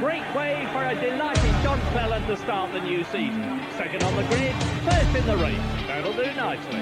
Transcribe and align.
great 0.00 0.34
way 0.34 0.66
for 0.72 0.84
a 0.84 0.94
delighted 0.94 1.54
John 1.62 1.80
Cleland 1.92 2.26
to 2.26 2.36
start 2.36 2.72
the 2.72 2.80
new 2.80 3.04
season. 3.04 3.60
Second 3.76 4.02
on 4.02 4.16
the 4.16 4.22
grid, 4.24 4.54
first 4.84 5.16
in 5.16 5.26
the 5.26 5.36
race. 5.36 5.58
That'll 5.86 6.12
do 6.12 6.24
nicely. 6.34 6.80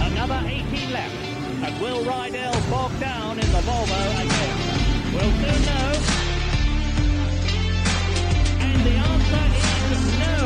Another 0.00 0.42
18 0.46 0.92
left, 0.92 1.14
and 1.64 1.80
will 1.80 2.04
Rydell 2.04 2.70
bog 2.70 2.98
down 2.98 3.38
in 3.38 3.46
the 3.52 3.60
Volvo 3.60 4.22
again? 4.22 4.56
We'll 5.12 5.32
soon 5.40 5.64
know. 5.68 5.92
And 8.60 8.80
the 8.86 8.96
answer 9.10 9.44
is 9.92 10.02
no. 10.18 10.36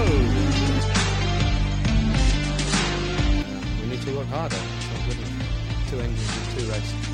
We 3.81 3.87
need 3.89 4.03
to 4.03 4.13
work 4.17 4.29
harder. 4.29 4.57
Not 4.57 5.01
good 5.09 5.19
enough. 5.19 5.91
Two 5.91 5.99
engines 6.01 6.37
in 6.37 6.59
two 6.59 6.67
races. 6.71 7.06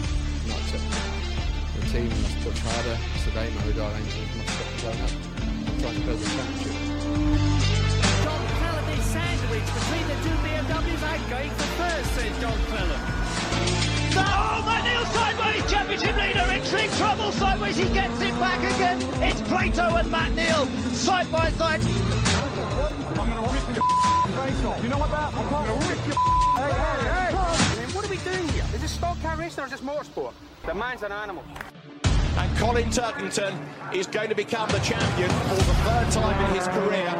Not 1.92 2.00
acceptable. 2.00 2.00
The 2.00 2.00
team 2.00 2.08
must 2.08 2.40
push 2.40 2.58
harder. 2.58 2.96
Today, 3.24 3.48
Maridar 3.52 3.92
engines 3.96 4.32
must 4.36 4.48
step 4.48 4.68
the 4.72 4.78
zone 4.80 5.00
up 5.02 5.12
and 5.68 5.80
try 5.80 5.92
to 5.92 6.00
build 6.00 6.20
the 6.20 6.28
championship. 6.32 6.72
John 8.22 8.42
Cleland 8.56 8.88
is 8.98 9.04
sandwiched 9.12 9.72
between 9.76 10.04
the 10.08 10.16
two 10.24 10.36
BMWs 10.40 11.02
and 11.02 11.22
going 11.30 11.50
for 11.50 11.68
first, 11.76 12.08
says 12.16 12.32
John 12.40 12.58
Cleland. 12.72 13.04
Oh, 14.14 14.62
Matt 14.64 14.82
Neal 14.84 15.04
sideways, 15.12 15.70
championship 15.70 16.16
leader 16.16 16.46
in 16.52 16.62
big 16.72 16.90
trouble. 16.96 17.32
Sideways, 17.32 17.76
he 17.76 17.88
gets 17.92 18.20
it 18.20 18.34
back 18.40 18.60
again. 18.74 18.98
It's 19.22 19.40
Plato 19.42 19.96
and 19.96 20.10
Matt 20.10 20.32
Neal 20.32 20.66
side 20.96 21.30
by 21.30 21.50
side. 21.52 21.80
I'm 21.82 23.28
gonna 23.28 23.52
rip 23.52 23.66
your 23.76 23.84
face 23.84 24.64
off. 24.64 24.82
You 24.82 24.88
know 24.88 24.98
what 24.98 25.10
that? 25.10 25.34
I'm 25.34 25.48
gonna 25.50 25.74
rip 25.88 26.06
your 26.06 26.16
Hey, 26.52 26.70
hey, 26.70 27.08
hey! 27.08 27.94
What 27.94 28.04
are 28.04 28.10
we 28.10 28.18
doing 28.18 28.48
here? 28.48 28.64
Is 28.74 28.80
this 28.82 28.92
stock 28.92 29.20
car 29.22 29.36
racing 29.36 29.64
or 29.64 29.66
is 29.66 29.72
this 29.72 29.80
motorsport? 29.80 30.32
The 30.66 30.74
man's 30.74 31.02
an 31.02 31.12
animal. 31.12 31.42
And 32.38 32.58
Colin 32.58 32.88
Turkington 32.88 33.54
is 33.94 34.06
going 34.06 34.30
to 34.30 34.34
become 34.34 34.68
the 34.70 34.78
champion 34.78 35.28
for 35.28 35.54
the 35.54 35.74
third 35.84 36.10
time 36.10 36.44
in 36.46 36.54
his 36.56 36.66
career 36.68 37.12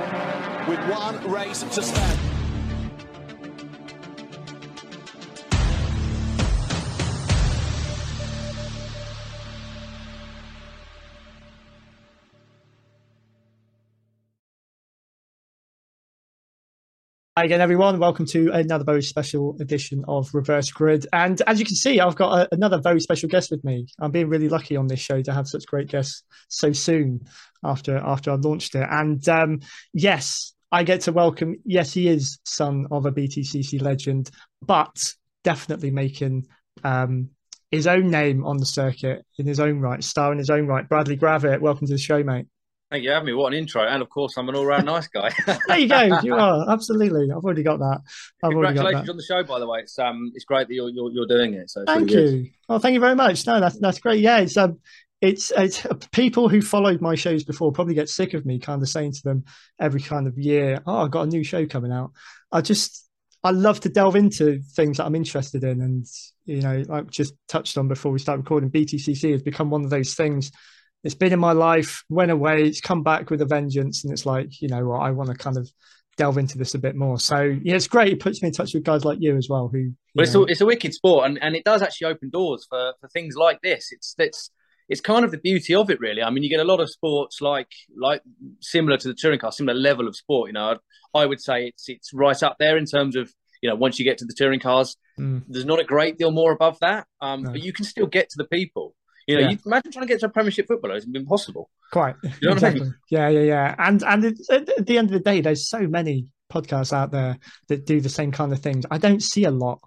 with 0.68 0.80
one 0.90 1.30
race 1.30 1.62
to 1.62 1.82
stand. 1.82 2.31
Hi 17.38 17.44
again, 17.44 17.62
everyone. 17.62 17.98
Welcome 17.98 18.26
to 18.26 18.50
another 18.52 18.84
very 18.84 19.02
special 19.02 19.56
edition 19.58 20.04
of 20.06 20.28
Reverse 20.34 20.70
Grid. 20.70 21.06
And 21.14 21.40
as 21.46 21.58
you 21.58 21.64
can 21.64 21.76
see, 21.76 21.98
I've 21.98 22.14
got 22.14 22.40
a, 22.40 22.48
another 22.54 22.78
very 22.78 23.00
special 23.00 23.30
guest 23.30 23.50
with 23.50 23.64
me. 23.64 23.86
I'm 23.98 24.10
being 24.10 24.28
really 24.28 24.50
lucky 24.50 24.76
on 24.76 24.86
this 24.86 25.00
show 25.00 25.22
to 25.22 25.32
have 25.32 25.48
such 25.48 25.64
great 25.64 25.88
guests 25.88 26.24
so 26.48 26.74
soon 26.74 27.22
after 27.64 27.96
after 27.96 28.32
I 28.32 28.34
launched 28.34 28.74
it. 28.74 28.86
And 28.86 29.26
um, 29.30 29.60
yes, 29.94 30.52
I 30.70 30.82
get 30.82 31.00
to 31.02 31.12
welcome. 31.12 31.56
Yes, 31.64 31.94
he 31.94 32.06
is 32.06 32.38
son 32.44 32.86
of 32.90 33.06
a 33.06 33.10
BTCC 33.10 33.80
legend, 33.80 34.30
but 34.60 34.94
definitely 35.42 35.90
making 35.90 36.48
um, 36.84 37.30
his 37.70 37.86
own 37.86 38.10
name 38.10 38.44
on 38.44 38.58
the 38.58 38.66
circuit 38.66 39.24
in 39.38 39.46
his 39.46 39.58
own 39.58 39.80
right, 39.80 40.04
star 40.04 40.32
in 40.32 40.38
his 40.38 40.50
own 40.50 40.66
right. 40.66 40.86
Bradley 40.86 41.16
Gravett, 41.16 41.62
welcome 41.62 41.86
to 41.86 41.94
the 41.94 41.98
show, 41.98 42.22
mate. 42.22 42.44
Thank 42.92 43.04
you 43.04 43.08
for 43.08 43.14
having 43.14 43.26
me. 43.28 43.32
What 43.32 43.54
an 43.54 43.58
intro. 43.58 43.86
And 43.86 44.02
of 44.02 44.10
course, 44.10 44.36
I'm 44.36 44.50
an 44.50 44.54
all 44.54 44.66
round 44.66 44.84
nice 44.84 45.08
guy. 45.08 45.30
There 45.66 45.78
you 45.78 45.88
go. 45.88 46.20
You 46.22 46.34
are 46.38 46.70
absolutely. 46.70 47.32
I've 47.32 47.42
already 47.42 47.62
got 47.62 47.78
that. 47.78 48.02
I've 48.44 48.50
Congratulations 48.50 49.06
that. 49.06 49.10
on 49.10 49.16
the 49.16 49.22
show, 49.22 49.42
by 49.42 49.60
the 49.60 49.66
way. 49.66 49.78
It's 49.78 49.98
um, 49.98 50.30
it's 50.34 50.44
great 50.44 50.68
that 50.68 50.74
you're 50.74 50.90
you're, 50.90 51.10
you're 51.10 51.26
doing 51.26 51.54
it. 51.54 51.70
So 51.70 51.84
Thank 51.86 52.10
really 52.10 52.22
good. 52.22 52.34
you. 52.44 52.50
Oh, 52.68 52.78
thank 52.78 52.92
you 52.92 53.00
very 53.00 53.14
much. 53.14 53.46
No, 53.46 53.60
that's 53.60 53.78
that's 53.78 53.98
great. 53.98 54.20
Yeah, 54.20 54.40
it's 54.40 54.58
um, 54.58 54.78
it's 55.22 55.50
it's 55.56 55.86
people 56.12 56.50
who 56.50 56.60
followed 56.60 57.00
my 57.00 57.14
shows 57.14 57.44
before 57.44 57.72
probably 57.72 57.94
get 57.94 58.10
sick 58.10 58.34
of 58.34 58.44
me 58.44 58.58
kind 58.58 58.82
of 58.82 58.90
saying 58.90 59.12
to 59.12 59.22
them 59.22 59.44
every 59.80 60.02
kind 60.02 60.26
of 60.26 60.36
year, 60.36 60.82
"Oh, 60.86 60.98
I've 60.98 61.10
got 61.10 61.22
a 61.22 61.30
new 61.30 61.44
show 61.44 61.64
coming 61.64 61.92
out." 61.92 62.10
I 62.52 62.60
just 62.60 63.08
I 63.42 63.52
love 63.52 63.80
to 63.80 63.88
delve 63.88 64.16
into 64.16 64.60
things 64.74 64.98
that 64.98 65.06
I'm 65.06 65.14
interested 65.14 65.64
in, 65.64 65.80
and 65.80 66.06
you 66.44 66.60
know, 66.60 66.84
like 66.86 67.10
just 67.10 67.32
touched 67.48 67.78
on 67.78 67.88
before 67.88 68.12
we 68.12 68.18
start 68.18 68.38
recording, 68.38 68.70
BTCC 68.70 69.32
has 69.32 69.42
become 69.42 69.70
one 69.70 69.82
of 69.82 69.88
those 69.88 70.12
things. 70.12 70.52
It's 71.04 71.14
been 71.14 71.32
in 71.32 71.40
my 71.40 71.52
life, 71.52 72.04
went 72.08 72.30
away, 72.30 72.62
it's 72.62 72.80
come 72.80 73.02
back 73.02 73.30
with 73.30 73.40
a 73.42 73.46
vengeance, 73.46 74.04
and 74.04 74.12
it's 74.12 74.24
like 74.26 74.60
you 74.62 74.68
know 74.68 74.86
what, 74.86 74.98
I 75.02 75.10
want 75.10 75.30
to 75.30 75.36
kind 75.36 75.56
of 75.56 75.70
delve 76.18 76.36
into 76.38 76.58
this 76.58 76.74
a 76.74 76.78
bit 76.78 76.94
more. 76.94 77.18
So 77.18 77.40
yeah, 77.62 77.74
it's 77.74 77.88
great. 77.88 78.12
It 78.12 78.20
puts 78.20 78.42
me 78.42 78.48
in 78.48 78.54
touch 78.54 78.74
with 78.74 78.84
guys 78.84 79.04
like 79.04 79.18
you 79.20 79.36
as 79.36 79.48
well, 79.48 79.68
who 79.72 79.92
But 80.14 80.22
it's 80.24 80.34
know- 80.34 80.42
a, 80.42 80.46
it's 80.46 80.60
a 80.60 80.66
wicked 80.66 80.94
sport, 80.94 81.26
and, 81.26 81.42
and 81.42 81.56
it 81.56 81.64
does 81.64 81.82
actually 81.82 82.08
open 82.12 82.30
doors 82.30 82.66
for, 82.68 82.94
for 83.00 83.08
things 83.08 83.34
like 83.36 83.60
this. 83.62 83.88
It's 83.92 84.14
it's 84.18 84.50
it's 84.88 85.00
kind 85.00 85.24
of 85.24 85.30
the 85.30 85.38
beauty 85.38 85.74
of 85.74 85.90
it, 85.90 86.00
really. 86.00 86.22
I 86.22 86.30
mean, 86.30 86.42
you 86.42 86.50
get 86.50 86.60
a 86.60 86.64
lot 86.64 86.80
of 86.80 86.90
sports 86.90 87.40
like 87.40 87.68
like 87.96 88.22
similar 88.60 88.96
to 88.98 89.08
the 89.08 89.14
touring 89.14 89.38
car, 89.38 89.52
similar 89.52 89.78
level 89.78 90.06
of 90.06 90.14
sport. 90.16 90.48
You 90.48 90.52
know, 90.54 90.76
I 91.14 91.26
would 91.26 91.40
say 91.40 91.66
it's 91.68 91.88
it's 91.88 92.12
right 92.12 92.40
up 92.42 92.56
there 92.58 92.76
in 92.76 92.84
terms 92.84 93.16
of 93.16 93.32
you 93.62 93.68
know 93.70 93.74
once 93.76 93.98
you 93.98 94.04
get 94.04 94.18
to 94.18 94.24
the 94.24 94.34
touring 94.36 94.60
cars, 94.60 94.96
Mm. 95.18 95.42
there's 95.46 95.66
not 95.66 95.78
a 95.78 95.84
great 95.84 96.16
deal 96.16 96.30
more 96.30 96.52
above 96.52 96.78
that, 96.80 97.06
um, 97.20 97.42
No. 97.42 97.52
but 97.52 97.62
you 97.62 97.72
can 97.74 97.84
still 97.84 98.06
get 98.06 98.30
to 98.30 98.36
the 98.38 98.46
people. 98.46 98.94
You 99.26 99.36
know, 99.36 99.40
Yeah. 99.42 99.50
you 99.50 99.58
imagine 99.66 99.92
trying 99.92 100.06
to 100.06 100.12
get 100.12 100.20
to 100.20 100.26
a 100.26 100.30
Premiership 100.30 100.66
footballer; 100.66 100.96
it's 100.96 101.06
impossible. 101.12 101.70
Quite. 101.92 102.16
You 102.22 102.30
know 102.48 102.54
what 102.54 102.64
I 102.64 102.74
mean? 102.74 102.94
Yeah, 103.10 103.28
yeah, 103.28 103.40
yeah. 103.40 103.74
And 103.78 104.02
and 104.02 104.24
it, 104.24 104.38
at 104.50 104.86
the 104.86 104.98
end 104.98 105.08
of 105.08 105.12
the 105.14 105.20
day, 105.20 105.40
there's 105.40 105.68
so 105.68 105.80
many 105.86 106.26
podcasts 106.52 106.92
out 106.92 107.10
there 107.12 107.38
that 107.68 107.86
do 107.86 108.00
the 108.00 108.08
same 108.08 108.30
kind 108.32 108.52
of 108.52 108.58
things. 108.60 108.84
I 108.90 108.98
don't 108.98 109.22
see 109.22 109.44
a 109.44 109.50
lot 109.50 109.80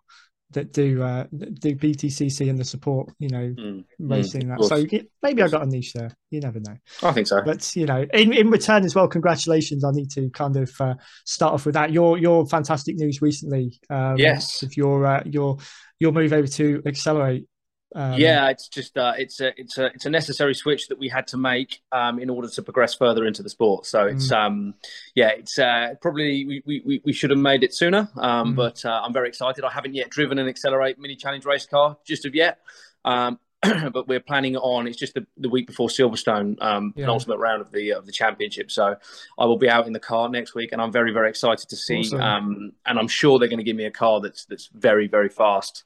that 0.51 0.72
do 0.72 1.01
uh, 1.03 1.25
that 1.34 1.59
do 1.59 1.75
BTCC 1.75 2.50
and 2.50 2.57
the 2.57 2.63
support, 2.63 3.09
you 3.19 3.28
know, 3.29 3.53
Mm, 3.57 3.84
racing 4.00 4.50
of 4.51 4.59
that. 4.59 4.66
So 4.68 4.75
it, 4.90 5.09
maybe 5.22 5.41
I 5.41 5.47
got 5.50 5.63
a 5.63 5.66
niche 5.66 5.94
there. 5.94 6.12
You 6.29 6.40
never 6.40 6.59
know. 6.59 6.78
I 7.03 7.12
think 7.12 7.28
so. 7.28 7.41
But 7.44 7.75
you 7.75 7.85
know, 7.85 8.06
in, 8.13 8.31
in 8.31 8.50
return 8.50 8.85
as 8.85 8.95
well, 8.95 9.07
congratulations. 9.07 9.84
I 9.84 9.91
need 9.91 10.12
to 10.12 10.29
kind 10.29 10.56
of 10.56 10.72
uh, 10.79 10.94
start 11.25 11.53
off 11.56 11.66
with 11.66 11.74
that. 11.74 11.91
Your 11.91 12.18
your 12.18 12.45
fantastic 12.47 12.95
news 12.95 13.22
recently. 13.22 13.79
Um, 13.90 14.18
Yes. 14.18 14.62
With 14.62 14.78
your 14.78 15.06
uh, 15.06 15.24
your 15.25 15.57
your 16.00 16.12
move 16.13 16.31
over 16.31 16.47
to 16.47 16.81
Exceler8. 16.84 17.45
Um, 17.95 18.19
yeah, 18.19 18.50
it's 18.50 18.67
just 18.67 18.97
uh, 18.97 19.13
it's 19.17 19.39
a 19.39 19.57
it's 19.59 19.78
a 19.78 19.85
it's 19.85 20.06
a 20.06 20.09
necessary 20.09 20.53
switch 20.53 20.89
that 20.89 21.00
we 21.00 21.07
had 21.07 21.28
to 21.28 21.38
make 21.38 21.81
um, 21.94 22.19
in 22.19 22.29
order 22.29 22.50
to 22.50 22.61
progress 22.61 22.94
further 22.94 23.25
into 23.25 23.41
the 23.41 23.50
sport. 23.50 23.85
So 23.85 24.06
it's 24.06 24.31
Mm. 24.31 24.38
um 24.45 24.73
yeah, 25.16 25.29
it's 25.29 25.57
uh, 25.57 25.95
probably 26.01 26.45
we, 26.66 26.81
we, 26.85 27.01
we 27.06 27.13
should 27.13 27.29
have 27.29 27.39
made 27.39 27.63
it 27.63 27.73
sooner. 27.73 28.09
Um, 28.17 28.51
Mm. 28.53 28.56
but 28.57 28.83
uh, 28.85 29.01
I'm 29.03 29.13
very 29.13 29.29
excited. 29.29 29.63
I 29.63 29.72
haven't 29.72 29.94
yet 29.95 30.09
driven 30.09 30.38
an 30.39 30.47
Exceler8 30.47 30.97
Mini 30.97 31.16
Challenge 31.16 31.45
race 31.45 31.66
car 31.66 31.97
just 32.06 32.25
of 32.25 32.35
yet. 32.35 32.59
Um, 33.06 33.39
but 33.94 34.07
we're 34.07 34.19
planning 34.19 34.57
on. 34.57 34.85
It's 34.88 34.97
just 34.97 35.13
the, 35.16 35.25
the 35.38 35.50
week 35.50 35.66
before 35.66 35.88
Silverstone, 35.88 36.62
um, 36.62 36.94
Yeah. 36.97 37.06
penultimate 37.06 37.39
round 37.39 37.62
of 37.62 37.72
the 37.72 37.94
of 37.94 38.06
the 38.06 38.12
championship. 38.12 38.69
So 38.72 38.97
I 39.39 39.45
will 39.45 39.57
be 39.57 39.69
out 39.69 39.88
in 39.88 39.94
the 39.94 40.00
car 40.01 40.27
next 40.29 40.53
week, 40.53 40.73
and 40.73 40.81
I'm 40.81 40.91
very 40.91 41.13
very 41.13 41.29
excited 41.29 41.69
to 41.69 41.75
see. 41.77 42.00
Awesome. 42.01 42.22
Um, 42.22 42.72
and 42.85 43.00
I'm 43.00 43.07
sure 43.07 43.39
they're 43.39 43.47
going 43.47 43.59
to 43.59 43.63
give 43.63 43.77
me 43.77 43.85
a 43.85 43.91
car 43.91 44.19
that's 44.19 44.44
that's 44.45 44.67
very 44.73 45.07
very 45.07 45.29
fast. 45.29 45.85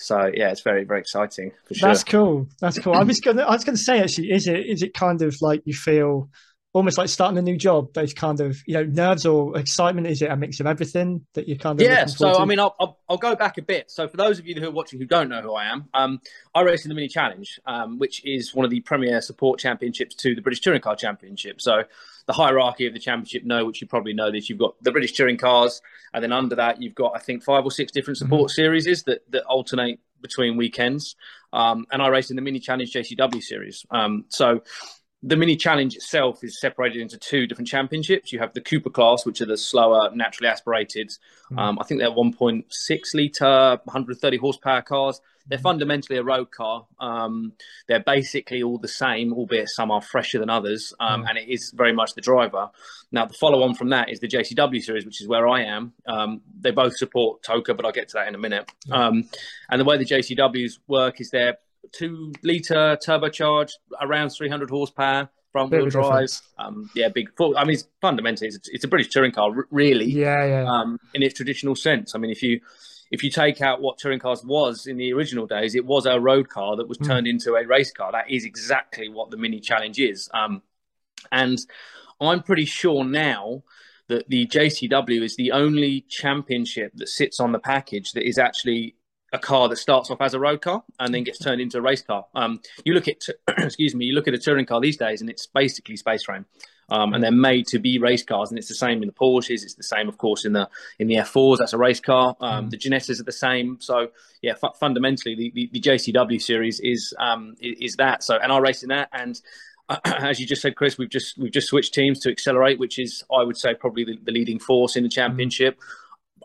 So 0.00 0.30
yeah, 0.32 0.50
it's 0.50 0.62
very 0.62 0.84
very 0.84 1.00
exciting 1.00 1.52
for 1.66 1.74
sure. 1.74 1.88
That's 1.88 2.04
cool. 2.04 2.48
That's 2.60 2.78
cool. 2.78 2.94
I 2.94 3.02
was 3.02 3.20
gonna 3.24 3.42
I 3.42 3.52
was 3.52 3.64
gonna 3.64 3.76
say 3.76 4.00
actually, 4.00 4.32
is 4.32 4.46
it 4.46 4.66
is 4.66 4.82
it 4.82 4.94
kind 4.94 5.20
of 5.22 5.36
like 5.42 5.62
you 5.66 5.74
feel 5.74 6.30
almost 6.72 6.96
like 6.96 7.08
starting 7.08 7.36
a 7.36 7.42
new 7.42 7.56
job? 7.56 7.92
Those 7.92 8.14
kind 8.14 8.40
of 8.40 8.56
you 8.66 8.74
know 8.74 8.84
nerves 8.84 9.26
or 9.26 9.58
excitement. 9.58 10.06
Is 10.06 10.22
it 10.22 10.30
a 10.30 10.36
mix 10.36 10.58
of 10.58 10.66
everything 10.66 11.26
that 11.34 11.48
you 11.48 11.58
kind 11.58 11.78
of 11.78 11.86
Yeah, 11.86 12.06
so 12.06 12.32
to? 12.32 12.38
I 12.38 12.44
mean, 12.46 12.58
I'll, 12.58 12.74
I'll, 12.80 12.98
I'll 13.10 13.18
go 13.18 13.36
back 13.36 13.58
a 13.58 13.62
bit. 13.62 13.90
So, 13.90 14.08
for 14.08 14.16
those 14.16 14.38
of 14.38 14.46
you 14.46 14.54
who 14.54 14.68
are 14.68 14.72
watching 14.72 14.98
who 14.98 15.06
don't 15.06 15.28
know 15.28 15.42
who 15.42 15.54
I 15.54 15.66
am, 15.66 15.88
um, 15.92 16.20
I 16.54 16.62
race 16.62 16.86
in 16.86 16.88
the 16.88 16.94
Mini 16.94 17.08
Challenge, 17.08 17.60
um, 17.66 17.98
which 17.98 18.24
is 18.24 18.54
one 18.54 18.64
of 18.64 18.70
the 18.70 18.80
premier 18.80 19.20
support 19.20 19.60
championships 19.60 20.14
to 20.16 20.34
the 20.34 20.40
British 20.40 20.60
Touring 20.60 20.80
Car 20.80 20.96
Championship. 20.96 21.60
So, 21.60 21.84
the 22.30 22.34
hierarchy 22.34 22.86
of 22.86 22.92
the 22.92 23.00
championship 23.00 23.44
know, 23.44 23.64
which 23.64 23.80
you 23.80 23.88
probably 23.88 24.12
know, 24.12 24.30
this 24.30 24.48
you've 24.48 24.58
got 24.58 24.80
the 24.84 24.92
British 24.92 25.14
Touring 25.14 25.36
Cars, 25.36 25.82
and 26.14 26.22
then 26.22 26.32
under 26.32 26.54
that, 26.54 26.80
you've 26.80 26.94
got, 26.94 27.10
I 27.16 27.18
think, 27.18 27.42
five 27.42 27.64
or 27.64 27.72
six 27.72 27.90
different 27.90 28.18
support 28.18 28.52
series 28.52 28.84
that, 28.84 29.28
that 29.32 29.42
alternate 29.46 29.98
between 30.20 30.56
weekends. 30.56 31.16
Um, 31.52 31.86
and 31.90 32.00
I 32.00 32.06
race 32.06 32.30
in 32.30 32.36
the 32.36 32.42
Mini 32.42 32.60
Challenge 32.60 32.92
JCW 32.92 33.42
series. 33.42 33.84
Um, 33.90 34.26
so, 34.28 34.62
the 35.22 35.36
mini 35.36 35.54
challenge 35.56 35.96
itself 35.96 36.42
is 36.42 36.58
separated 36.60 37.00
into 37.00 37.18
two 37.18 37.46
different 37.46 37.68
championships. 37.68 38.32
You 38.32 38.38
have 38.38 38.54
the 38.54 38.60
Cooper 38.60 38.90
class, 38.90 39.26
which 39.26 39.40
are 39.40 39.46
the 39.46 39.56
slower, 39.56 40.10
naturally 40.14 40.48
aspirated. 40.48 41.12
Um, 41.58 41.78
I 41.78 41.84
think 41.84 42.00
they're 42.00 42.10
1.6 42.10 42.64
liter, 43.14 43.80
130 43.84 44.36
horsepower 44.38 44.82
cars. 44.82 45.20
They're 45.46 45.58
fundamentally 45.58 46.18
a 46.18 46.22
road 46.22 46.52
car. 46.52 46.86
Um, 47.00 47.52
they're 47.88 48.00
basically 48.00 48.62
all 48.62 48.78
the 48.78 48.88
same, 48.88 49.32
albeit 49.32 49.68
some 49.68 49.90
are 49.90 50.00
fresher 50.00 50.38
than 50.38 50.48
others, 50.48 50.94
um, 51.00 51.26
and 51.28 51.36
it 51.36 51.48
is 51.48 51.72
very 51.74 51.92
much 51.92 52.14
the 52.14 52.20
driver. 52.20 52.70
Now, 53.10 53.26
the 53.26 53.34
follow 53.34 53.62
on 53.62 53.74
from 53.74 53.90
that 53.90 54.10
is 54.10 54.20
the 54.20 54.28
JCW 54.28 54.80
series, 54.80 55.04
which 55.04 55.20
is 55.20 55.26
where 55.26 55.48
I 55.48 55.64
am. 55.64 55.92
Um, 56.06 56.40
they 56.58 56.70
both 56.70 56.96
support 56.96 57.42
TOCA, 57.42 57.74
but 57.74 57.84
I'll 57.84 57.92
get 57.92 58.08
to 58.10 58.14
that 58.14 58.28
in 58.28 58.34
a 58.34 58.38
minute. 58.38 58.70
Um, 58.90 59.28
and 59.68 59.80
the 59.80 59.84
way 59.84 59.98
the 59.98 60.04
JCWs 60.04 60.78
work 60.86 61.20
is 61.20 61.30
they're 61.30 61.58
two 61.92 62.32
liter 62.42 62.96
turbocharged, 63.04 63.72
around 64.00 64.30
300 64.30 64.70
horsepower, 64.70 65.28
front 65.52 65.70
wheel 65.72 65.86
drive. 65.86 66.28
Um, 66.58 66.90
yeah, 66.94 67.08
big. 67.08 67.30
I 67.40 67.64
mean, 67.64 67.74
it's 67.74 67.88
fundamentally, 68.00 68.48
it's, 68.48 68.68
it's 68.68 68.84
a 68.84 68.88
British 68.88 69.08
touring 69.12 69.32
car, 69.32 69.50
really 69.70 70.06
yeah, 70.06 70.44
yeah, 70.44 70.64
um, 70.70 70.98
in 71.14 71.22
its 71.22 71.34
traditional 71.34 71.74
sense. 71.74 72.14
I 72.14 72.18
mean, 72.18 72.30
if 72.30 72.42
you 72.42 72.60
if 73.10 73.24
you 73.24 73.30
take 73.30 73.60
out 73.60 73.80
what 73.80 73.98
touring 73.98 74.20
cars 74.20 74.44
was 74.44 74.86
in 74.86 74.96
the 74.96 75.12
original 75.12 75.46
days, 75.46 75.74
it 75.74 75.84
was 75.84 76.06
a 76.06 76.20
road 76.20 76.48
car 76.48 76.76
that 76.76 76.88
was 76.88 76.98
Hmm. 76.98 77.04
turned 77.04 77.26
into 77.26 77.54
a 77.54 77.66
race 77.66 77.90
car. 77.92 78.12
That 78.12 78.30
is 78.30 78.44
exactly 78.44 79.08
what 79.08 79.30
the 79.30 79.36
Mini 79.36 79.58
Challenge 79.58 79.98
is. 79.98 80.28
Um, 80.32 80.62
and 81.32 81.58
I'm 82.20 82.42
pretty 82.42 82.66
sure 82.66 83.04
now 83.04 83.64
that 84.06 84.28
the 84.28 84.46
JCW 84.46 85.22
is 85.22 85.36
the 85.36 85.52
only 85.52 86.02
championship 86.08 86.92
that 86.96 87.08
sits 87.08 87.40
on 87.40 87.52
the 87.52 87.58
package 87.58 88.12
that 88.12 88.26
is 88.26 88.38
actually 88.38 88.94
a 89.32 89.38
car 89.38 89.68
that 89.68 89.76
starts 89.76 90.10
off 90.10 90.20
as 90.20 90.34
a 90.34 90.40
road 90.40 90.60
car 90.60 90.82
and 90.98 91.14
then 91.14 91.24
gets 91.24 91.38
turned 91.38 91.60
into 91.60 91.78
a 91.78 91.80
race 91.80 92.02
car. 92.02 92.26
Um, 92.34 92.60
you 92.84 92.94
look 92.94 93.08
at, 93.08 93.26
excuse 93.58 93.94
me, 93.94 94.06
you 94.06 94.14
look 94.14 94.28
at 94.28 94.34
a 94.34 94.38
touring 94.38 94.66
car 94.66 94.80
these 94.80 94.96
days, 94.96 95.20
and 95.20 95.30
it's 95.30 95.46
basically 95.46 95.96
space 95.96 96.24
frame, 96.24 96.46
um, 96.88 97.14
and 97.14 97.22
they're 97.22 97.30
made 97.30 97.66
to 97.68 97.78
be 97.78 97.98
race 97.98 98.24
cars, 98.24 98.50
and 98.50 98.58
it's 98.58 98.68
the 98.68 98.74
same 98.74 99.02
in 99.02 99.08
the 99.08 99.14
Porsches. 99.14 99.62
It's 99.62 99.74
the 99.74 99.82
same, 99.82 100.08
of 100.08 100.18
course, 100.18 100.44
in 100.44 100.52
the 100.52 100.68
in 100.98 101.06
the 101.06 101.16
F4s. 101.16 101.58
That's 101.58 101.72
a 101.72 101.78
race 101.78 102.00
car. 102.00 102.36
Um, 102.40 102.70
The 102.70 102.76
Ginettas 102.76 103.20
are 103.20 103.24
the 103.24 103.32
same. 103.32 103.78
So 103.80 104.08
yeah, 104.42 104.54
fu- 104.54 104.72
fundamentally, 104.78 105.34
the, 105.34 105.50
the, 105.54 105.70
the 105.72 105.80
JCW 105.80 106.40
series 106.42 106.80
is 106.80 107.14
um, 107.18 107.54
is 107.60 107.96
that. 107.96 108.24
So 108.24 108.36
and 108.36 108.52
I 108.52 108.58
race 108.58 108.82
in 108.82 108.88
that, 108.88 109.08
and 109.12 109.40
as 110.04 110.40
you 110.40 110.46
just 110.46 110.62
said, 110.62 110.74
Chris, 110.74 110.98
we've 110.98 111.08
just 111.08 111.38
we've 111.38 111.52
just 111.52 111.68
switched 111.68 111.94
teams 111.94 112.18
to 112.20 112.34
Exceler8, 112.34 112.78
which 112.78 112.98
is 112.98 113.22
I 113.32 113.44
would 113.44 113.56
say 113.56 113.74
probably 113.74 114.04
the, 114.04 114.18
the 114.22 114.32
leading 114.32 114.58
force 114.58 114.96
in 114.96 115.04
the 115.04 115.08
championship 115.08 115.78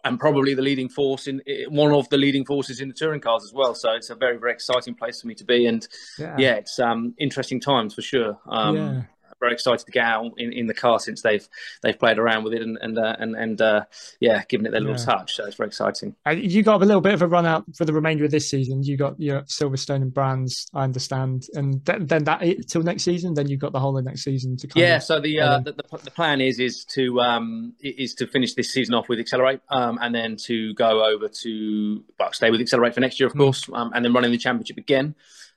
and 0.06 0.20
probably 0.20 0.54
the 0.54 0.62
leading 0.62 0.88
force 0.88 1.28
in 1.28 1.42
one 1.68 1.92
of 1.92 2.08
the 2.10 2.18
leading 2.18 2.46
forces 2.46 2.80
in 2.80 2.88
the 2.88 2.94
touring 2.94 3.20
cars 3.20 3.44
as 3.44 3.52
well. 3.52 3.76
So 3.76 3.92
it's 3.92 4.10
a 4.10 4.16
very 4.16 4.38
very 4.38 4.54
exciting 4.54 4.96
place 4.96 5.20
for 5.20 5.28
me 5.28 5.36
to 5.36 5.44
be, 5.44 5.66
and 5.66 5.86
Yeah. 6.18 6.36
yeah, 6.38 6.54
it's 6.54 6.80
um, 6.80 7.14
interesting 7.18 7.60
times 7.60 7.94
for 7.94 8.02
sure. 8.02 8.40
Um, 8.46 8.76
Yeah. 8.76 9.02
Very 9.46 9.54
excited 9.54 9.86
to 9.86 9.92
get 9.92 10.04
out 10.04 10.32
in, 10.38 10.52
in 10.54 10.66
the 10.66 10.74
car 10.74 11.00
since 11.00 11.22
they've 11.22 11.48
they've 11.84 12.00
played 12.00 12.18
around 12.18 12.44
with 12.46 12.54
it 12.54 12.64
and 12.64 12.78
and 12.82 12.98
uh, 12.98 13.16
and, 13.20 13.36
and 13.36 13.62
uh, 13.62 13.82
yeah, 14.20 14.44
given 14.50 14.66
it 14.66 14.72
their 14.72 14.82
little 14.82 14.96
Yeah. 14.98 15.06
touch. 15.06 15.36
So 15.36 15.46
it's 15.46 15.56
very 15.56 15.68
exciting. 15.68 16.16
Uh, 16.28 16.32
You 16.32 16.64
got 16.64 16.82
a 16.82 16.86
little 16.86 17.02
bit 17.02 17.14
of 17.14 17.22
a 17.22 17.28
run 17.28 17.46
out 17.46 17.64
for 17.78 17.86
the 17.86 17.94
remainder 17.94 18.26
of 18.26 18.32
this 18.32 18.50
season. 18.50 18.82
You 18.82 18.98
got 18.98 19.20
your 19.20 19.42
Silverstone 19.44 20.02
and 20.02 20.12
Brands, 20.14 20.66
I 20.74 20.84
understand, 20.84 21.44
and 21.54 21.86
then, 21.86 22.08
then 22.08 22.24
that 22.24 22.42
till 22.68 22.82
next 22.82 23.04
season. 23.04 23.36
Then 23.36 23.48
you've 23.48 23.60
got 23.60 23.72
the 23.72 23.80
whole 23.80 23.96
of 23.98 24.04
next 24.04 24.24
season 24.24 24.58
to 24.58 24.68
kind 24.68 24.84
Yeah, 24.88 24.96
of 24.98 25.04
so 25.04 25.20
the, 25.20 25.40
uh, 25.40 25.60
the 25.60 25.74
the 25.74 25.84
the 26.06 26.12
plan 26.12 26.42
is 26.42 26.60
is 26.60 26.84
to 26.96 27.22
um 27.22 27.74
is 27.82 28.16
to 28.16 28.26
finish 28.26 28.56
this 28.56 28.72
season 28.74 28.96
off 28.96 29.08
with 29.10 29.20
Exceler8, 29.20 29.60
um, 29.70 30.00
and 30.02 30.14
then 30.16 30.36
to 30.48 30.74
go 30.74 31.06
over 31.06 31.28
to 31.44 32.04
well, 32.20 32.34
stay 32.34 32.50
with 32.50 32.62
Exceler8 32.62 32.94
for 32.96 33.02
next 33.02 33.20
year, 33.20 33.28
of 33.28 33.34
Mm. 33.36 33.40
course, 33.46 33.70
um, 33.74 33.92
and 33.94 34.04
then 34.04 34.12
running 34.14 34.32
the 34.32 34.38
championship 34.40 34.78
again, 34.78 35.14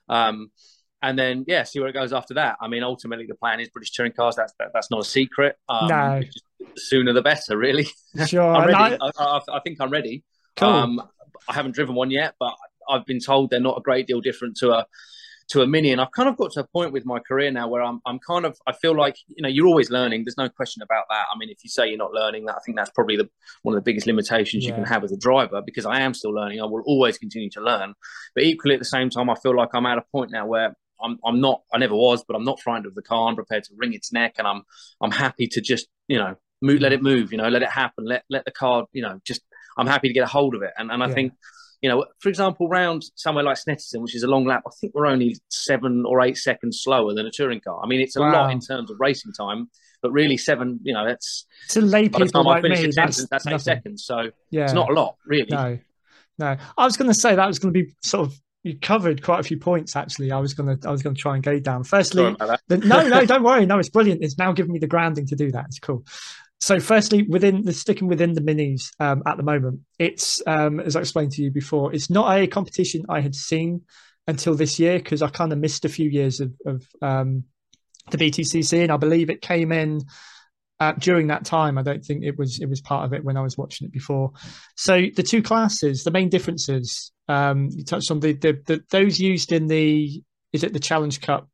um, 0.09 0.51
and 1.01 1.17
then 1.17 1.45
yeah, 1.47 1.63
see 1.63 1.79
where 1.79 1.89
it 1.89 1.93
goes 1.93 2.13
after 2.13 2.33
that. 2.35 2.57
I 2.61 2.67
mean, 2.67 2.83
ultimately 2.83 3.25
the 3.25 3.35
plan 3.35 3.59
is 3.59 3.69
British 3.69 3.91
touring 3.91 4.11
cars. 4.13 4.35
That's 4.35 4.53
that, 4.59 4.69
that's 4.73 4.91
not 4.91 5.01
a 5.01 5.05
secret. 5.05 5.55
Um, 5.67 5.87
No. 5.87 6.21
the 6.59 6.67
sooner 6.75 7.13
the 7.13 7.21
better, 7.21 7.57
really. 7.57 7.87
Sure, 8.25 8.41
I'm 8.55 8.67
ready. 8.67 8.97
I- 9.01 9.11
I, 9.17 9.39
I, 9.53 9.59
think 9.61 9.79
I'm 9.79 9.89
ready. 9.89 10.23
Cool. 10.57 10.69
Um, 10.69 11.01
I 11.47 11.53
haven't 11.53 11.73
driven 11.75 11.95
one 11.95 12.11
yet, 12.11 12.35
but 12.39 12.53
I've 12.89 13.05
been 13.05 13.19
told 13.19 13.49
they're 13.49 13.59
not 13.59 13.77
a 13.77 13.81
great 13.81 14.07
deal 14.07 14.19
different 14.21 14.57
to 14.57 14.71
a 14.71 14.85
to 15.49 15.61
a 15.61 15.67
mini. 15.67 15.91
And 15.91 15.99
I've 15.99 16.11
kind 16.11 16.29
of 16.29 16.37
got 16.37 16.51
to 16.51 16.59
a 16.61 16.67
point 16.67 16.91
with 16.93 17.05
my 17.05 17.19
career 17.19 17.49
now 17.51 17.67
where 17.67 17.81
I'm 17.81 18.01
I'm 18.05 18.19
kind 18.19 18.45
of 18.45 18.57
I 18.67 18.73
feel 18.73 18.95
like 18.95 19.15
you 19.27 19.41
know 19.41 19.49
you're 19.49 19.67
always 19.67 19.89
learning. 19.89 20.25
There's 20.25 20.37
no 20.37 20.49
question 20.49 20.81
about 20.83 21.05
that. 21.09 21.23
I 21.33 21.37
mean, 21.37 21.49
if 21.49 21.63
you 21.63 21.69
say 21.69 21.87
you're 21.87 21.97
not 21.97 22.11
learning, 22.11 22.45
that 22.45 22.55
I 22.55 22.59
think 22.65 22.77
that's 22.77 22.91
probably 22.91 23.17
the 23.17 23.29
one 23.63 23.73
of 23.75 23.77
the 23.81 23.83
biggest 23.89 24.05
limitations 24.07 24.65
you 24.65 24.73
can 24.73 24.83
have 24.85 25.03
as 25.03 25.11
a 25.11 25.17
driver 25.17 25.61
because 25.65 25.85
I 25.85 26.01
am 26.01 26.13
still 26.13 26.31
learning. 26.33 26.61
I 26.61 26.65
will 26.65 26.83
always 26.85 27.17
continue 27.17 27.49
to 27.51 27.61
learn, 27.61 27.93
but 28.35 28.43
equally 28.43 28.75
at 28.75 28.79
the 28.79 28.85
same 28.85 29.09
time, 29.09 29.29
I 29.29 29.35
feel 29.35 29.55
like 29.55 29.69
I'm 29.73 29.85
at 29.85 29.97
a 29.97 30.03
point 30.11 30.31
now 30.31 30.45
where. 30.45 30.75
I'm, 31.03 31.17
I'm 31.25 31.39
not. 31.41 31.63
I 31.73 31.77
never 31.77 31.95
was, 31.95 32.23
but 32.27 32.35
I'm 32.35 32.43
not 32.43 32.59
frightened 32.59 32.85
of 32.85 32.95
the 32.95 33.01
car. 33.01 33.27
I'm 33.29 33.35
prepared 33.35 33.63
to 33.65 33.73
wring 33.77 33.93
its 33.93 34.11
neck, 34.11 34.35
and 34.37 34.47
I'm 34.47 34.63
I'm 35.01 35.11
happy 35.11 35.47
to 35.47 35.61
just 35.61 35.87
you 36.07 36.17
know 36.17 36.35
move, 36.61 36.81
let 36.81 36.93
it 36.93 37.01
move. 37.01 37.31
You 37.31 37.37
know, 37.37 37.49
let 37.49 37.61
it 37.61 37.69
happen. 37.69 38.05
Let 38.05 38.23
let 38.29 38.45
the 38.45 38.51
car. 38.51 38.85
You 38.93 39.01
know, 39.03 39.19
just 39.25 39.41
I'm 39.77 39.87
happy 39.87 40.07
to 40.07 40.13
get 40.13 40.23
a 40.23 40.27
hold 40.27 40.55
of 40.55 40.61
it. 40.61 40.71
And 40.77 40.91
and 40.91 41.03
I 41.03 41.07
Yeah. 41.07 41.13
think, 41.13 41.33
you 41.81 41.89
know, 41.89 42.05
for 42.19 42.29
example, 42.29 42.67
round 42.67 43.03
somewhere 43.15 43.43
like 43.43 43.57
Snetterton, 43.57 44.01
which 44.01 44.15
is 44.15 44.23
a 44.23 44.27
long 44.27 44.45
lap, 44.45 44.63
I 44.67 44.71
think 44.79 44.93
we're 44.93 45.05
only 45.05 45.37
seven 45.49 46.03
or 46.05 46.21
eight 46.21 46.37
seconds 46.37 46.81
slower 46.81 47.13
than 47.13 47.25
a 47.25 47.31
touring 47.31 47.61
car. 47.61 47.79
I 47.83 47.87
mean, 47.87 48.01
it's 48.01 48.15
a 48.15 48.19
Wow. 48.19 48.43
lot 48.43 48.51
in 48.51 48.59
terms 48.59 48.91
of 48.91 48.97
racing 48.99 49.31
time, 49.33 49.69
but 50.01 50.11
really 50.11 50.37
seven. 50.37 50.79
You 50.83 50.93
know, 50.93 51.05
that's 51.07 51.45
to 51.69 51.81
lay 51.81 52.09
by 52.09 52.19
people 52.19 52.43
like 52.43 52.63
me, 52.63 52.85
the 52.87 52.91
that's, 52.95 53.25
that's 53.29 53.47
eight 53.47 53.51
nothing. 53.51 53.63
seconds. 53.63 54.05
So 54.05 54.31
Yeah, 54.51 54.63
it's 54.65 54.73
not 54.73 54.89
a 54.89 54.93
lot, 54.93 55.15
really. 55.25 55.47
No, 55.49 55.79
no. 56.37 56.57
I 56.77 56.85
was 56.85 56.97
going 56.97 57.09
to 57.09 57.13
say 57.13 57.35
that 57.35 57.47
was 57.47 57.59
going 57.59 57.73
to 57.73 57.83
be 57.83 57.93
sort 58.01 58.27
of 58.27 58.41
you 58.63 58.77
covered 58.77 59.23
quite 59.23 59.39
a 59.39 59.43
few 59.43 59.57
points. 59.57 59.95
Actually, 59.95 60.31
I 60.31 60.39
was 60.39 60.53
going 60.53 60.77
to 60.77 60.87
I 60.87 60.91
was 60.91 61.01
going 61.01 61.15
to 61.15 61.21
try 61.21 61.35
and 61.35 61.43
go 61.43 61.59
down. 61.59 61.83
Firstly, 61.83 62.23
Sorry 62.23 62.33
about 62.33 62.47
that. 62.47 62.61
the, 62.67 62.77
no, 62.77 63.07
no, 63.07 63.25
don't 63.25 63.43
worry. 63.43 63.65
No, 63.65 63.79
it's 63.79 63.89
brilliant. 63.89 64.23
It's 64.23 64.37
now 64.37 64.51
giving 64.51 64.71
me 64.71 64.79
the 64.79 64.87
grounding 64.87 65.27
to 65.27 65.35
do 65.35 65.51
that. 65.51 65.65
It's 65.65 65.79
cool. 65.79 66.03
So, 66.61 66.79
firstly, 66.79 67.23
within 67.23 67.63
the 67.63 67.73
sticking 67.73 68.09
within 68.09 68.33
the 68.33 68.41
minis 68.41 68.91
um, 68.99 69.23
at 69.25 69.37
the 69.37 69.43
moment, 69.43 69.81
it's 69.97 70.41
um, 70.45 70.79
as 70.81 70.95
I 70.95 71.01
explained 71.01 71.31
to 71.33 71.41
you 71.41 71.51
before, 71.51 71.93
it's 71.93 72.09
not 72.09 72.37
a 72.37 72.47
competition 72.47 73.05
I 73.07 73.21
had 73.21 73.33
seen 73.33 73.83
until 74.27 74.55
this 74.55 74.77
year 74.77 74.97
because 74.99 75.21
I 75.21 75.29
kind 75.29 75.53
of 75.53 75.59
missed 75.59 75.85
a 75.85 75.89
few 75.89 76.09
years 76.09 76.41
of, 76.41 76.53
of 76.65 76.85
um, 77.01 77.45
the 78.11 78.17
BTCC, 78.17 78.83
and 78.83 78.91
I 78.91 78.97
believe 78.97 79.29
it 79.29 79.41
came 79.41 79.71
in 79.71 80.01
uh, 80.79 80.93
during 80.93 81.27
that 81.27 81.45
time. 81.45 81.77
I 81.77 81.83
don't 81.83 82.03
think 82.03 82.23
it 82.23 82.37
was 82.37 82.59
it 82.59 82.69
was 82.69 82.81
part 82.81 83.05
of 83.05 83.13
it 83.13 83.23
when 83.23 83.37
I 83.37 83.41
was 83.41 83.57
watching 83.57 83.85
it 83.85 83.91
before. 83.91 84.31
So 84.75 85.03
the 85.15 85.23
two 85.23 85.41
classes, 85.41 86.03
the 86.03 86.11
main 86.11 86.29
differences, 86.29 87.11
um, 87.27 87.69
you 87.71 87.83
touched 87.83 88.11
on 88.11 88.19
the, 88.19 88.33
the, 88.33 88.61
the 88.65 88.83
those 88.89 89.19
used 89.19 89.51
in 89.51 89.67
the 89.67 90.21
is 90.51 90.63
it 90.63 90.73
the 90.73 90.79
Challenge 90.79 91.19
Cup 91.21 91.47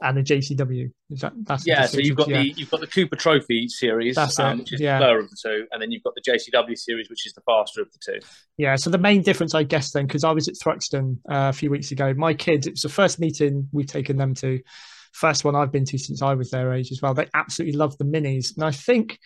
and 0.00 0.16
the 0.16 0.22
JCW? 0.22 0.90
Is 1.10 1.20
that 1.20 1.32
that's 1.44 1.66
Yeah, 1.66 1.86
so 1.86 1.98
you've 1.98 2.16
got 2.16 2.28
distinctions? 2.28 2.54
the 2.54 2.60
you've 2.60 2.70
got 2.70 2.80
the 2.80 2.86
Cooper 2.86 3.16
Trophy 3.16 3.68
series, 3.68 4.16
um, 4.18 4.58
which 4.58 4.74
is 4.74 4.80
yeah. 4.80 4.98
the 4.98 5.04
slower 5.04 5.18
of 5.18 5.30
the 5.30 5.36
two, 5.42 5.66
and 5.72 5.82
then 5.82 5.90
you've 5.90 6.04
got 6.04 6.14
the 6.14 6.20
JCW 6.20 6.78
series, 6.78 7.10
which 7.10 7.26
is 7.26 7.32
the 7.32 7.40
faster 7.40 7.82
of 7.82 7.88
the 7.92 7.98
two. 7.98 8.20
Yeah, 8.56 8.76
so 8.76 8.90
the 8.90 8.98
main 8.98 9.22
difference, 9.22 9.54
I 9.54 9.62
guess, 9.62 9.90
then, 9.92 10.06
because 10.06 10.22
I 10.22 10.32
was 10.32 10.48
at 10.48 10.54
Thruxton 10.54 11.18
uh, 11.30 11.48
a 11.48 11.52
few 11.52 11.70
weeks 11.70 11.90
ago, 11.90 12.12
my 12.14 12.34
kids, 12.34 12.66
it 12.66 12.72
was 12.72 12.82
the 12.82 12.88
first 12.88 13.18
meeting 13.18 13.68
we've 13.72 13.86
taken 13.86 14.16
them 14.16 14.34
to, 14.34 14.60
first 15.12 15.44
one 15.44 15.56
I've 15.56 15.72
been 15.72 15.84
to 15.86 15.98
since 15.98 16.22
I 16.22 16.34
was 16.34 16.50
their 16.50 16.72
age 16.72 16.90
as 16.92 17.00
well. 17.02 17.14
They 17.14 17.28
absolutely 17.34 17.76
love 17.78 17.96
the 17.98 18.04
minis. 18.04 18.54
And 18.56 18.64
I 18.64 18.70
think 18.70 19.18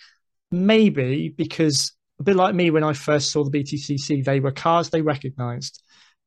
maybe 0.51 1.29
because 1.37 1.93
a 2.21 2.23
bit 2.23 2.37
like 2.37 2.55
me, 2.55 2.71
when 2.71 2.85
I 2.85 2.93
first 2.93 3.31
saw 3.31 3.45
the 3.45 3.51
BTCC, 3.51 4.25
they 4.25 4.41
were 4.41 4.53
cars 4.53 4.91
they 4.91 5.03
recognized 5.03 5.83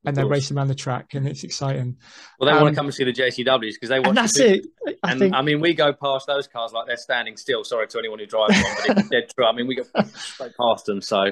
and 0.07 0.15
they're 0.15 0.27
racing 0.27 0.55
around 0.55 0.67
the 0.67 0.75
track, 0.75 1.15
and 1.15 1.27
it's 1.27 1.43
exciting. 1.43 1.97
Well, 2.39 2.47
they 2.47 2.55
Um, 2.55 2.61
want 2.61 2.75
to 2.75 2.79
come 2.79 2.85
and 2.85 2.93
see 2.93 3.05
the 3.05 3.11
JCWs 3.11 3.73
because 3.73 3.89
they 3.89 3.99
want. 3.99 4.13
That's 4.13 4.37
it. 4.37 4.67
I 5.03 5.11
and 5.11 5.19
think 5.19 5.33
I 5.33 5.41
mean, 5.41 5.59
we 5.61 5.73
go 5.73 5.93
past 5.93 6.27
those 6.27 6.47
cars 6.47 6.73
like 6.73 6.85
they're 6.85 6.95
standing 6.95 7.37
still. 7.37 7.63
Sorry 7.63 7.87
to 7.87 7.97
anyone 7.97 8.19
who 8.19 8.27
drives 8.27 8.53
one, 8.53 8.75
but 8.87 8.97
it's 8.99 9.09
dead 9.09 9.23
true. 9.35 9.47
I 9.47 9.51
mean, 9.51 9.65
we 9.65 9.73
go 9.75 9.83
past 9.95 10.85
them. 10.85 11.01
So, 11.01 11.31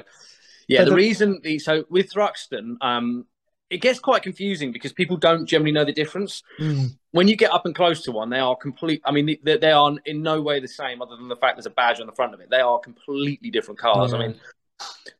yeah, 0.66 0.82
the 0.82 0.90
the- 0.90 0.96
reason 0.96 1.38
the 1.44 1.60
so 1.60 1.84
with 1.88 2.12
Thruxton, 2.12 2.74
um, 2.80 3.26
it 3.74 3.80
gets 3.80 3.98
quite 3.98 4.22
confusing 4.22 4.70
because 4.70 4.92
people 4.92 5.16
don't 5.16 5.46
generally 5.46 5.72
know 5.72 5.84
the 5.84 5.92
difference. 5.92 6.42
Mm, 6.60 6.96
When 7.10 7.26
you 7.26 7.36
get 7.36 7.52
up 7.52 7.66
and 7.66 7.74
close 7.74 8.02
to 8.02 8.12
one, 8.12 8.30
they 8.30 8.38
are 8.38 8.54
complete. 8.54 9.02
I 9.04 9.10
mean, 9.10 9.36
they, 9.42 9.56
they 9.56 9.72
are 9.72 9.96
in 10.06 10.22
no 10.22 10.40
way 10.40 10.60
the 10.60 10.68
same, 10.68 11.02
other 11.02 11.16
than 11.16 11.26
the 11.28 11.36
fact 11.36 11.56
there's 11.56 11.66
a 11.66 11.70
badge 11.70 11.98
on 12.00 12.06
the 12.06 12.12
front 12.12 12.34
of 12.34 12.40
it. 12.40 12.50
They 12.50 12.60
are 12.60 12.78
completely 12.78 13.50
different 13.50 13.80
cars. 13.80 14.14
I 14.14 14.18
mean, 14.18 14.34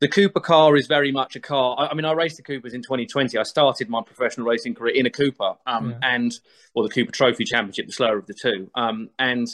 the 0.00 0.06
Cooper 0.08 0.38
car 0.40 0.76
is 0.76 0.86
very 0.86 1.10
much 1.10 1.34
a 1.34 1.40
car. 1.40 1.74
I, 1.78 1.88
I 1.88 1.94
mean, 1.94 2.04
I 2.04 2.12
raced 2.12 2.36
the 2.36 2.44
Coopers 2.44 2.74
in 2.74 2.82
2020. 2.82 3.36
I 3.36 3.42
started 3.42 3.88
my 3.88 4.02
professional 4.02 4.46
racing 4.46 4.76
career 4.76 4.94
in 4.94 5.06
a 5.06 5.10
Cooper, 5.10 5.54
um, 5.66 5.90
Yeah. 5.90 5.98
and 6.02 6.32
or 6.74 6.84
the 6.84 6.90
Cooper 6.90 7.10
Trophy 7.10 7.44
Championship, 7.44 7.86
the 7.86 7.92
slower 7.92 8.18
of 8.18 8.26
the 8.26 8.34
two. 8.34 8.70
Um, 8.76 9.10
and 9.18 9.48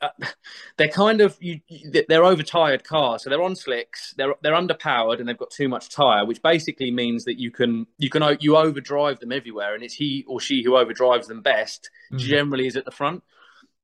uh, 0.00 0.08
they're 0.76 0.88
kind 0.88 1.20
of 1.20 1.36
you, 1.40 1.60
they're 2.08 2.24
overtired 2.24 2.84
cars, 2.84 3.22
so 3.22 3.30
they're 3.30 3.42
on 3.42 3.56
slicks. 3.56 4.14
They're 4.16 4.34
they're 4.42 4.54
underpowered 4.54 5.20
and 5.20 5.28
they've 5.28 5.38
got 5.38 5.50
too 5.50 5.68
much 5.68 5.88
tire, 5.88 6.24
which 6.24 6.42
basically 6.42 6.90
means 6.90 7.24
that 7.24 7.38
you 7.38 7.50
can 7.50 7.86
you 7.98 8.10
can 8.10 8.22
you 8.40 8.56
overdrive 8.56 9.20
them 9.20 9.32
everywhere, 9.32 9.74
and 9.74 9.82
it's 9.82 9.94
he 9.94 10.24
or 10.26 10.40
she 10.40 10.62
who 10.62 10.72
overdrives 10.72 11.26
them 11.26 11.42
best. 11.42 11.90
Mm. 12.12 12.18
Generally, 12.18 12.66
is 12.66 12.76
at 12.76 12.84
the 12.84 12.90
front. 12.90 13.22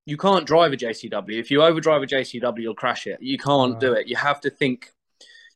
You 0.04 0.16
can't 0.16 0.46
drive 0.46 0.72
a 0.72 0.76
JCW. 0.76 1.40
If 1.40 1.50
you 1.50 1.62
overdrive 1.62 2.02
a 2.02 2.06
JCW, 2.06 2.58
you'll 2.58 2.74
crash 2.74 3.08
it. 3.08 3.18
You 3.20 3.38
can't 3.38 3.80
do 3.80 3.92
it. 3.92 4.06
You 4.06 4.14
have 4.14 4.40
to 4.42 4.50
think 4.50 4.92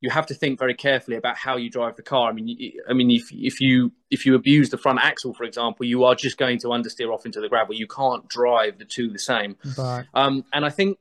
you 0.01 0.11
have 0.11 0.27
to 0.27 0.35
think 0.35 0.59
very 0.59 0.75
carefully 0.75 1.17
about 1.17 1.37
how 1.37 1.57
you 1.57 1.71
drive 1.71 1.97
the 1.97 2.03
car. 2.03 2.31
I 2.31 2.33
mean, 2.33 2.49
you, 2.49 2.83
I 2.89 2.93
mean, 2.93 3.11
if 3.11 3.31
if 3.33 3.61
you 3.61 3.93
if 4.11 4.25
you 4.25 4.35
abuse 4.35 4.71
the 4.71 4.79
front 4.79 4.99
axle, 5.03 5.35
for 5.35 5.45
example, 5.45 5.85
you 5.87 6.05
are 6.05 6.15
just 6.15 6.39
going 6.39 6.59
to 6.61 6.69
understeer 6.69 7.13
off 7.13 7.27
into 7.27 7.41
the 7.41 7.49
gravel. 7.49 7.75
You 7.75 7.87
can't 7.87 8.29
drive 8.29 8.79
the 8.79 8.85
two 8.85 9.11
the 9.11 9.19
same. 9.19 9.57
right. 9.77 10.07
Um, 10.15 10.45
and 10.53 10.65
I 10.65 10.71
think 10.71 10.99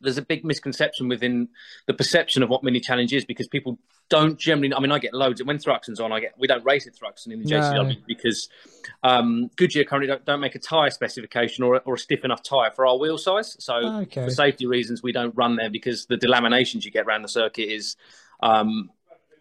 there's 0.00 0.18
a 0.18 0.22
big 0.22 0.44
misconception 0.44 1.08
within 1.08 1.48
the 1.86 1.94
perception 1.94 2.42
of 2.42 2.48
what 2.48 2.62
mini 2.62 2.80
challenge 2.80 3.12
is 3.12 3.24
because 3.24 3.46
people 3.48 3.78
don't 4.08 4.38
generally. 4.38 4.72
I 4.74 4.80
mean, 4.80 4.90
I 4.92 4.98
get 4.98 5.14
loads. 5.14 5.42
When 5.44 5.58
Thruxton's 5.58 6.00
on, 6.00 6.10
I 6.12 6.20
get 6.20 6.34
we 6.38 6.46
don't 6.46 6.64
race 6.64 6.86
at 6.86 6.94
Thruxton 6.94 7.32
in 7.32 7.42
the 7.42 7.48
No. 7.50 7.60
JCW 7.60 7.96
because 8.06 8.48
um, 9.02 9.50
Goodyear 9.56 9.84
currently 9.84 10.08
don't, 10.08 10.24
don't 10.24 10.40
make 10.40 10.54
a 10.54 10.58
tyre 10.58 10.90
specification 10.90 11.64
or, 11.64 11.76
a- 11.76 11.82
or 11.84 11.94
a 11.94 11.98
stiff 11.98 12.24
enough 12.24 12.42
tyre 12.42 12.70
for 12.74 12.86
our 12.86 12.98
wheel 12.98 13.18
size. 13.18 13.56
So 13.62 13.74
Okay. 13.74 14.24
for 14.24 14.30
safety 14.30 14.66
reasons, 14.66 15.02
we 15.02 15.12
don't 15.12 15.34
run 15.36 15.56
there 15.56 15.70
because 15.70 16.06
the 16.06 16.16
delaminations 16.16 16.84
you 16.84 16.90
get 16.90 17.06
around 17.06 17.22
the 17.22 17.28
circuit 17.28 17.70
is 17.70 17.96
um, 18.42 18.90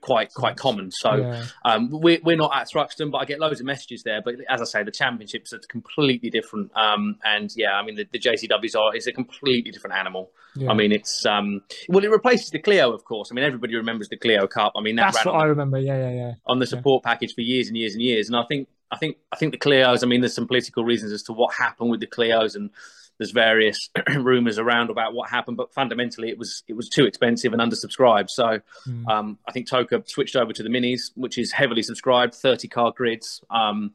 quite 0.02 0.34
quite 0.34 0.56
common. 0.58 0.92
So 0.92 1.16
Yeah. 1.16 1.46
um, 1.66 1.90
we're 1.92 2.20
we're 2.24 2.38
not 2.38 2.56
at 2.56 2.68
Thruxton, 2.70 3.12
but 3.12 3.20
I 3.20 3.26
get 3.26 3.40
loads 3.40 3.60
of 3.60 3.66
messages 3.66 4.04
there. 4.04 4.22
But 4.22 4.36
as 4.50 4.62
I 4.62 4.66
say, 4.66 4.84
the 4.84 4.92
championships 4.92 5.54
are 5.54 5.60
completely 5.60 6.30
different. 6.30 6.72
Um, 6.76 7.18
and 7.24 7.52
yeah, 7.56 7.74
I 7.74 7.84
mean 7.84 7.96
the, 7.96 8.08
the 8.12 8.20
JCWs 8.20 8.76
are 8.76 8.96
is 8.96 9.08
a 9.08 9.12
completely 9.12 9.72
different 9.72 9.96
animal. 9.96 10.32
Yeah. 10.56 10.72
I 10.72 10.74
mean 10.74 10.92
it's 10.92 11.26
um, 11.26 11.62
well 11.90 12.04
it 12.04 12.10
replaces 12.12 12.50
the 12.50 12.60
Clio, 12.60 12.92
of 12.92 13.04
course. 13.06 13.32
I 13.32 13.36
mean 13.36 13.46
everybody 13.46 13.76
remembers 13.76 14.10
the 14.10 14.18
Clio 14.18 14.48
Cup. 14.48 14.74
I 14.76 14.82
mean 14.82 14.96
that 14.98 15.14
That's 15.14 15.26
what 15.26 15.36
on 15.36 15.42
I 15.42 15.46
remember. 15.46 15.80
Yeah, 15.80 15.98
yeah, 15.98 16.12
yeah. 16.16 16.34
on 16.48 16.60
the 16.60 16.68
support 16.68 17.04
package 17.04 17.34
for 17.34 17.42
years 17.42 17.68
and 17.68 17.78
years 17.78 17.94
and 17.94 18.02
years. 18.02 18.28
And 18.28 18.36
I 18.36 18.44
think 18.44 18.68
I 18.92 18.98
think 18.98 19.18
I 19.32 19.36
think 19.36 19.52
the 19.54 19.60
Clios. 19.60 20.04
I 20.04 20.08
mean, 20.08 20.22
there's 20.22 20.34
some 20.34 20.48
political 20.48 20.84
reasons 20.84 21.12
as 21.12 21.22
to 21.24 21.34
what 21.34 21.54
happened 21.54 21.92
with 21.92 22.00
the 22.00 22.08
Clios, 22.08 22.56
and 22.56 22.72
there's 23.20 23.32
various 23.32 23.90
rumours 24.16 24.58
around 24.58 24.90
about 24.90 25.14
what 25.14 25.30
happened. 25.30 25.58
But 25.58 25.74
fundamentally, 25.74 26.30
it 26.30 26.38
was 26.40 26.64
it 26.68 26.74
was 26.74 26.90
too 26.90 27.06
expensive 27.06 27.54
and 27.54 27.62
undersubscribed. 27.62 28.30
So 28.30 28.62
Mm. 28.88 29.08
um, 29.10 29.38
I 29.48 29.52
think 29.52 29.70
TOCA 29.70 30.04
switched 30.10 30.36
over 30.36 30.54
to 30.54 30.64
the 30.64 30.70
Minis, 30.70 31.12
which 31.16 31.38
is 31.38 31.52
heavily 31.52 31.84
subscribed, 31.84 32.34
30 32.34 32.68
car 32.70 32.94
grids. 32.96 33.42
Um, 33.52 33.94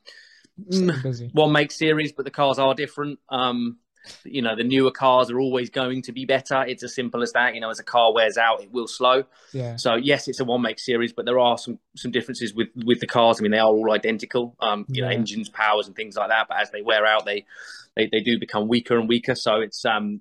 So 0.70 0.82
mm, 0.82 1.32
one 1.32 1.50
make 1.52 1.72
series, 1.72 2.12
but 2.12 2.24
the 2.24 2.30
cars 2.30 2.58
are 2.60 2.74
different. 2.74 3.18
Um, 3.28 3.78
you 4.24 4.42
know, 4.42 4.56
the 4.56 4.64
newer 4.64 4.90
cars 4.90 5.30
are 5.30 5.40
always 5.40 5.70
going 5.70 6.02
to 6.02 6.12
be 6.12 6.24
better. 6.24 6.62
It's 6.64 6.82
as 6.82 6.94
simple 6.94 7.22
as 7.22 7.32
that. 7.32 7.54
You 7.54 7.60
know, 7.60 7.70
as 7.70 7.78
a 7.78 7.84
car 7.84 8.12
wears 8.12 8.36
out, 8.36 8.62
it 8.62 8.72
will 8.72 8.88
slow. 8.88 9.24
Yeah. 9.52 9.76
So 9.76 9.94
yes, 9.94 10.28
it's 10.28 10.40
a 10.40 10.44
one 10.44 10.62
make 10.62 10.78
series, 10.78 11.12
but 11.12 11.24
there 11.24 11.38
are 11.38 11.58
some 11.58 11.78
some 11.96 12.10
differences 12.10 12.54
with 12.54 12.68
with 12.84 13.00
the 13.00 13.06
cars. 13.06 13.40
I 13.40 13.42
mean, 13.42 13.52
they 13.52 13.58
are 13.58 13.66
all 13.66 13.92
identical. 13.92 14.56
Um, 14.60 14.84
you 14.88 15.02
know, 15.02 15.08
engines, 15.08 15.48
powers, 15.48 15.86
and 15.86 15.96
things 15.96 16.16
like 16.16 16.28
that. 16.28 16.48
But 16.48 16.60
as 16.60 16.70
they 16.70 16.82
wear 16.82 17.06
out, 17.06 17.24
they 17.24 17.46
they, 17.96 18.08
they 18.10 18.20
do 18.20 18.38
become 18.38 18.68
weaker 18.68 18.98
and 18.98 19.08
weaker. 19.08 19.34
So 19.34 19.60
it's 19.60 19.84
um 19.84 20.20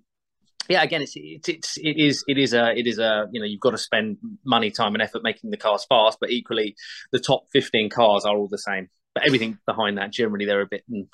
yeah, 0.69 0.81
again, 0.81 1.01
it's 1.01 1.13
it's 1.15 1.49
it's 1.49 1.77
it 1.77 1.97
is 1.97 2.23
it 2.27 2.37
is 2.37 2.53
a 2.53 2.71
it 2.77 2.87
is 2.87 2.97
a 2.99 3.27
you 3.31 3.41
know 3.41 3.45
you've 3.45 3.59
got 3.59 3.71
to 3.71 3.77
spend 3.77 4.17
money, 4.45 4.71
time, 4.71 4.93
and 4.95 5.01
effort 5.01 5.23
making 5.23 5.49
the 5.49 5.57
cars 5.57 5.85
fast. 5.85 6.19
But 6.21 6.31
equally, 6.31 6.75
the 7.11 7.19
top 7.19 7.47
fifteen 7.51 7.89
cars 7.89 8.23
are 8.25 8.35
all 8.35 8.47
the 8.47 8.57
same. 8.57 8.89
But 9.13 9.27
everything 9.27 9.59
behind 9.67 9.97
that, 9.97 10.11
generally, 10.11 10.45
they're 10.45 10.61
a 10.61 10.67
bit. 10.67 10.83
mm, 10.89 11.07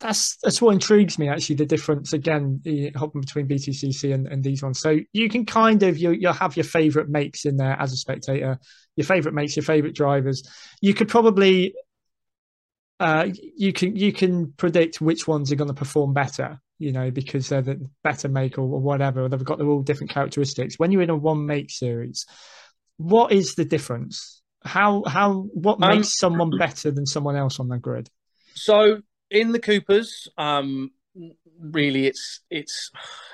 That's 0.00 0.36
that's 0.38 0.62
what 0.62 0.72
intrigues 0.72 1.18
me 1.18 1.28
actually. 1.28 1.56
The 1.56 1.66
difference 1.66 2.14
again, 2.14 2.60
the 2.64 2.90
hopping 2.96 3.20
between 3.20 3.46
BTCC 3.46 4.14
and, 4.14 4.26
and 4.26 4.42
these 4.42 4.62
ones. 4.62 4.80
So 4.80 4.98
you 5.12 5.28
can 5.28 5.44
kind 5.44 5.82
of 5.82 5.98
you 5.98 6.12
you'll 6.12 6.32
have 6.32 6.56
your 6.56 6.64
favourite 6.64 7.10
makes 7.10 7.44
in 7.44 7.58
there 7.58 7.76
as 7.78 7.92
a 7.92 7.96
spectator. 7.96 8.58
Your 8.96 9.04
favourite 9.04 9.34
makes, 9.34 9.56
your 9.56 9.62
favourite 9.62 9.94
drivers. 9.94 10.42
You 10.80 10.94
could 10.94 11.08
probably 11.08 11.74
uh, 12.98 13.28
you 13.56 13.74
can 13.74 13.94
you 13.94 14.12
can 14.12 14.52
predict 14.56 15.02
which 15.02 15.28
ones 15.28 15.52
are 15.52 15.56
going 15.56 15.68
to 15.68 15.74
perform 15.74 16.14
better. 16.14 16.60
You 16.78 16.92
know 16.92 17.10
because 17.10 17.50
they're 17.50 17.60
the 17.60 17.86
better 18.02 18.28
make 18.28 18.56
or, 18.56 18.62
or 18.62 18.80
whatever. 18.80 19.24
Or 19.24 19.28
they've 19.28 19.44
got 19.44 19.58
they're 19.58 19.68
all 19.68 19.82
different 19.82 20.12
characteristics. 20.12 20.78
When 20.78 20.92
you're 20.92 21.02
in 21.02 21.10
a 21.10 21.16
one 21.16 21.44
make 21.44 21.70
series, 21.70 22.24
what 22.96 23.32
is 23.32 23.54
the 23.54 23.66
difference? 23.66 24.40
How 24.64 25.02
how 25.06 25.42
what 25.52 25.78
Um, 25.82 25.90
makes 25.90 26.18
someone 26.18 26.56
better 26.58 26.90
than 26.90 27.04
someone 27.04 27.36
else 27.36 27.60
on 27.60 27.68
the 27.68 27.76
grid? 27.76 28.08
So 28.54 29.02
in 29.30 29.52
the 29.52 29.58
Coopers, 29.58 30.28
um, 30.38 30.90
really, 31.60 32.06
it's 32.06 32.40
it's 32.50 32.90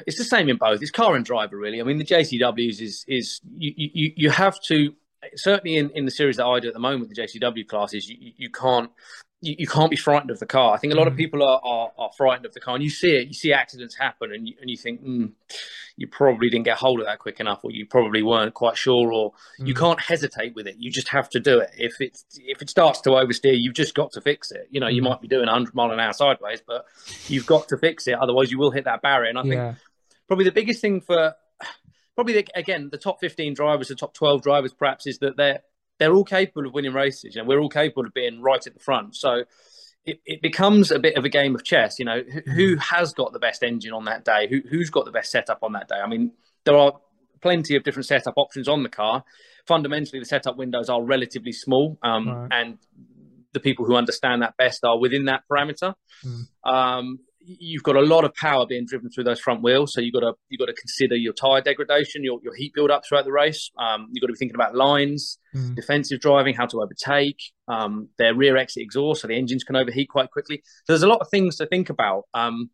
it's 0.07 0.19
the 0.19 0.25
same 0.25 0.49
in 0.49 0.57
both. 0.57 0.83
It's 0.83 0.91
car 0.91 1.15
and 1.17 1.25
driver, 1.25 1.57
really. 1.57 1.81
I 1.81 1.85
mean, 1.85 1.99
the 1.99 2.05
JCWs 2.05 2.81
is 2.81 3.05
is 3.09 3.41
you 3.57 3.73
you, 3.77 4.13
you 4.17 4.31
have 4.31 4.61
to 4.65 4.95
certainly 5.35 5.77
in, 5.77 5.91
in 5.91 6.05
the 6.05 6.11
series 6.11 6.37
that 6.37 6.47
I 6.47 6.61
do 6.61 6.69
at 6.69 6.75
the 6.75 6.81
moment, 6.81 7.11
the 7.15 7.21
JCW 7.21 7.67
classes, 7.67 8.09
you, 8.09 8.17
you- 8.21 8.33
you 8.37 8.51
can't 8.51 8.91
you, 9.43 9.55
you 9.59 9.67
can't 9.67 9.91
be 9.91 9.97
frightened 9.97 10.31
of 10.31 10.39
the 10.39 10.47
car. 10.47 10.75
I 10.75 10.79
think 10.79 10.93
a 10.93 10.97
lot 10.97 11.07
of 11.07 11.15
Mhm. 11.15 11.19
people 11.19 11.43
are, 11.43 11.61
are 11.63 11.93
are 11.99 12.11
frightened 12.17 12.47
of 12.47 12.55
the 12.55 12.61
car, 12.61 12.75
and 12.75 12.83
you 12.83 12.91
see 12.91 13.15
it. 13.17 13.29
You 13.29 13.35
see 13.35 13.53
accidents 13.53 13.95
happen, 13.97 14.33
and 14.33 14.49
you, 14.49 14.55
and 14.61 14.71
you 14.71 14.77
think. 14.77 15.03
Mm, 15.05 15.33
you 15.99 16.07
probably 16.07 16.51
didn't 16.51 16.67
get 16.67 16.77
hold 16.77 17.01
of 17.01 17.07
that 17.07 17.19
quick 17.19 17.41
enough, 17.41 17.61
or 17.65 17.71
you 17.71 17.87
probably 17.87 18.23
weren't 18.23 18.53
quite 18.53 18.77
sure, 18.77 19.11
or 19.13 19.33
you 19.59 19.73
Mm. 19.73 19.79
can't 19.79 20.01
hesitate 20.01 20.55
with 20.55 20.67
it. 20.67 20.77
You 20.79 20.91
just 20.91 21.09
have 21.09 21.31
to 21.31 21.41
do 21.41 21.59
it. 21.59 21.71
If 21.79 22.01
it 22.03 22.19
if 22.37 22.61
it 22.61 22.69
starts 22.69 23.01
to 23.03 23.11
oversteer, 23.11 23.59
you've 23.59 23.75
just 23.75 23.95
got 23.95 24.13
to 24.13 24.21
fix 24.21 24.51
it. 24.53 24.69
You 24.71 24.81
know, 24.81 24.89
you 24.89 25.01
Mm. 25.01 25.09
might 25.11 25.21
be 25.23 25.29
doing 25.29 25.49
100 25.49 25.75
mile 25.75 25.91
an 25.91 26.01
hour 26.01 26.13
sideways, 26.13 26.61
but 26.67 26.85
you've 27.29 27.47
got 27.47 27.69
to 27.69 27.79
fix 27.79 28.07
it. 28.09 28.15
Otherwise, 28.15 28.51
you 28.51 28.59
will 28.59 28.71
hit 28.73 28.85
that 28.85 29.01
barrier. 29.01 29.31
And 29.31 29.39
I 29.39 29.43
think 29.43 29.55
Yeah. 29.55 29.75
probably 30.29 30.45
the 30.45 30.53
biggest 30.53 30.81
thing 30.83 31.01
for 31.01 31.35
probably 32.15 32.35
the, 32.35 32.47
again 32.55 32.89
the 32.91 32.99
top 32.99 33.19
15 33.21 33.55
drivers, 33.55 33.89
the 33.89 33.95
top 33.95 34.13
12 34.15 34.43
drivers, 34.43 34.73
perhaps, 34.75 35.07
is 35.07 35.19
that 35.21 35.37
they're 35.39 35.63
they're 35.99 36.15
all 36.15 36.25
capable 36.25 36.67
of 36.67 36.75
winning 36.75 36.93
races. 36.93 37.35
You 37.35 37.43
know, 37.43 37.49
we're 37.49 37.61
all 37.61 37.69
capable 37.69 38.07
of 38.07 38.15
being 38.15 38.43
right 38.43 38.67
at 38.67 38.75
the 38.75 38.81
front. 38.81 39.17
So. 39.17 39.45
It, 40.09 40.21
it 40.25 40.41
becomes 40.41 40.93
a 40.93 41.01
bit 41.01 41.17
of 41.17 41.25
a 41.25 41.29
game 41.29 41.57
of 41.57 41.65
chess, 41.65 41.99
you 41.99 42.05
know. 42.05 42.23
Who, 42.23 42.53
who 42.53 42.77
has 42.77 43.13
got 43.13 43.33
the 43.33 43.41
best 43.41 43.65
engine 43.65 43.93
on 43.93 44.05
that 44.05 44.25
day? 44.25 44.47
Who, 44.49 44.61
who's 44.71 44.89
got 44.89 45.05
the 45.05 45.11
best 45.11 45.33
setup 45.33 45.65
on 45.65 45.73
that 45.73 45.89
day? 45.89 45.97
I 45.97 46.07
mean, 46.07 46.31
there 46.65 46.77
are 46.77 46.93
plenty 47.41 47.75
of 47.75 47.83
different 47.83 48.07
setup 48.07 48.35
options 48.37 48.69
on 48.69 48.85
the 48.85 48.89
car. 48.89 49.25
Fundamentally, 49.67 50.21
the 50.21 50.25
setup 50.25 50.57
windows 50.57 50.89
are 50.89 51.03
relatively 51.03 51.51
small, 51.51 51.99
um, 52.05 52.29
Right. 52.29 52.49
and 52.53 52.79
the 53.53 53.59
people 53.59 53.85
who 53.85 53.97
understand 53.97 54.43
that 54.43 54.57
best 54.57 54.85
are 54.85 54.97
within 54.97 55.25
that 55.25 55.43
parameter. 55.51 55.95
Mm. 56.25 56.43
Um, 56.73 57.19
you've 57.49 57.83
got 57.85 57.95
a 57.97 58.01
lot 58.01 58.25
of 58.25 58.35
power 58.35 58.67
being 58.67 58.87
driven 58.87 59.09
through 59.09 59.25
those 59.25 59.39
front 59.39 59.63
wheels, 59.63 59.95
so 59.95 60.01
you've 60.01 60.13
got 60.13 60.21
to 60.21 60.33
you've 60.49 60.59
got 60.59 60.67
to 60.67 60.75
consider 60.75 61.15
your 61.15 61.33
tire 61.33 61.61
degradation, 61.61 62.25
your, 62.25 62.41
your 62.43 62.55
heat 62.55 62.73
build 62.75 62.91
up 62.91 63.05
throughout 63.07 63.25
the 63.25 63.33
race. 63.33 63.71
Um, 63.79 64.09
you've 64.11 64.21
got 64.21 64.27
to 64.27 64.33
be 64.33 64.39
thinking 64.39 64.57
about 64.57 64.75
lines, 64.75 65.39
Mm. 65.55 65.75
defensive 65.75 66.21
driving, 66.21 66.55
how 66.55 66.67
to 66.67 66.83
overtake, 66.83 67.41
um, 67.69 68.09
their 68.19 68.35
rear 68.35 68.57
exit 68.57 68.83
exhaust, 68.83 69.23
so 69.23 69.29
the 69.29 69.37
engines 69.37 69.65
can 69.65 69.77
overheat 69.77 70.09
quite 70.11 70.31
quickly. 70.31 70.63
So 70.85 70.93
there's 70.93 71.03
a 71.03 71.09
lot 71.09 71.21
of 71.21 71.29
things 71.31 71.57
to 71.57 71.67
think 71.67 71.89
about. 71.89 72.25
Um, 72.35 72.71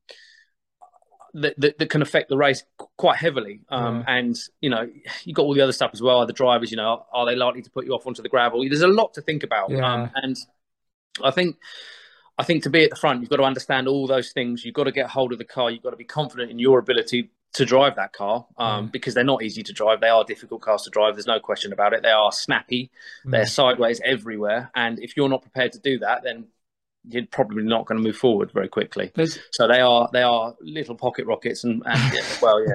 that, 1.35 1.55
that, 1.59 1.79
that 1.79 1.89
can 1.89 2.03
affect 2.03 2.29
the 2.29 2.37
race 2.37 2.63
quite 2.99 3.17
heavily. 3.17 3.61
Um, 3.71 4.05
And, 4.07 4.37
you 4.61 4.69
know, 4.69 4.87
you've 5.25 5.37
got 5.37 5.45
all 5.45 5.55
the 5.55 5.61
other 5.63 5.73
stuff 5.73 5.91
as 5.95 6.03
well. 6.03 6.19
Are 6.19 6.27
The 6.27 6.33
drivers, 6.33 6.71
you 6.71 6.77
know, 6.77 7.07
are 7.13 7.25
they 7.25 7.37
likely 7.37 7.63
to 7.63 7.71
put 7.71 7.87
you 7.87 7.93
off 7.93 8.07
onto 8.07 8.21
the 8.23 8.29
gravel? 8.29 8.63
There's 8.63 8.83
a 8.83 8.89
lot 8.89 9.15
to 9.15 9.23
think 9.23 9.43
about. 9.43 9.71
Yeah. 9.71 9.91
Um, 9.91 10.11
and 10.15 10.37
I 11.23 11.31
think. 11.31 11.57
I 12.39 12.45
think 12.45 12.63
to 12.65 12.71
be 12.71 12.85
at 12.85 12.91
the 12.91 12.97
front, 12.97 13.21
you've 13.21 13.31
got 13.31 13.37
to 13.37 13.43
understand 13.45 13.89
all 13.89 14.07
those 14.07 14.33
things. 14.33 14.65
You've 14.65 14.75
got 14.75 14.85
to 14.85 14.93
get 14.93 15.09
hold 15.09 15.33
of 15.33 15.39
the 15.39 15.45
car. 15.45 15.71
You've 15.71 15.83
got 15.83 15.91
to 15.91 15.97
be 15.97 16.05
confident 16.05 16.51
in 16.51 16.59
your 16.59 16.79
ability 16.79 17.31
to 17.55 17.67
drive 17.67 17.97
that 17.97 18.15
car 18.15 18.47
um, 18.57 18.89
because 18.89 19.13
they're 19.13 19.25
not 19.25 19.43
easy 19.43 19.63
to 19.63 19.73
drive. 19.75 20.01
They 20.01 20.09
are 20.09 20.25
difficult 20.25 20.63
cars 20.63 20.83
to 20.85 20.91
drive. 20.91 21.15
There's 21.15 21.27
no 21.27 21.39
question 21.39 21.73
about 21.73 21.93
it. 21.93 22.03
They 22.03 22.11
are 22.11 22.33
snappy. 22.33 22.91
They're 23.27 23.45
Mm. 23.45 23.49
sideways 23.49 24.01
everywhere. 24.05 24.71
And 24.75 24.99
if 25.01 25.17
you're 25.17 25.29
not 25.29 25.43
prepared 25.43 25.73
to 25.73 25.79
do 25.79 25.99
that, 25.99 26.23
then 26.23 26.47
you're 27.07 27.27
probably 27.27 27.63
not 27.65 27.85
going 27.85 28.01
to 28.01 28.03
move 28.07 28.17
forward 28.17 28.51
very 28.53 28.69
quickly. 28.69 29.13
There's 29.15 29.39
So 29.51 29.69
they 29.69 29.81
are 29.81 30.09
they 30.13 30.23
are 30.23 30.55
little 30.63 30.95
pocket 30.95 31.27
rockets 31.27 31.65
and, 31.65 31.83
and 31.85 32.15
yeah, 32.15 32.23
well, 32.43 32.67
yeah, 32.67 32.75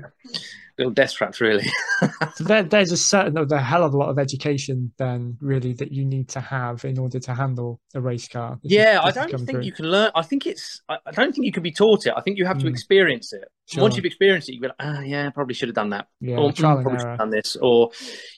little 0.77 0.93
death 0.93 1.13
traps 1.13 1.41
really. 1.41 1.65
So 2.35 2.43
there, 2.43 2.61
there's 2.61 2.91
a 2.91 2.97
certain, 2.97 3.33
there's 3.33 3.51
a 3.51 3.57
hell 3.59 3.83
of 3.83 3.95
a 3.95 3.97
lot 3.97 4.09
of 4.09 4.19
education 4.19 4.91
then 4.97 5.35
really 5.41 5.73
that 5.73 5.91
you 5.91 6.05
need 6.05 6.29
to 6.29 6.39
have 6.39 6.85
in 6.85 6.99
order 6.99 7.19
to 7.19 7.33
handle 7.33 7.81
a 7.95 8.01
race 8.01 8.27
car. 8.27 8.59
Yeah, 8.61 8.99
I 9.03 9.09
don't 9.09 9.31
think 9.31 9.49
through. 9.49 9.61
you 9.63 9.71
can 9.71 9.89
learn. 9.89 10.11
I 10.13 10.21
think 10.21 10.45
it's. 10.45 10.81
I 10.87 10.97
I 11.07 11.11
don't 11.11 11.33
think 11.33 11.45
you 11.47 11.51
can 11.51 11.63
be 11.63 11.71
taught 11.71 12.05
it. 12.05 12.13
I 12.15 12.21
think 12.21 12.37
you 12.37 12.45
have 12.45 12.59
to 12.59 12.65
Mm. 12.67 12.69
experience 12.69 13.33
it. 13.33 13.45
Sure. 13.65 13.81
Once 13.81 13.95
you've 13.95 14.05
experienced 14.05 14.47
it, 14.49 14.53
you 14.53 14.61
go, 14.61 14.69
ah, 14.79 14.99
yeah, 15.01 15.29
probably 15.31 15.55
should 15.55 15.69
have 15.69 15.75
done 15.75 15.89
that. 15.89 16.07
Yeah, 16.21 16.37
or 16.37 16.51
trial 16.51 16.75
"Mm, 16.75 16.77
and 16.77 16.83
probably 16.83 16.99
should 16.99 17.05
error. 17.07 17.09
have 17.13 17.19
done 17.19 17.29
this. 17.31 17.55
Or 17.59 17.89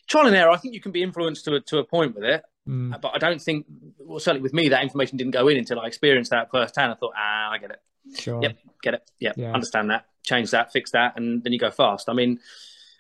trial 0.08 0.28
and 0.28 0.36
error. 0.38 0.52
I 0.52 0.58
think 0.58 0.74
you 0.74 0.80
can 0.82 0.94
be 0.94 1.04
influenced 1.04 1.44
to 1.46 1.56
a, 1.56 1.60
to 1.60 1.80
a 1.80 1.84
point 1.84 2.16
with 2.16 2.24
it. 2.24 2.42
Mm, 2.68 3.00
But 3.02 3.12
I 3.14 3.18
don't 3.18 3.42
think, 3.42 3.66
well, 4.00 4.20
certainly 4.20 4.42
with 4.44 4.54
me, 4.54 4.70
that 4.70 4.82
information 4.84 5.18
didn't 5.18 5.32
go 5.32 5.48
in 5.50 5.58
until 5.58 5.80
I 5.82 5.88
experienced 5.88 6.32
that 6.32 6.50
firsthand. 6.52 6.94
I 6.94 6.96
thought, 6.96 7.14
ah, 7.18 7.52
I 7.52 7.58
get 7.58 7.72
it. 7.72 7.82
sure. 8.18 8.42
Yep, 8.42 8.58
get 8.82 8.94
it. 8.94 9.02
Yep, 9.20 9.34
Yeah. 9.38 9.52
understand 9.52 9.90
that. 9.90 10.06
Change 10.24 10.52
that, 10.52 10.72
fix 10.72 10.92
that, 10.92 11.14
and 11.18 11.44
then 11.44 11.54
you 11.54 11.60
go 11.60 11.72
fast. 11.72 12.10
I 12.10 12.14
mean, 12.14 12.40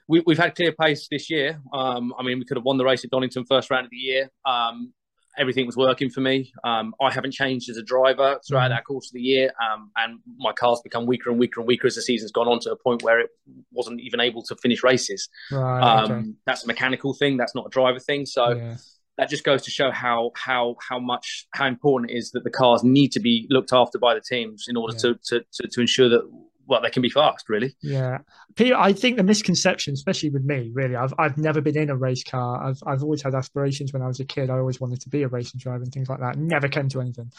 we, 0.08 0.24
we've 0.26 0.38
had 0.38 0.56
clear 0.56 0.72
pace 0.72 1.08
this 1.12 1.30
year. 1.30 1.62
Um, 1.74 2.14
I 2.18 2.24
mean, 2.24 2.40
we 2.40 2.46
could 2.46 2.58
have 2.58 2.64
won 2.64 2.78
the 2.78 2.86
race 2.86 3.04
at 3.04 3.12
Donington 3.12 3.46
first 3.46 3.70
round 3.70 3.86
of 3.86 3.92
the 3.92 3.98
year. 3.98 4.30
Um, 4.46 4.94
everything 5.38 5.66
was 5.66 5.78
working 5.78 6.10
for 6.10 6.22
me. 6.22 6.52
Um, 6.64 6.94
I 7.00 7.12
haven't 7.12 7.32
changed 7.32 7.70
as 7.70 7.78
a 7.78 7.84
driver 7.84 8.40
throughout 8.48 8.72
Mhm. 8.72 8.76
that 8.76 8.86
course 8.86 9.08
of 9.10 9.14
the 9.14 9.22
year, 9.22 9.52
um, 9.64 9.92
and 9.96 10.20
my 10.38 10.52
car's 10.54 10.82
become 10.82 11.06
weaker 11.06 11.30
and 11.30 11.40
weaker 11.40 11.60
and 11.62 11.68
weaker 11.68 11.88
as 11.88 11.96
the 11.96 12.02
season's 12.02 12.32
gone 12.32 12.48
on 12.48 12.60
to 12.62 12.72
a 12.72 12.76
point 12.76 13.04
where 13.04 13.20
it 13.20 13.30
wasn't 13.72 14.00
even 14.02 14.20
able 14.20 14.42
to 14.44 14.56
finish 14.56 14.84
races. 14.84 15.30
Right. 15.52 15.82
Um, 15.82 16.12
okay. 16.12 16.30
That's 16.46 16.64
a 16.64 16.68
mechanical 16.68 17.14
thing. 17.14 17.38
That's 17.38 17.54
not 17.54 17.68
a 17.68 17.70
driver 17.70 18.00
thing. 18.00 18.26
So 18.26 18.52
yeah. 18.56 18.78
that 19.18 19.30
just 19.30 19.44
goes 19.44 19.62
to 19.64 19.72
show 19.72 19.92
how 19.92 20.32
how 20.36 20.76
how 20.90 20.98
much 21.00 21.46
how 21.52 21.68
important 21.68 22.10
it 22.12 22.16
is 22.18 22.32
that 22.32 22.44
the 22.44 22.50
cars 22.50 22.84
need 22.84 23.12
to 23.12 23.20
be 23.20 23.46
looked 23.50 23.72
after 23.74 24.00
by 24.00 24.16
the 24.16 24.22
teams 24.22 24.66
in 24.68 24.76
order 24.78 24.94
Yeah. 24.96 25.14
to, 25.14 25.20
to 25.28 25.46
to 25.54 25.68
to 25.68 25.82
ensure 25.82 26.10
that 26.10 26.22
well 26.70 26.82
they 26.82 26.90
can 26.90 27.02
be 27.02 27.10
fast 27.10 27.50
really 27.50 27.76
Yeah, 27.82 28.20
Peter, 28.56 28.76
I 28.76 28.94
think 28.94 29.18
the 29.18 29.24
misconception, 29.24 29.94
especially 29.94 30.30
with 30.30 30.44
me, 30.44 30.72
really, 30.74 30.96
I've 30.96 31.14
I've 31.18 31.38
never 31.38 31.60
been 31.60 31.78
in 31.78 31.90
a 31.90 31.96
race 31.98 32.24
car. 32.24 32.64
I've 32.64 32.82
I've 32.86 33.04
always 33.04 33.22
had 33.22 33.36
aspirations 33.36 33.92
when 33.92 34.02
I 34.02 34.08
was 34.08 34.20
a 34.22 34.26
kid. 34.26 34.50
I 34.50 34.58
always 34.58 34.80
wanted 34.80 35.02
to 35.02 35.10
be 35.10 35.24
a 35.24 35.28
racing 35.28 35.60
driver 35.60 35.84
and 35.84 35.92
things 35.92 36.08
like 36.08 36.20
that. 36.20 36.38
Never 36.38 36.68
came 36.70 36.88
to 36.90 37.02
anything. 37.02 37.32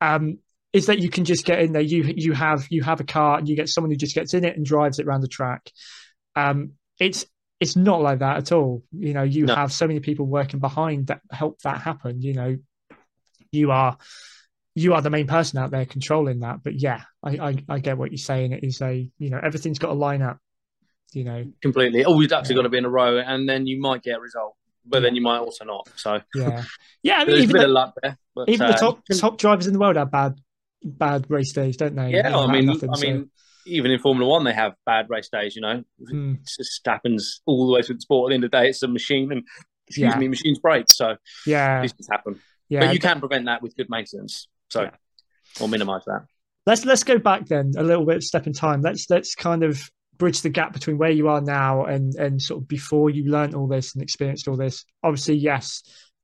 Um, 0.00 0.38
is 0.72 0.86
that 0.86 0.98
you 0.98 1.08
can 1.08 1.24
just 1.24 1.44
get 1.46 1.60
in 1.60 1.72
there? 1.72 1.82
You 1.82 2.04
you 2.16 2.32
have 2.34 2.66
you 2.70 2.82
have 2.82 3.00
a 3.00 3.04
car 3.04 3.38
and 3.38 3.48
you 3.48 3.56
get 3.56 3.68
someone 3.68 3.90
who 3.90 3.96
just 3.96 4.14
gets 4.14 4.34
in 4.34 4.44
it 4.44 4.56
and 4.56 4.64
drives 4.66 4.98
it 4.98 5.06
around 5.06 5.22
the 5.22 5.28
track. 5.28 5.70
Um, 6.34 6.72
it's 7.00 7.24
it's 7.60 7.76
not 7.76 8.02
like 8.02 8.18
that 8.18 8.36
at 8.36 8.52
all. 8.52 8.84
You 8.92 9.14
know, 9.14 9.22
you 9.22 9.46
No. 9.46 9.54
have 9.54 9.72
so 9.72 9.86
many 9.86 10.00
people 10.00 10.26
working 10.26 10.60
behind 10.60 11.06
that 11.06 11.22
help 11.30 11.60
that 11.62 11.80
happen. 11.80 12.20
You 12.20 12.34
know, 12.34 12.56
you 13.50 13.70
are 13.70 13.96
you 14.76 14.94
are 14.94 15.00
the 15.02 15.10
main 15.10 15.26
person 15.26 15.58
out 15.58 15.70
there 15.72 15.86
controlling 15.86 16.40
that. 16.40 16.62
But 16.62 16.74
yeah, 16.80 17.00
I, 17.24 17.30
I, 17.30 17.64
I 17.68 17.78
get 17.80 17.98
what 17.98 18.10
you're 18.12 18.18
saying. 18.18 18.52
It 18.52 18.62
is 18.62 18.80
a 18.82 19.10
you 19.18 19.30
know 19.30 19.40
everything's 19.42 19.78
got 19.78 19.88
to 19.88 19.94
line 19.94 20.22
up. 20.22 20.38
You 21.12 21.24
know, 21.24 21.44
completely 21.62 22.04
all 22.04 22.20
your 22.20 22.28
ducks 22.28 22.48
have 22.48 22.54
Yeah. 22.56 22.60
got 22.60 22.62
to 22.64 22.68
be 22.68 22.78
in 22.78 22.84
a 22.84 22.90
row 22.90 23.18
and 23.18 23.48
then 23.48 23.66
you 23.66 23.80
might 23.80 24.02
get 24.02 24.18
a 24.18 24.20
result 24.20 24.54
but 24.88 25.00
then 25.00 25.16
you 25.16 25.20
might 25.22 25.38
also 25.38 25.64
not. 25.64 25.88
So 25.96 26.20
Yeah, 26.34 26.62
yeah. 27.02 27.16
I 27.18 27.24
mean, 27.24 27.38
even 27.38 27.52
bit 27.54 27.58
the, 27.60 27.64
of 27.64 27.70
luck 27.72 27.94
there. 28.02 28.16
But, 28.36 28.48
even 28.48 28.66
uh, 28.66 28.72
the 28.72 28.78
top 28.78 29.02
top 29.18 29.38
drivers 29.38 29.66
in 29.66 29.72
the 29.72 29.80
world 29.80 29.96
have 29.96 30.12
bad 30.12 30.38
bad 30.84 31.26
race 31.28 31.52
days, 31.52 31.76
don't 31.76 31.96
they? 31.96 32.10
Yeah, 32.10 32.36
I 32.36 32.52
mean, 32.52 32.66
nothing, 32.66 32.90
I 32.90 32.96
so- 32.96 33.00
mean, 33.06 33.30
even 33.66 33.90
in 33.90 33.98
Formula 33.98 34.30
One, 34.30 34.44
they 34.44 34.52
have 34.52 34.74
bad 34.84 35.10
race 35.10 35.28
days. 35.28 35.56
You 35.56 35.62
know, 35.62 35.82
Hmm. 36.08 36.34
it 36.34 36.46
just 36.56 36.86
happens 36.86 37.40
all 37.46 37.66
the 37.66 37.72
way 37.72 37.82
through 37.82 37.96
the 37.96 38.00
sport. 38.02 38.28
At 38.28 38.30
the 38.30 38.34
end 38.36 38.44
of 38.44 38.50
the 38.52 38.58
day, 38.58 38.68
it's 38.68 38.82
a 38.84 38.88
machine, 38.88 39.32
and 39.32 39.42
excuse 39.88 40.12
Yeah. 40.12 40.18
me, 40.18 40.28
machines 40.28 40.60
break. 40.60 40.84
So 40.88 41.16
yeah, 41.46 41.82
these 41.82 41.92
things 41.92 42.06
happen. 42.08 42.38
yeah. 42.68 42.80
but 42.86 42.94
you 42.94 43.00
can 43.00 43.18
prevent 43.18 43.46
that 43.46 43.62
with 43.62 43.74
good 43.76 43.88
maintenance. 43.90 44.46
So 44.70 44.82
Yeah. 44.82 44.90
or 45.60 45.68
minimise 45.68 46.04
that. 46.06 46.26
let's 46.66 46.84
let's 46.84 47.04
go 47.04 47.18
back 47.18 47.46
then 47.46 47.72
a 47.76 47.82
little 47.82 48.04
bit 48.04 48.22
step 48.22 48.46
in 48.46 48.52
time. 48.52 48.82
Let's 48.82 49.08
let's 49.10 49.34
kind 49.34 49.62
of 49.62 49.80
bridge 50.18 50.40
the 50.40 50.48
gap 50.48 50.72
between 50.72 50.96
where 50.98 51.10
you 51.10 51.28
are 51.28 51.40
now 51.42 51.84
and 51.84 52.14
and 52.14 52.40
sort 52.40 52.62
of 52.62 52.68
before 52.68 53.10
you 53.10 53.30
learned 53.30 53.54
all 53.54 53.66
this 53.68 53.94
and 53.94 54.02
experienced 54.02 54.48
all 54.48 54.56
this. 54.56 54.84
Obviously 55.02 55.36
yes 55.36 55.82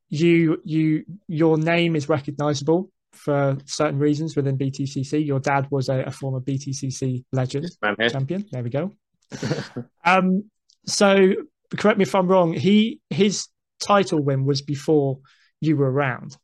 you 0.08 0.60
you 0.64 1.04
your 1.28 1.56
name 1.58 1.96
is 1.96 2.08
recognizable 2.08 2.90
for 3.12 3.56
certain 3.66 3.98
reasons 3.98 4.34
within 4.36 4.56
btcc 4.58 5.24
your 5.26 5.38
dad 5.40 5.66
was 5.70 5.88
a, 5.88 6.00
a 6.04 6.10
former 6.10 6.40
btcc 6.40 7.24
legend 7.32 7.66
champion. 8.10 8.44
There 8.50 8.62
we 8.62 8.70
go. 8.70 8.92
Um 10.04 10.44
so 10.86 11.34
correct 11.76 11.96
me 11.98 12.02
if 12.02 12.14
i'm 12.14 12.26
wrong 12.26 12.52
he 12.52 13.00
his 13.08 13.46
title 13.80 14.22
win 14.22 14.44
was 14.44 14.60
before 14.62 15.18
you 15.60 15.76
were 15.76 15.90
around 15.90 16.36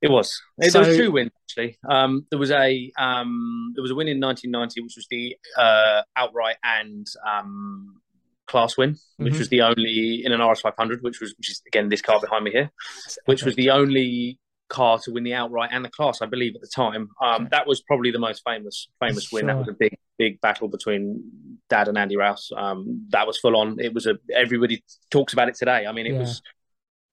It 0.00 0.10
was. 0.10 0.40
There 0.58 0.70
So- 0.70 0.80
was 0.80 0.96
two 0.96 1.10
wins 1.10 1.32
actually. 1.44 1.78
Um, 1.88 2.26
there 2.30 2.38
was 2.38 2.50
a 2.50 2.92
um, 2.98 3.72
there 3.74 3.82
was 3.82 3.90
a 3.90 3.94
win 3.94 4.08
in 4.08 4.20
1990, 4.20 4.80
which 4.82 4.94
was 4.96 5.06
the 5.10 5.36
uh, 5.56 6.02
outright 6.16 6.56
and 6.62 7.06
um, 7.26 8.00
class 8.46 8.76
win, 8.78 8.96
which 9.16 9.34
Mhm. 9.34 9.38
was 9.38 9.48
the 9.48 9.62
only 9.62 10.22
in 10.24 10.32
an 10.32 10.40
RS 10.40 10.60
500, 10.60 11.02
which 11.02 11.20
was 11.20 11.34
which 11.36 11.50
is 11.50 11.62
again 11.66 11.88
this 11.88 12.00
car 12.02 12.20
behind 12.20 12.44
me 12.44 12.50
here, 12.52 12.70
which 13.26 13.42
was 13.42 13.56
the 13.56 13.70
only 13.70 14.38
car 14.68 14.98
to 14.98 15.10
win 15.10 15.24
the 15.24 15.32
outright 15.32 15.70
and 15.72 15.82
the 15.84 15.88
class, 15.88 16.20
I 16.20 16.26
believe, 16.26 16.54
at 16.54 16.60
the 16.60 16.66
time. 16.68 17.08
Um, 17.22 17.48
that 17.50 17.66
was 17.66 17.80
probably 17.80 18.10
the 18.10 18.18
most 18.18 18.42
famous 18.46 18.88
famous 19.00 19.32
win. 19.32 19.46
That 19.46 19.56
was 19.58 19.68
a 19.68 19.72
big 19.72 19.96
big 20.18 20.40
battle 20.40 20.68
between 20.68 21.24
Dad 21.70 21.88
and 21.88 21.96
Andy 21.98 22.16
Rouse. 22.16 22.50
Um, 22.56 23.06
that 23.10 23.26
was 23.26 23.38
full 23.38 23.56
on. 23.60 23.80
It 23.80 23.92
was 23.94 24.06
a 24.06 24.18
everybody 24.34 24.82
talks 25.10 25.32
about 25.32 25.48
it 25.48 25.54
today. 25.56 25.86
I 25.86 25.92
mean, 25.92 26.06
it 26.06 26.12
Yeah. 26.12 26.20
was 26.20 26.42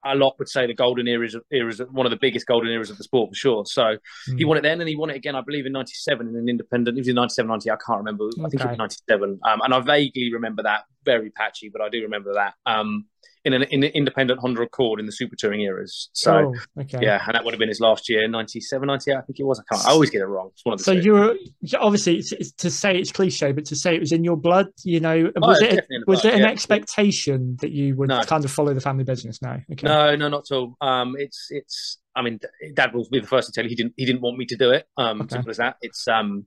a 0.05 0.15
lot 0.15 0.35
would 0.38 0.47
say 0.47 0.67
the 0.67 0.74
golden 0.74 1.07
eras 1.07 1.33
of 1.35 1.43
eras 1.51 1.79
of 1.79 1.91
one 1.91 2.05
of 2.05 2.12
the 2.12 2.17
biggest 2.17 2.45
golden 2.45 2.69
eras 2.71 2.89
of 2.89 2.97
the 2.97 3.03
sport 3.03 3.31
for 3.31 3.35
sure. 3.35 3.65
So 3.65 3.97
he 4.38 4.43
Mm. 4.43 4.47
won 4.47 4.57
it 4.57 4.62
then, 4.62 4.79
and 4.79 4.88
he 4.88 4.95
won 4.95 5.09
it 5.09 5.15
again, 5.15 5.35
I 5.35 5.41
believe, 5.41 5.65
in 5.65 5.71
'97 5.71 6.27
in 6.27 6.35
an 6.35 6.47
independent. 6.47 6.97
It 6.97 7.01
was 7.01 7.07
in 7.07 7.15
'97, 7.15 7.47
'98. 7.47 7.71
I 7.74 7.77
can't 7.85 7.97
remember. 7.97 8.25
I 8.25 8.50
think 8.50 8.53
it 8.55 8.62
Okay. 8.62 8.69
was 8.69 8.77
'97, 8.77 9.39
um, 9.43 9.62
and 9.62 9.74
I 9.74 9.79
vaguely 9.79 10.31
remember 10.31 10.63
that. 10.63 10.83
Very 11.03 11.31
patchy, 11.31 11.69
but 11.69 11.81
I 11.81 11.89
do 11.89 12.01
remember 12.03 12.33
that. 12.35 12.53
Um, 12.65 13.05
in 13.45 13.53
an, 13.53 13.63
in 13.63 13.83
an 13.83 13.91
independent 13.91 14.39
Honda 14.39 14.61
Accord 14.61 14.99
in 14.99 15.05
the 15.05 15.11
Super 15.11 15.35
Touring 15.35 15.61
eras. 15.61 16.09
So 16.13 16.53
oh, 16.77 16.81
okay 16.81 16.99
yeah, 17.01 17.23
and 17.25 17.35
that 17.35 17.45
would 17.45 17.53
have 17.53 17.59
been 17.59 17.69
his 17.69 17.79
last 17.79 18.09
year, 18.09 18.27
97, 18.27 18.85
98, 18.87 19.15
I 19.15 19.21
think 19.21 19.39
it 19.39 19.43
was. 19.43 19.59
I 19.59 19.63
can't. 19.73 19.87
I 19.87 19.91
always 19.91 20.09
get 20.09 20.21
it 20.21 20.25
wrong. 20.25 20.49
It's 20.53 20.65
one 20.65 20.73
of 20.73 20.79
the 20.79 20.83
So 20.83 20.93
two. 20.93 20.99
you 21.01 21.13
were 21.13 21.35
obviously 21.79 22.17
it's, 22.17 22.31
it's, 22.31 22.51
to 22.53 22.69
say 22.71 22.97
it's 22.97 23.11
cliche, 23.11 23.51
but 23.51 23.65
to 23.65 23.75
say 23.75 23.95
it 23.95 23.99
was 23.99 24.11
in 24.11 24.23
your 24.23 24.35
blood. 24.35 24.67
You 24.83 24.99
know, 24.99 25.31
was 25.37 25.61
it's 25.61 25.63
it 25.73 25.75
definitely 25.75 25.95
in 25.95 26.01
the 26.05 26.11
was 26.11 26.21
blood, 26.23 26.33
it 26.33 26.37
an 26.37 26.41
yeah. 26.41 26.49
expectation 26.51 27.57
that 27.61 27.71
you 27.71 27.95
would 27.95 28.09
No. 28.09 28.21
kind 28.23 28.43
of 28.43 28.51
follow 28.51 28.73
the 28.73 28.81
family 28.81 29.03
business 29.03 29.41
now? 29.41 29.59
Okay. 29.71 29.87
No, 29.87 30.15
no, 30.15 30.27
not 30.29 30.45
at 30.51 30.55
all. 30.55 30.75
Um, 30.81 31.15
it's 31.17 31.47
it's. 31.49 31.99
I 32.17 32.21
mean, 32.21 32.39
Dad 32.73 32.93
will 32.93 33.05
be 33.11 33.19
the 33.19 33.27
first 33.27 33.47
to 33.47 33.51
tell 33.51 33.65
you 33.65 33.69
he 33.69 33.75
didn't 33.75 33.93
he 33.97 34.05
didn't 34.05 34.21
want 34.21 34.37
me 34.37 34.45
to 34.45 34.55
do 34.55 34.71
it. 34.71 34.87
Um, 34.97 35.21
Okay. 35.21 35.33
simple 35.35 35.51
as 35.51 35.57
that. 35.57 35.75
It's 35.81 36.07
um, 36.07 36.45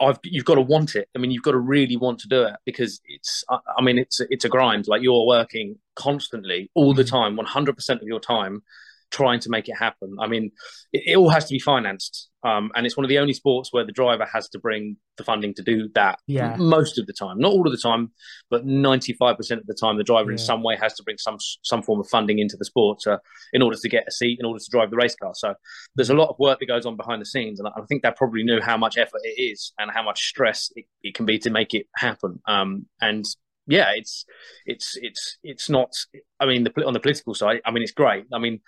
I've 0.00 0.18
you've 0.24 0.44
got 0.44 0.56
to 0.56 0.60
want 0.60 0.94
it. 0.94 1.08
I 1.14 1.18
mean, 1.18 1.30
you've 1.30 1.42
got 1.42 1.52
to 1.52 1.58
really 1.58 1.96
want 1.96 2.18
to 2.20 2.28
do 2.28 2.42
it 2.42 2.54
because 2.64 3.00
it's. 3.06 3.44
I, 3.48 3.58
I 3.78 3.82
mean, 3.82 3.98
it's 3.98 4.20
it's 4.30 4.44
a 4.44 4.48
grind. 4.48 4.86
Like 4.88 5.02
you're 5.02 5.26
working 5.26 5.78
constantly, 5.94 6.70
all 6.74 6.94
the 6.94 7.02
Mhm. 7.04 7.10
time, 7.10 7.36
one 7.36 7.46
hundred 7.46 7.76
percent 7.76 8.02
of 8.02 8.08
your 8.08 8.20
time, 8.20 8.62
trying 9.10 9.40
to 9.40 9.50
make 9.50 9.68
it 9.68 9.76
happen. 9.76 10.16
I 10.20 10.26
mean, 10.26 10.50
it, 10.92 11.02
it 11.06 11.16
all 11.16 11.30
has 11.30 11.46
to 11.46 11.52
be 11.54 11.58
financed. 11.58 12.28
Um, 12.42 12.70
and 12.76 12.86
it's 12.86 12.96
one 12.96 13.04
of 13.04 13.08
the 13.08 13.18
only 13.18 13.32
sports 13.32 13.72
where 13.72 13.84
the 13.84 13.90
driver 13.90 14.24
has 14.32 14.48
to 14.50 14.60
bring 14.60 14.98
the 15.16 15.24
funding 15.24 15.52
to 15.54 15.62
do 15.62 15.88
that. 15.94 16.20
Yeah. 16.28 16.54
Most 16.56 16.96
of 16.96 17.06
the 17.06 17.12
time, 17.12 17.38
not 17.38 17.50
all 17.50 17.66
of 17.66 17.72
the 17.72 17.78
time, 17.78 18.12
but 18.50 18.64
ninety 18.64 19.14
five 19.14 19.36
percent 19.36 19.60
of 19.60 19.66
the 19.66 19.74
time, 19.74 19.96
the 19.96 20.04
driver 20.04 20.30
in 20.30 20.38
some 20.38 20.62
way 20.62 20.76
has 20.80 20.94
to 20.94 21.02
bring 21.02 21.18
some 21.18 21.38
some 21.62 21.82
form 21.82 21.98
of 21.98 22.08
funding 22.08 22.38
into 22.38 22.56
the 22.56 22.64
sport 22.64 23.00
to, 23.00 23.20
in 23.52 23.62
order 23.62 23.76
to 23.76 23.88
get 23.88 24.04
a 24.06 24.12
seat, 24.12 24.38
in 24.38 24.46
order 24.46 24.60
to 24.60 24.70
drive 24.70 24.90
the 24.90 24.96
race 24.96 25.16
car. 25.16 25.32
So 25.34 25.54
there's 25.96 26.10
a 26.10 26.14
lot 26.14 26.28
of 26.28 26.36
work 26.38 26.60
that 26.60 26.66
goes 26.66 26.86
on 26.86 26.96
behind 26.96 27.20
the 27.20 27.26
scenes, 27.26 27.58
and 27.58 27.68
I 27.68 27.80
think 27.88 28.02
they 28.02 28.12
probably 28.14 28.44
knew 28.44 28.60
how 28.60 28.76
much 28.76 28.96
effort 28.96 29.22
it 29.24 29.40
is 29.40 29.72
and 29.78 29.90
how 29.90 30.04
much 30.04 30.28
stress 30.28 30.70
it, 30.76 30.84
it 31.02 31.14
can 31.16 31.26
be 31.26 31.38
to 31.40 31.50
make 31.50 31.74
it 31.74 31.86
happen. 31.96 32.40
Um, 32.46 32.86
and 33.00 33.24
yeah, 33.66 33.90
it's 33.96 34.24
it's 34.66 34.96
it's 35.02 35.38
it's 35.42 35.68
not. 35.68 35.92
I 36.38 36.46
mean, 36.46 36.62
the 36.62 36.84
on 36.84 36.92
the 36.92 37.00
political 37.00 37.34
side, 37.34 37.60
I 37.64 37.72
mean, 37.72 37.82
it's 37.82 37.90
great. 37.90 38.26
I 38.32 38.38
mean, 38.38 38.60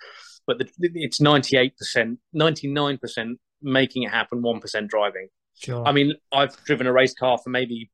but 0.49 0.57
the, 0.57 0.89
it's 0.95 1.21
ninety 1.21 1.57
eight 1.57 1.77
percent, 1.77 2.17
ninety 2.33 2.67
nine 2.67 2.97
percent 2.97 3.37
making 3.61 4.01
it 4.03 4.09
happen, 4.09 4.41
one 4.41 4.59
percent 4.59 4.89
driving. 4.89 5.27
Sure. 5.53 5.85
I 5.85 5.91
mean, 5.91 6.15
I've 6.33 6.55
driven 6.63 6.87
a 6.87 6.91
race 6.93 7.13
car 7.13 7.37
for 7.37 7.51
maybe 7.51 7.91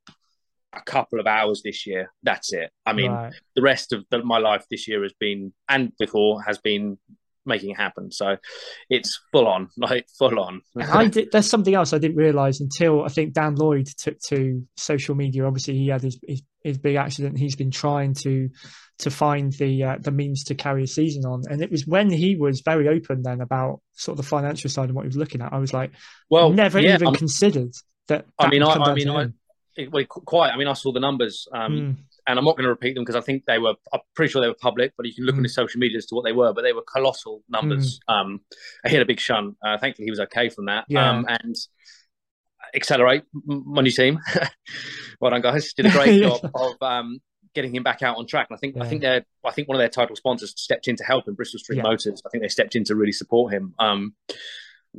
a 0.71 0.81
couple 0.81 1.19
of 1.19 1.27
hours 1.27 1.61
this 1.65 1.85
year. 1.85 2.13
That's 2.23 2.53
it. 2.53 2.71
I 2.85 2.93
mean, 2.93 3.11
Right. 3.11 3.33
the 3.55 3.61
rest 3.61 3.91
of 3.91 4.05
the, 4.09 4.23
my 4.23 4.37
life 4.37 4.65
this 4.71 4.87
year 4.87 5.03
has 5.03 5.13
been 5.19 5.51
and 5.67 5.91
before 5.99 6.43
has 6.43 6.57
been 6.59 6.97
making 7.45 7.71
it 7.71 7.77
happen. 7.77 8.11
So 8.11 8.37
it's 8.89 9.19
full 9.31 9.47
on, 9.47 9.69
like 9.77 10.07
full 10.17 10.39
on. 10.39 10.61
I 10.79 11.07
did. 11.07 11.29
There's 11.31 11.49
something 11.49 11.73
else 11.73 11.93
I 11.93 11.97
didn't 11.97 12.17
realize 12.17 12.61
until 12.61 13.03
I 13.03 13.09
think 13.09 13.33
Dan 13.33 13.55
Lloyd 13.55 13.87
took 13.97 14.19
to 14.27 14.65
social 14.77 15.15
media. 15.15 15.45
Obviously, 15.45 15.75
he 15.77 15.87
had 15.89 16.01
his 16.01 16.19
his, 16.27 16.41
his 16.63 16.77
big 16.77 16.95
accident. 16.95 17.37
He's 17.37 17.55
been 17.55 17.71
trying 17.71 18.13
to 18.23 18.49
to 18.99 19.11
find 19.11 19.51
the 19.53 19.83
uh, 19.83 19.97
the 19.99 20.11
means 20.11 20.45
to 20.45 20.55
carry 20.55 20.83
a 20.83 20.87
season 20.87 21.25
on, 21.25 21.43
and 21.49 21.61
it 21.61 21.69
was 21.69 21.85
when 21.85 22.09
he 22.09 22.35
was 22.35 22.61
very 22.61 22.87
open 22.87 23.23
then 23.23 23.41
about 23.41 23.81
sort 23.93 24.17
of 24.17 24.23
the 24.25 24.29
financial 24.29 24.69
side 24.69 24.85
and 24.85 24.95
what 24.95 25.03
he 25.03 25.07
was 25.07 25.17
looking 25.17 25.41
at. 25.41 25.53
I 25.53 25.57
was 25.59 25.73
like, 25.73 25.91
well, 26.29 26.49
never 26.51 26.79
yeah, 26.79 26.95
even 26.95 27.07
I'm- 27.07 27.15
considered 27.15 27.71
that. 28.07 28.25
I 28.39 28.49
mean, 28.49 28.63
I, 28.63 28.73
I 28.73 28.93
mean, 28.93 29.09
I, 29.09 29.27
it, 29.75 29.91
well, 29.91 30.05
quite. 30.05 30.51
I 30.51 30.57
mean, 30.57 30.67
I 30.67 30.73
saw 30.73 30.93
the 30.93 30.99
numbers, 31.01 31.47
um, 31.53 31.73
Mm, 31.73 31.95
and 32.27 32.39
I'm 32.39 32.45
not 32.45 32.55
going 32.57 32.63
to 32.63 32.69
repeat 32.69 32.95
them 32.95 33.03
because 33.03 33.15
I 33.15 33.21
think 33.21 33.43
they 33.45 33.57
were. 33.59 33.75
I'm 33.93 33.99
pretty 34.15 34.31
sure 34.31 34.41
they 34.41 34.47
were 34.47 34.55
public, 34.59 34.93
but 34.97 35.05
you 35.05 35.13
can 35.13 35.25
look 35.25 35.35
on 35.35 35.41
Mm. 35.41 35.45
his 35.45 35.55
social 35.55 35.79
media 35.79 35.97
as 35.97 36.05
to 36.07 36.15
what 36.15 36.23
they 36.25 36.31
were. 36.31 36.53
But 36.53 36.63
they 36.63 36.73
were 36.73 36.81
colossal 36.83 37.43
numbers. 37.49 37.99
Um, 38.07 38.41
he 38.85 38.93
had 38.93 39.01
a 39.01 39.05
big 39.05 39.19
shunt. 39.19 39.55
Uh, 39.65 39.77
thankfully, 39.77 40.05
he 40.05 40.11
was 40.11 40.19
okay 40.21 40.49
from 40.49 40.65
that. 40.65 40.85
Yeah. 40.89 41.09
Um, 41.09 41.25
and 41.29 41.55
Exceler8 42.75 43.21
m- 43.49 43.63
money 43.65 43.91
team. 43.91 44.19
well 45.21 45.31
done, 45.31 45.41
guys. 45.41 45.73
Did 45.73 45.85
a 45.87 45.91
great 45.91 46.19
job 46.23 46.39
of 46.53 46.73
um, 46.81 47.19
getting 47.53 47.73
him 47.73 47.83
back 47.83 48.01
out 48.01 48.17
on 48.17 48.27
track. 48.27 48.47
And 48.49 48.57
I 48.57 48.59
think 48.59 48.75
I 48.81 48.87
think 48.87 49.01
they're 49.01 49.23
I 49.45 49.51
think 49.51 49.67
one 49.67 49.75
of 49.77 49.79
their 49.79 49.89
title 49.89 50.15
sponsors 50.15 50.53
stepped 50.59 50.87
in 50.87 50.95
to 50.97 51.03
help 51.03 51.27
him, 51.27 51.35
Bristol 51.35 51.59
Street 51.59 51.77
Yeah. 51.77 51.83
Motors. 51.83 52.21
I 52.25 52.29
think 52.29 52.43
they 52.43 52.49
stepped 52.49 52.75
in 52.75 52.83
to 52.85 52.95
really 52.95 53.11
support 53.11 53.53
him. 53.53 53.73
Um, 53.79 54.15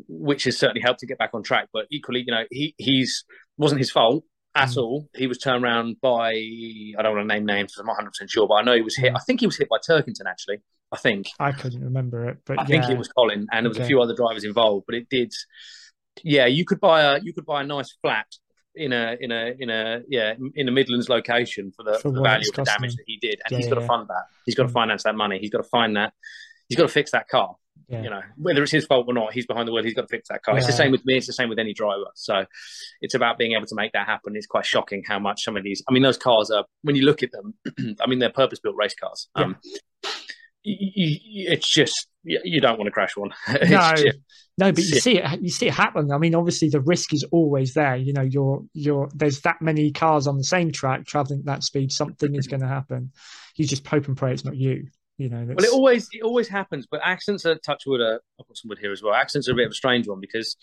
which 0.08 0.44
has 0.44 0.58
certainly 0.58 0.82
helped 0.82 1.00
to 1.00 1.06
get 1.06 1.16
back 1.18 1.30
on 1.32 1.42
track. 1.42 1.68
But 1.72 1.86
equally, 1.90 2.20
you 2.26 2.32
know, 2.32 2.44
he 2.50 2.74
he's 2.78 3.24
wasn't 3.56 3.78
his 3.80 3.90
fault 3.90 4.24
at 4.56 4.68
Mm. 4.70 4.76
all. 4.78 5.08
He 5.14 5.26
was 5.26 5.38
turned 5.38 5.62
around 5.64 6.00
by 6.00 6.30
I 6.32 7.02
don't 7.02 7.14
want 7.16 7.28
to 7.28 7.34
name 7.34 7.44
names, 7.46 7.76
I'm 7.78 7.86
not 7.86 7.92
100 7.92 8.10
percent 8.10 8.30
sure, 8.30 8.46
but 8.48 8.54
I 8.54 8.62
know 8.62 8.74
he 8.74 8.82
was 8.82 8.96
hit. 8.96 9.12
Mm. 9.12 9.16
I 9.16 9.20
think 9.20 9.40
he 9.40 9.46
was 9.46 9.56
hit 9.56 9.68
by 9.68 9.78
Turkington 9.78 10.26
actually. 10.26 10.58
I 10.92 10.96
think 10.96 11.26
I 11.40 11.52
couldn't 11.52 11.82
remember 11.82 12.28
it, 12.28 12.38
but 12.46 12.60
I 12.60 12.64
think 12.64 12.88
it 12.88 12.96
was 12.96 13.08
Colin, 13.08 13.46
and 13.52 13.64
there 13.64 13.68
was 13.70 13.78
a 13.78 13.84
few 13.84 14.00
other 14.00 14.14
drivers 14.14 14.44
involved. 14.44 14.84
But 14.86 14.94
it 14.94 15.08
did, 15.08 15.32
yeah. 16.22 16.46
You 16.46 16.64
could 16.64 16.80
buy 16.80 17.02
a 17.02 17.20
you 17.20 17.32
could 17.32 17.44
buy 17.46 17.62
a 17.62 17.66
nice 17.66 17.92
flat 18.02 18.26
in 18.74 18.92
a 18.92 19.16
in 19.20 19.32
a 19.32 19.54
in 19.58 19.70
a 19.70 20.02
yeah 20.08 20.34
in 20.54 20.68
a 20.68 20.70
Midlands 20.70 21.08
location 21.08 21.72
for 21.76 21.82
the, 21.82 21.98
For 21.98 22.12
the 22.12 22.22
value 22.22 22.44
of 22.50 22.56
the 22.56 22.64
damage 22.64 22.94
that 22.96 23.04
he 23.06 23.16
did, 23.16 23.40
and 23.44 23.50
Yeah, 23.52 23.58
he's 23.58 23.66
got 23.68 23.76
to 23.76 23.80
yeah. 23.80 23.86
fund 23.86 24.08
that. 24.08 24.24
He's 24.44 24.54
got 24.54 24.64
to 24.64 24.68
Mm. 24.68 24.74
finance 24.74 25.02
that 25.04 25.14
money. 25.16 25.38
He's 25.40 25.50
got 25.50 25.58
to 25.62 25.68
find 25.68 25.96
that. 25.96 26.12
He's 26.68 26.76
got 26.78 26.84
to 26.84 26.92
fix 26.92 27.10
that 27.12 27.28
car. 27.28 27.56
Yeah. 27.88 28.02
You 28.02 28.10
know, 28.10 28.20
whether 28.36 28.62
it's 28.62 28.72
his 28.72 28.84
fault 28.84 29.06
or 29.08 29.14
not, 29.14 29.32
he's 29.32 29.46
behind 29.46 29.68
the 29.68 29.72
wheel. 29.72 29.84
He's 29.84 29.94
got 29.94 30.02
to 30.02 30.08
fix 30.08 30.28
that 30.28 30.42
car. 30.42 30.56
It's 30.58 30.66
the 30.66 30.72
same 30.76 30.90
with 30.92 31.04
me. 31.06 31.16
It's 31.16 31.26
the 31.28 31.32
same 31.32 31.48
with 31.48 31.58
any 31.58 31.72
driver. 31.72 32.06
So 32.14 32.44
it's 33.00 33.14
about 33.14 33.38
being 33.38 33.52
able 33.52 33.66
to 33.66 33.74
make 33.76 33.92
that 33.92 34.06
happen. 34.06 34.34
It's 34.34 34.46
quite 34.46 34.66
shocking 34.66 35.02
how 35.06 35.18
much 35.20 35.44
some 35.44 35.56
of 35.56 35.62
these. 35.62 35.82
I 35.88 35.92
mean, 35.92 36.02
those 36.02 36.18
cars 36.18 36.50
are 36.50 36.64
when 36.82 36.96
you 36.96 37.02
look 37.04 37.22
at 37.22 37.30
them. 37.32 37.54
I 38.00 38.06
mean, 38.08 38.18
they're 38.18 38.30
purpose-built 38.30 38.74
race 38.76 38.94
cars. 38.94 39.28
Um, 39.36 39.56
y- 40.02 40.10
y- 40.64 40.92
y- 40.96 41.20
it's 41.52 41.68
just 41.72 42.08
you, 42.24 42.40
you 42.44 42.60
don't 42.60 42.78
want 42.78 42.86
to 42.86 42.92
crash 42.92 43.16
one. 43.16 43.30
No, 43.68 43.92
just- 43.94 44.18
no, 44.58 44.72
but 44.72 44.78
you 44.82 44.98
see 45.00 45.18
it. 45.18 45.42
You 45.42 45.50
see 45.50 45.66
it 45.66 45.74
happen. 45.74 46.10
I 46.10 46.16
mean, 46.18 46.34
obviously, 46.34 46.70
the 46.70 46.80
risk 46.80 47.12
is 47.12 47.24
always 47.30 47.74
there. 47.74 47.94
You 47.96 48.14
know, 48.14 48.22
you're 48.22 48.64
you're 48.72 49.08
there's 49.14 49.42
that 49.42 49.60
many 49.60 49.92
cars 49.92 50.26
on 50.26 50.38
the 50.38 50.44
same 50.44 50.72
track 50.72 51.04
traveling 51.06 51.40
at 51.40 51.44
that 51.46 51.62
speed. 51.62 51.92
Something 51.92 52.34
is 52.34 52.46
going 52.48 52.62
to 52.62 52.66
happen. 52.68 53.12
You 53.56 53.66
just 53.66 53.86
hope 53.86 54.08
and 54.08 54.16
pray 54.16 54.32
it's 54.32 54.44
not 54.46 54.56
you. 54.56 54.86
You 55.18 55.28
know. 55.30 55.44
Well, 55.46 55.64
it 55.64 55.72
always 55.72 56.08
it 56.12 56.22
always 56.22 56.48
happens, 56.48 56.86
but 56.90 57.00
accidents 57.02 57.46
are 57.46 57.54
touch 57.56 57.84
wood. 57.86 58.00
Are, 58.00 58.20
I've 58.40 58.46
got 58.46 58.56
some 58.56 58.68
wood 58.68 58.78
here 58.78 58.92
as 58.92 59.02
well. 59.02 59.14
Accidents 59.14 59.48
are 59.48 59.52
a 59.52 59.54
bit 59.54 59.66
of 59.66 59.72
a 59.72 59.74
strange 59.74 60.06
one 60.06 60.20
because 60.20 60.56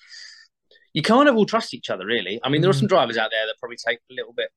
you 0.94 1.02
kind 1.02 1.28
of 1.28 1.36
all 1.36 1.46
trust 1.46 1.74
each 1.74 1.90
other, 1.90 2.06
really. 2.06 2.40
I 2.44 2.50
mean, 2.50 2.62
there 2.62 2.70
are 2.70 2.74
Mm. 2.74 2.80
some 2.80 2.88
drivers 2.88 3.18
out 3.18 3.32
there 3.32 3.46
that 3.48 3.56
probably 3.60 3.78
take 3.78 4.00
a 4.12 4.14
little 4.14 4.34
bit, 4.34 4.50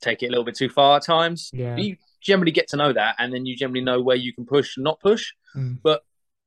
take 0.00 0.22
it 0.22 0.26
a 0.26 0.30
little 0.30 0.44
bit 0.44 0.56
too 0.56 0.70
far 0.70 0.96
at 0.96 1.02
times. 1.04 1.50
Yeah. 1.52 1.74
But 1.74 1.84
you 1.84 1.96
generally 2.22 2.50
get 2.52 2.68
to 2.68 2.76
know 2.78 2.92
that, 2.94 3.16
and 3.18 3.32
then 3.32 3.44
you 3.44 3.56
generally 3.56 3.82
know 3.84 4.00
where 4.00 4.16
you 4.16 4.32
can 4.32 4.46
push 4.46 4.76
and 4.78 4.84
not 4.84 5.00
push. 5.00 5.32
Mm. 5.54 5.80
But 5.82 6.02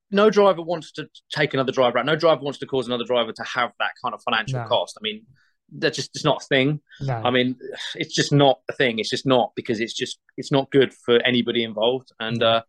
no 0.09 0.31
driver 0.31 0.63
wants 0.63 0.91
to 0.93 1.07
take 1.31 1.53
another 1.53 1.71
driver 1.71 1.99
out. 1.99 2.05
No 2.07 2.15
driver 2.15 2.41
wants 2.41 2.57
to 2.59 2.65
cause 2.65 2.87
another 2.87 3.03
driver 3.05 3.31
to 3.31 3.43
have 3.43 3.71
that 3.77 3.91
kind 4.03 4.15
of 4.15 4.23
financial 4.23 4.59
No. 4.61 4.67
cost. 4.67 4.97
I 4.99 5.01
mean, 5.03 5.27
that's 5.71 5.95
just 5.95 6.11
it's 6.15 6.25
not 6.25 6.43
a 6.43 6.45
thing. 6.45 6.81
No. 7.01 7.21
I 7.23 7.31
mean, 7.31 7.55
it's 7.95 8.13
just 8.13 8.31
not 8.31 8.59
a 8.69 8.73
thing. 8.73 8.99
It's 8.99 9.09
just 9.09 9.25
not 9.25 9.51
because 9.55 9.79
it's 9.79 9.93
just 9.93 10.19
it's 10.37 10.51
not 10.51 10.71
good 10.71 10.93
for 10.93 11.21
anybody 11.21 11.63
involved. 11.63 12.11
And 12.19 12.41
uh, 12.41 12.63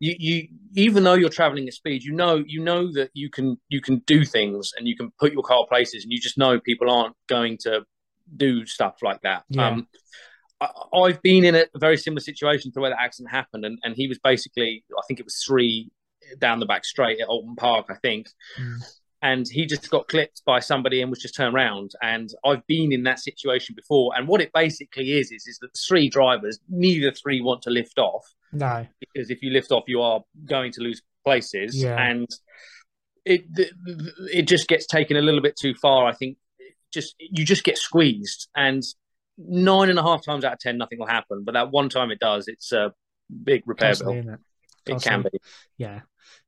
you 0.00 0.14
you 0.18 0.48
even 0.74 1.04
though 1.04 1.14
you're 1.14 1.28
traveling 1.30 1.66
at 1.66 1.74
speed, 1.74 2.02
you 2.02 2.12
know 2.12 2.42
you 2.46 2.62
know 2.62 2.92
that 2.92 3.10
you 3.14 3.30
can 3.30 3.58
you 3.68 3.80
can 3.80 3.98
do 4.06 4.24
things 4.24 4.72
and 4.76 4.86
you 4.86 4.96
can 4.96 5.12
put 5.18 5.32
your 5.32 5.42
car 5.42 5.66
places, 5.68 6.04
and 6.04 6.12
you 6.12 6.20
just 6.20 6.38
know 6.38 6.60
people 6.60 6.90
aren't 6.90 7.16
going 7.28 7.58
to 7.62 7.84
do 8.36 8.66
stuff 8.66 8.96
like 9.02 9.20
that. 9.22 9.44
Yeah. 9.48 9.68
Um, 9.68 9.88
I, 10.60 10.68
I've 10.94 11.22
been 11.22 11.44
in 11.44 11.54
a 11.54 11.66
very 11.76 11.96
similar 11.96 12.20
situation 12.20 12.72
to 12.72 12.80
where 12.80 12.90
the 12.90 13.00
accident 13.00 13.30
happened, 13.30 13.64
and, 13.64 13.78
and 13.82 13.94
he 13.94 14.08
was 14.08 14.18
basically 14.18 14.84
I 14.96 15.02
think 15.06 15.20
it 15.20 15.26
was 15.26 15.42
three 15.46 15.90
down 16.38 16.60
the 16.60 16.66
back 16.66 16.84
straight 16.84 17.20
at 17.20 17.28
Oulton 17.28 17.56
Park, 17.56 17.86
I 17.88 17.94
think. 17.94 18.28
Mm. 18.60 18.78
And 19.26 19.44
he 19.48 19.66
just 19.66 19.90
got 19.90 20.08
clipped 20.08 20.42
by 20.44 20.60
somebody 20.60 21.00
and 21.00 21.10
was 21.10 21.20
just 21.20 21.34
turned 21.34 21.54
around. 21.54 21.92
And 22.02 22.28
I've 22.44 22.66
been 22.66 22.92
in 22.92 23.02
that 23.04 23.18
situation 23.20 23.74
before. 23.74 24.12
And 24.16 24.28
what 24.28 24.40
it 24.40 24.50
basically 24.52 25.08
is 25.18 25.32
is, 25.32 25.46
is 25.46 25.58
that 25.62 25.70
three 25.88 26.08
drivers, 26.08 26.58
neither 26.68 27.10
three 27.12 27.40
want 27.40 27.62
to 27.62 27.70
lift 27.70 27.98
off 27.98 28.24
no. 28.52 28.86
because 29.00 29.30
if 29.30 29.42
you 29.42 29.50
lift 29.50 29.70
off, 29.72 29.84
you 29.86 30.00
are 30.02 30.20
going 30.44 30.70
to 30.72 30.80
lose 30.80 31.00
places, 31.24 31.70
Yeah. 31.82 32.00
and 32.08 32.28
it 33.24 33.42
it 34.40 34.42
just 34.46 34.68
gets 34.68 34.86
taken 34.86 35.16
a 35.16 35.20
little 35.20 35.40
bit 35.40 35.56
too 35.56 35.74
far. 35.74 36.06
I 36.06 36.12
think 36.12 36.36
just 36.94 37.14
you 37.18 37.44
just 37.44 37.64
get 37.64 37.76
squeezed, 37.78 38.48
and 38.54 38.82
nine 39.36 39.90
and 39.90 39.98
a 39.98 40.02
half 40.02 40.24
times 40.24 40.44
out 40.44 40.52
of 40.52 40.58
ten, 40.60 40.78
nothing 40.78 40.98
will 41.00 41.08
happen. 41.18 41.42
But 41.44 41.54
that 41.54 41.70
one 41.72 41.88
time 41.88 42.10
it 42.12 42.20
does, 42.20 42.46
it's 42.46 42.70
a 42.72 42.92
big 43.42 43.62
repair 43.66 43.88
Constantly, 43.94 44.22
bill. 44.22 44.34
it? 44.86 44.92
It 44.94 45.02
can 45.02 45.22
be. 45.22 45.38
Yeah, 45.76 46.00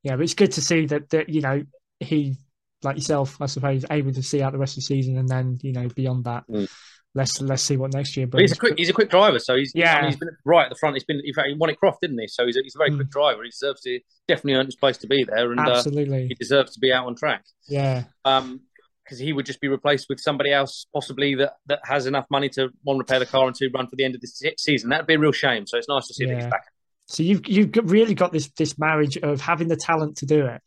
yeah, 0.04 0.14
but 0.16 0.22
it's 0.22 0.34
good 0.34 0.52
to 0.52 0.60
see 0.60 0.86
that 0.86 1.10
that 1.10 1.28
you 1.28 1.40
know 1.40 1.64
he, 1.98 2.36
like 2.82 2.96
yourself, 2.96 3.36
I 3.40 3.46
suppose, 3.46 3.84
able 3.90 4.12
to 4.12 4.22
see 4.22 4.42
out 4.42 4.52
the 4.52 4.58
rest 4.58 4.72
of 4.72 4.82
the 4.82 4.86
season, 4.86 5.16
and 5.18 5.28
then 5.28 5.58
you 5.62 5.72
know 5.72 5.88
beyond 5.88 6.24
that, 6.24 6.44
Mm. 6.48 6.68
let's 7.14 7.40
let's 7.40 7.62
see 7.62 7.76
what 7.76 7.92
next 7.92 8.16
year 8.16 8.26
But 8.26 8.40
he's 8.42 8.52
a 8.52 8.56
quick 8.56 8.78
he's 8.78 8.88
a 8.88 8.92
quick 8.92 9.10
driver, 9.10 9.38
so 9.38 9.56
he's 9.56 9.72
Yeah. 9.74 9.96
I 9.96 10.00
mean, 10.02 10.10
he's 10.10 10.18
been 10.20 10.28
right 10.44 10.64
at 10.64 10.70
the 10.70 10.76
front. 10.76 10.94
He's 10.94 11.04
been 11.04 11.20
in 11.24 11.34
fact 11.34 11.48
he 11.48 11.54
won 11.54 11.70
at 11.70 11.78
Croft, 11.78 12.00
didn't 12.02 12.18
he? 12.18 12.28
So 12.28 12.46
he's 12.46 12.56
a, 12.56 12.60
he's 12.62 12.76
a 12.76 12.78
very 12.78 12.90
Mm. 12.90 12.96
quick 12.96 13.10
driver. 13.10 13.42
He 13.42 13.50
deserves 13.50 13.80
to 13.82 13.98
definitely 14.28 14.54
earn 14.54 14.66
his 14.66 14.76
place 14.76 14.96
to 14.98 15.06
be 15.08 15.24
there, 15.24 15.50
and 15.50 15.60
uh, 15.60 15.72
Absolutely, 15.76 16.28
he 16.28 16.34
deserves 16.34 16.72
to 16.74 16.80
be 16.80 16.92
out 16.92 17.06
on 17.06 17.14
track. 17.16 17.44
yeah, 17.68 18.04
um 18.24 18.60
because 19.04 19.18
he 19.18 19.32
would 19.32 19.46
just 19.46 19.60
be 19.62 19.68
replaced 19.68 20.04
with 20.10 20.20
somebody 20.20 20.52
else 20.52 20.86
possibly 20.92 21.34
that 21.34 21.54
that 21.66 21.80
has 21.84 22.06
enough 22.06 22.26
money 22.30 22.50
to 22.50 22.68
one 22.82 22.98
repair 22.98 23.18
the 23.18 23.24
car 23.24 23.46
and 23.46 23.56
two 23.56 23.70
run 23.74 23.86
for 23.88 23.96
the 23.96 24.04
end 24.04 24.14
of 24.14 24.20
the 24.20 24.52
season 24.58 24.90
that'd 24.90 25.06
be 25.06 25.14
a 25.14 25.18
real 25.18 25.32
shame 25.32 25.66
so 25.66 25.78
it's 25.78 25.88
nice 25.88 26.06
to 26.06 26.12
see 26.12 26.26
that 26.26 26.34
he's 26.36 26.44
back 26.46 26.64
So 27.06 27.22
you've 27.22 27.40
you've 27.48 27.70
really 27.90 28.12
got 28.14 28.32
this 28.32 28.50
this 28.58 28.78
marriage 28.78 29.16
of 29.16 29.40
having 29.40 29.68
the 29.68 29.76
talent 29.76 30.18
to 30.18 30.26
do 30.26 30.44
it, 30.44 30.60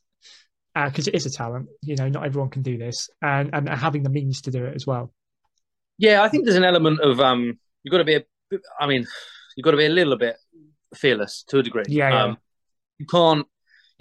because 0.75 1.07
it 1.07 1.15
is 1.15 1.25
a 1.25 1.29
talent. 1.29 1.67
You 1.83 1.95
know, 1.95 2.07
not 2.09 2.25
everyone 2.25 2.49
can 2.49 2.61
do 2.61 2.77
this, 2.77 3.09
and 3.21 3.49
and 3.53 3.67
having 3.69 4.03
the 4.03 4.09
means 4.09 4.41
to 4.41 4.51
do 4.51 4.65
it 4.65 4.75
as 4.75 4.85
well. 4.87 5.11
yeah 5.97 6.23
i 6.23 6.29
think 6.29 6.45
there's 6.45 6.57
an 6.57 6.63
element 6.73 6.99
of 7.01 7.19
um 7.19 7.41
you've 7.83 7.91
got 7.91 7.97
to 8.05 8.09
be 8.11 8.15
a 8.15 8.23
i 8.79 8.85
mean 8.91 9.05
you've 9.55 9.63
got 9.65 9.71
to 9.71 9.77
be 9.77 9.85
a 9.85 9.95
little 9.99 10.17
bit 10.17 10.35
fearless 10.95 11.43
to 11.49 11.59
a 11.59 11.63
degree 11.63 11.83
Yeah, 11.87 12.09
yeah. 12.09 12.23
um 12.23 12.37
you 13.01 13.05
can't 13.15 13.45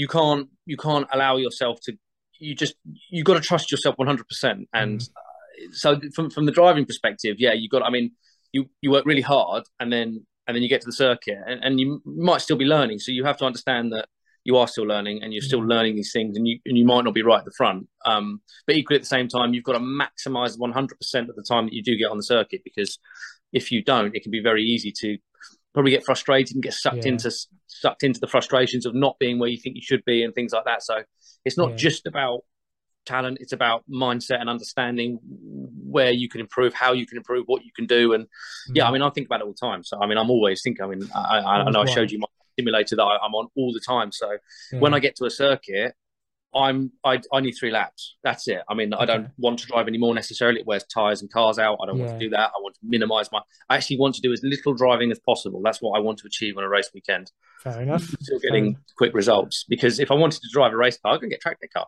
you 0.02 0.08
can't 0.16 0.48
you 0.72 0.76
can't 0.76 1.06
allow 1.14 1.36
yourself 1.36 1.76
to 1.86 1.92
you 2.38 2.54
just 2.54 2.74
you've 3.14 3.26
got 3.30 3.34
to 3.34 3.40
trust 3.50 3.70
yourself 3.72 3.96
100% 3.96 4.66
and 4.72 5.00
Mm. 5.00 5.08
uh, 5.16 5.72
so 5.82 5.88
from 6.14 6.30
from 6.34 6.44
the 6.48 6.52
driving 6.60 6.86
perspective 6.90 7.34
yeah 7.44 7.52
you 7.60 7.68
got 7.74 7.82
i 7.88 7.90
mean 7.96 8.06
you 8.54 8.60
you 8.82 8.88
work 8.94 9.04
really 9.10 9.26
hard 9.34 9.62
and 9.80 9.88
then 9.94 10.08
and 10.46 10.52
then 10.54 10.62
you 10.64 10.68
get 10.74 10.80
to 10.84 10.90
the 10.92 10.98
circuit 11.06 11.38
and, 11.48 11.58
and 11.64 11.72
you 11.80 12.00
might 12.28 12.40
still 12.46 12.56
be 12.64 12.68
learning 12.74 12.98
so 13.04 13.08
you 13.18 13.24
have 13.30 13.36
to 13.42 13.44
understand 13.50 13.84
that 13.94 14.06
you 14.44 14.56
are 14.56 14.66
still 14.66 14.84
learning 14.84 15.22
and 15.22 15.32
you're 15.34 15.42
still 15.42 15.60
learning 15.60 15.94
these 15.96 16.12
things 16.12 16.36
and 16.36 16.46
you 16.48 16.58
and 16.64 16.76
you 16.78 16.84
might 16.84 17.04
not 17.04 17.14
be 17.14 17.22
right 17.22 17.40
at 17.40 17.44
the 17.44 17.52
front. 17.56 17.86
Um 18.06 18.40
but 18.66 18.76
equally 18.76 18.96
at 18.96 19.02
the 19.02 19.06
same 19.06 19.28
time 19.28 19.52
you've 19.54 19.64
got 19.64 19.74
to 19.74 19.78
maximize 19.80 20.58
100% 20.58 21.28
of 21.28 21.36
the 21.36 21.44
time 21.46 21.66
that 21.66 21.72
you 21.74 21.82
do 21.82 21.96
get 21.96 22.10
on 22.10 22.16
the 22.16 22.22
circuit 22.22 22.62
because 22.64 22.98
if 23.52 23.70
you 23.72 23.82
don't 23.82 24.14
it 24.16 24.22
can 24.22 24.30
be 24.30 24.40
very 24.42 24.62
easy 24.64 24.92
to 25.00 25.18
probably 25.74 25.90
get 25.92 26.04
frustrated 26.04 26.54
and 26.56 26.62
get 26.62 26.72
sucked 26.72 27.04
Yeah. 27.04 27.12
into 27.12 27.30
sucked 27.66 28.02
into 28.02 28.18
the 28.20 28.26
frustrations 28.28 28.86
of 28.86 28.94
not 28.94 29.18
being 29.18 29.38
where 29.38 29.48
you 29.50 29.58
think 29.58 29.76
you 29.76 29.82
should 29.82 30.04
be 30.04 30.22
and 30.24 30.34
things 30.34 30.52
like 30.52 30.64
that. 30.64 30.82
So 30.82 31.02
it's 31.44 31.56
not 31.58 31.70
Yeah. 31.72 31.76
just 31.76 32.06
about 32.06 32.40
talent 33.06 33.38
it's 33.40 33.52
about 33.54 33.82
mindset 33.90 34.40
and 34.42 34.50
understanding 34.50 35.18
where 35.22 36.10
you 36.12 36.28
can 36.28 36.40
improve 36.40 36.74
how 36.74 36.92
you 36.92 37.06
can 37.06 37.16
improve 37.16 37.44
what 37.46 37.64
you 37.64 37.70
can 37.74 37.86
do. 37.86 38.12
And 38.12 38.26
yeah 38.74 38.86
i 38.86 38.90
mean 38.92 39.02
i 39.02 39.10
think 39.10 39.26
about 39.26 39.40
it 39.40 39.44
all 39.44 39.52
the 39.58 39.66
time. 39.66 39.82
So 39.84 39.98
i 40.02 40.06
mean 40.06 40.18
i'm 40.18 40.30
always 40.30 40.60
thinking 40.62 40.84
i 40.84 40.88
mean 40.88 41.02
i, 41.14 41.38
I, 41.38 41.56
I 41.66 41.70
know 41.70 41.80
i 41.80 41.86
showed 41.94 42.10
you 42.10 42.18
my 42.18 42.26
simulator 42.60 42.96
that 42.96 43.02
I, 43.02 43.18
i'm 43.24 43.34
on 43.34 43.48
all 43.56 43.72
the 43.72 43.80
time 43.80 44.12
so 44.12 44.28
Yeah. 44.72 44.78
when 44.80 44.94
i 44.94 44.98
get 44.98 45.16
to 45.16 45.24
a 45.24 45.30
circuit 45.30 45.94
i'm 46.54 46.90
I, 47.04 47.20
I 47.32 47.40
need 47.40 47.52
three 47.52 47.70
laps 47.70 48.16
that's 48.24 48.48
it 48.48 48.60
i 48.68 48.74
mean 48.74 48.92
i 48.94 49.04
don't 49.04 49.28
want 49.38 49.60
to 49.60 49.66
drive 49.66 49.86
anymore 49.86 50.14
necessarily 50.14 50.60
it 50.60 50.66
wears 50.66 50.84
tires 50.84 51.20
and 51.22 51.30
cars 51.32 51.58
out 51.60 51.78
i 51.82 51.86
don't 51.86 51.98
want 51.98 52.12
to 52.12 52.18
do 52.18 52.30
that 52.30 52.50
i 52.56 52.58
want 52.60 52.74
to 52.74 52.80
minimize 52.82 53.30
my 53.30 53.40
i 53.68 53.76
actually 53.76 53.98
want 53.98 54.14
to 54.16 54.20
do 54.20 54.32
as 54.32 54.40
little 54.42 54.74
driving 54.74 55.10
as 55.12 55.20
possible 55.20 55.60
that's 55.62 55.80
what 55.80 55.96
i 55.96 56.00
want 56.00 56.18
to 56.18 56.26
achieve 56.26 56.56
on 56.58 56.64
a 56.64 56.68
race 56.68 56.90
weekend 56.92 57.30
fair 57.62 57.80
enough. 57.82 58.02
still 58.20 58.40
getting 58.40 58.76
quick 58.96 59.14
results 59.14 59.64
because 59.68 60.00
if 60.00 60.10
I 60.10 60.14
wanted 60.14 60.40
to 60.42 60.48
drive 60.52 60.72
a 60.72 60.76
race 60.76 60.98
car, 60.98 61.12
I 61.14 61.18
could 61.18 61.28
get 61.30 61.40
track 61.42 61.60
day 61.60 61.68
car. 61.68 61.86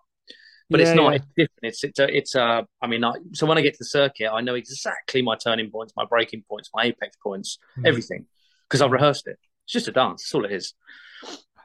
But 0.68 0.80
it's 0.82 0.94
not. 0.94 1.10
yeah. 1.12 1.16
It's 1.16 1.26
different. 1.36 1.62
It's 1.70 1.84
it's 1.84 1.98
a, 1.98 2.16
it's 2.18 2.34
a. 2.34 2.66
I 2.82 2.86
mean, 2.86 3.02
I, 3.04 3.12
so 3.32 3.46
when 3.46 3.56
I 3.58 3.62
get 3.62 3.72
to 3.74 3.78
the 3.80 3.86
circuit, 3.86 4.28
I 4.30 4.40
know 4.42 4.54
exactly 4.54 5.20
my 5.22 5.34
turning 5.36 5.70
points, 5.70 5.92
my 5.96 6.04
braking 6.04 6.44
points, 6.48 6.68
my 6.74 6.84
apex 6.84 7.16
points, 7.22 7.58
Mm. 7.78 7.86
everything, 7.88 8.26
because 8.68 8.80
I've 8.82 8.92
rehearsed 8.92 9.26
it. 9.28 9.38
It's 9.72 9.84
just 9.84 9.88
a 9.88 9.92
dance. 9.92 10.22
That's 10.22 10.34
all 10.34 10.44
it 10.44 10.52
is. 10.52 10.74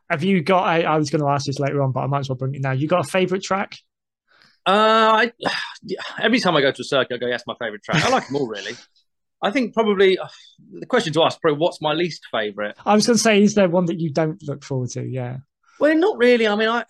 Have 0.10 0.24
you 0.24 0.41
got? 0.41 0.63
I, 0.63 0.84
I 0.84 0.98
was 0.98 1.10
going 1.10 1.22
to 1.22 1.28
ask 1.28 1.46
this 1.46 1.60
later 1.60 1.82
on, 1.82 1.91
but 1.91 2.00
I 2.00 2.08
might 2.08 2.20
as 2.20 2.30
well 2.30 2.38
bring 2.38 2.56
it 2.56 2.62
now. 2.62 2.72
You 2.72 2.88
got 2.88 3.06
a 3.06 3.10
favorite 3.10 3.43
track? 3.43 3.76
Uh, 4.65 5.28
I, 5.28 5.32
every 6.22 6.39
time 6.39 6.56
I 6.56 6.62
go 6.62 6.72
to 6.72 6.82
a 6.82 6.86
circuit, 6.86 7.15
I 7.15 7.17
go, 7.17 7.30
"That's 7.30 7.43
my 7.46 7.56
favorite 7.60 7.84
track." 7.84 8.06
I 8.06 8.10
like 8.10 8.28
them 8.28 8.38
all, 8.38 8.48
really. 8.48 8.76
I 9.43 9.52
think 9.52 9.74
probably 9.74 10.17
uh, 10.17 10.28
the 10.72 10.86
question 10.86 11.12
to 11.13 11.24
ask, 11.24 11.41
probably, 11.41 11.60
what's 11.60 11.82
my 11.82 11.91
least 11.91 12.26
favorite? 12.32 12.78
I 12.86 12.96
was 12.96 13.06
going 13.06 13.17
to 13.17 13.22
say, 13.22 13.43
is 13.43 13.56
there 13.56 13.67
one 13.67 13.88
that 13.88 14.00
you 14.00 14.10
don't 14.10 14.41
look 14.43 14.63
forward 14.63 14.89
to? 14.91 15.06
Yeah, 15.06 15.39
Well, 15.80 15.96
not 15.96 16.18
really. 16.18 16.48
I 16.48 16.56
mean, 16.56 16.70
I 16.70 16.84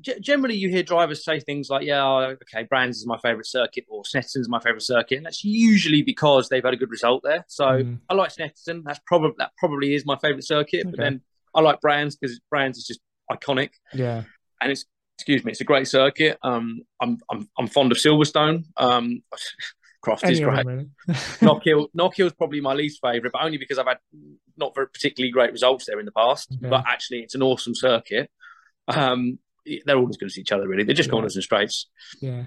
g- 0.00 0.20
generally 0.20 0.54
you 0.56 0.68
hear 0.68 0.82
drivers 0.82 1.24
say 1.24 1.40
things 1.40 1.68
like, 1.70 1.84
"Yeah, 1.84 2.04
oh, 2.04 2.36
okay, 2.42 2.64
Brands 2.64 2.98
is 2.98 3.06
my 3.06 3.18
favorite 3.18 3.46
circuit," 3.46 3.84
or 3.88 4.02
"Snetterton's 4.04 4.48
my 4.48 4.60
favorite 4.60 4.82
circuit," 4.82 5.16
and 5.16 5.26
that's 5.26 5.44
usually 5.44 6.02
because 6.02 6.48
they've 6.48 6.64
had 6.64 6.74
a 6.74 6.76
good 6.76 6.90
result 6.90 7.22
there. 7.24 7.44
So 7.48 7.64
Mhm. 7.66 8.00
I 8.08 8.14
like 8.14 8.30
Snetterton. 8.30 8.82
That's 8.84 9.00
probably 9.06 9.32
that 9.38 9.52
probably 9.58 9.94
is 9.94 10.06
my 10.06 10.16
favorite 10.18 10.44
circuit. 10.44 10.84
But 10.90 10.98
then 10.98 11.20
I 11.54 11.60
like 11.60 11.80
Brands 11.80 12.16
because 12.16 12.38
Brands 12.50 12.78
is 12.78 12.86
just 12.86 13.00
iconic, 13.30 13.70
yeah, 13.92 14.22
and 14.60 14.70
it's 14.72 14.84
excuse 15.18 15.44
me, 15.44 15.50
it's 15.50 15.60
a 15.60 15.64
great 15.64 15.88
circuit. 15.88 16.38
Um, 16.44 16.82
I'm 17.00 17.18
I'm 17.30 17.48
I'm 17.58 17.66
fond 17.66 17.90
of 17.90 17.98
Silverstone. 17.98 18.64
Um, 18.76 19.22
Croft 20.00 20.24
is 20.28 20.40
any 20.40 20.48
of 20.48 20.64
great. 20.64 20.86
Knock 21.42 21.62
Hill, 21.64 21.88
Knock 21.94 22.14
Hill's 22.16 22.32
probably 22.34 22.60
my 22.60 22.74
least 22.74 23.00
favourite, 23.02 23.32
but 23.32 23.42
only 23.42 23.58
because 23.58 23.78
I've 23.78 23.86
had 23.86 23.98
not 24.56 24.74
very 24.74 24.88
particularly 24.88 25.32
great 25.32 25.52
results 25.52 25.86
there 25.86 25.98
in 25.98 26.06
the 26.06 26.12
past. 26.12 26.52
Okay. 26.52 26.68
But 26.68 26.84
actually, 26.86 27.20
it's 27.20 27.34
an 27.34 27.42
awesome 27.42 27.74
circuit. 27.74 28.30
Um, 28.86 29.38
they're 29.84 29.98
all 29.98 30.08
as 30.08 30.16
good 30.16 30.26
as 30.26 30.38
each 30.38 30.50
other, 30.52 30.66
really. 30.66 30.84
They're 30.84 30.94
just 30.94 31.08
Yeah. 31.08 31.12
corners 31.12 31.34
and 31.36 31.42
straights. 31.44 31.90
yeah, 32.20 32.44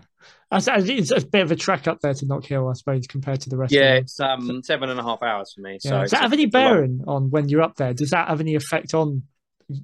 That's- 0.50 0.90
it's 0.90 1.12
a 1.12 1.26
bit 1.26 1.42
of 1.44 1.52
a 1.52 1.56
trek 1.56 1.88
up 1.88 2.00
there 2.02 2.14
to 2.16 2.26
Knock 2.26 2.46
Hill, 2.46 2.68
I 2.68 2.74
suppose, 2.74 3.06
compared 3.06 3.42
to 3.42 3.50
the 3.50 3.58
rest. 3.58 3.74
Yeah, 3.74 3.96
it's 3.96 4.20
um 4.20 4.64
seven 4.64 4.90
and 4.90 5.00
a 5.00 5.04
half 5.04 5.22
hours 5.22 5.54
for 5.54 5.62
me. 5.62 5.74
Yeah. 5.84 5.92
So 5.92 6.02
Does 6.02 6.12
that 6.12 6.22
have 6.22 6.34
any 6.34 6.48
bearing 6.48 7.02
on 7.08 7.30
when 7.30 7.48
you're 7.50 7.62
up 7.62 7.76
there? 7.76 7.94
Does 7.94 8.10
that 8.10 8.28
have 8.30 8.40
any 8.42 8.56
effect 8.56 8.94
on 8.96 9.24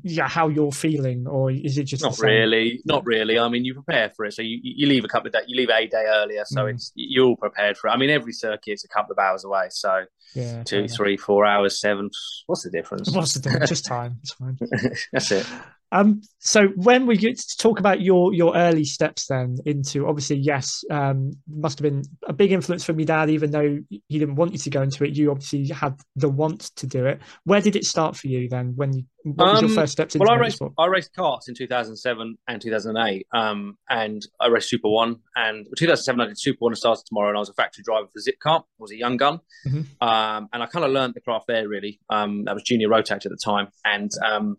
yeah, 0.03 0.27
how 0.27 0.47
you're 0.47 0.71
feeling, 0.71 1.27
or 1.27 1.51
is 1.51 1.77
it 1.77 1.83
just 1.85 2.03
Not 2.03 2.17
really, 2.19 2.81
not 2.85 3.05
really. 3.05 3.37
I 3.39 3.47
mean, 3.49 3.65
you 3.65 3.73
prepare 3.73 4.09
for 4.15 4.25
it, 4.25 4.33
so 4.33 4.41
you, 4.41 4.59
you 4.61 4.87
leave 4.87 5.03
a 5.05 5.07
couple 5.07 5.27
of 5.27 5.33
days, 5.33 5.43
you 5.47 5.57
leave 5.57 5.69
a 5.69 5.87
day 5.87 6.05
earlier, 6.07 6.43
so 6.45 6.65
Mm. 6.65 6.73
it's 6.73 6.91
you're 6.95 7.25
all 7.25 7.35
prepared 7.35 7.77
for 7.77 7.87
it. 7.87 7.91
I 7.91 7.97
mean, 7.97 8.09
every 8.09 8.33
circuit's 8.33 8.83
a 8.83 8.87
couple 8.87 9.11
of 9.13 9.19
hours 9.19 9.43
away, 9.43 9.67
so 9.69 10.05
Yeah, 10.33 10.63
two, 10.63 10.87
three, 10.87 11.17
four 11.17 11.45
hours, 11.45 11.79
seven. 11.79 12.09
What's 12.47 12.63
the 12.63 12.69
difference? 12.71 13.11
What's 13.11 13.33
the 13.33 13.41
difference? 13.41 13.69
Just 13.69 13.85
time. 13.95 14.17
It's 14.21 14.33
fine. 14.33 14.57
That's 15.11 15.31
it. 15.31 15.45
Um, 15.91 16.21
so 16.39 16.67
when 16.75 17.05
we 17.05 17.15
get 17.15 17.37
to 17.37 17.57
talk 17.57 17.79
about 17.79 18.01
your 18.01 18.33
your 18.33 18.55
early 18.57 18.83
steps 18.83 19.27
then 19.27 19.55
into 19.65 20.05
obviously 20.07 20.37
yes, 20.37 20.83
um, 20.91 21.31
must 21.49 21.79
have 21.79 21.83
been 21.83 22.03
a 22.27 22.33
big 22.33 22.51
influence 22.51 22.83
from 22.83 22.99
your 22.99 23.05
dad, 23.05 23.29
even 23.29 23.51
though 23.51 23.79
he 23.89 24.19
didn't 24.19 24.35
want 24.35 24.51
you 24.51 24.57
to 24.59 24.69
go 24.69 24.81
into 24.81 25.03
it. 25.05 25.15
You 25.15 25.31
obviously 25.31 25.67
had 25.69 25.95
the 26.15 26.29
want 26.29 26.61
to 26.75 26.87
do 26.87 27.05
it. 27.05 27.21
Where 27.45 27.61
did 27.61 27.75
it 27.75 27.85
start 27.85 28.15
for 28.17 28.27
you 28.27 28.49
then? 28.49 28.73
When 28.75 28.93
you, 28.93 29.03
what 29.23 29.51
was 29.53 29.61
your 29.61 29.69
Um, 29.69 29.75
first 29.75 29.93
steps 29.93 30.15
into 30.15 30.25
Well, 30.25 30.35
I 30.35 30.39
raced? 30.39 30.61
I 30.77 30.85
raced 30.87 31.13
karts 31.15 31.47
in 31.47 31.55
2007 31.55 32.37
and 32.47 32.61
2008, 32.61 33.27
um, 33.33 33.77
and 33.89 34.21
I 34.41 34.47
raced 34.47 34.69
Super 34.69 34.89
One. 34.89 35.17
And 35.35 35.67
2007, 35.77 36.19
I 36.19 36.25
did 36.27 36.39
Super 36.39 36.57
One 36.59 36.71
and 36.73 36.77
started 36.77 37.05
tomorrow, 37.05 37.29
and 37.29 37.37
I 37.37 37.39
was 37.39 37.49
a 37.49 37.53
factory 37.53 37.83
driver 37.83 38.07
for 38.13 38.19
Zip 38.19 38.35
Kart. 38.45 38.61
I 38.61 38.63
was 38.79 38.91
a 38.91 38.97
young 38.97 39.15
gun, 39.17 39.39
Mhm. 39.65 39.85
um, 40.01 40.49
and 40.51 40.61
I 40.63 40.65
kind 40.65 40.83
of 40.85 40.91
learned 40.91 41.13
the 41.13 41.21
craft 41.21 41.47
there. 41.47 41.67
Really, 41.67 41.99
um, 42.09 42.43
that 42.45 42.53
was 42.53 42.63
junior 42.63 42.89
Rotax 42.89 43.25
at 43.25 43.31
the 43.31 43.37
time, 43.43 43.69
and 43.85 44.11
um, 44.25 44.57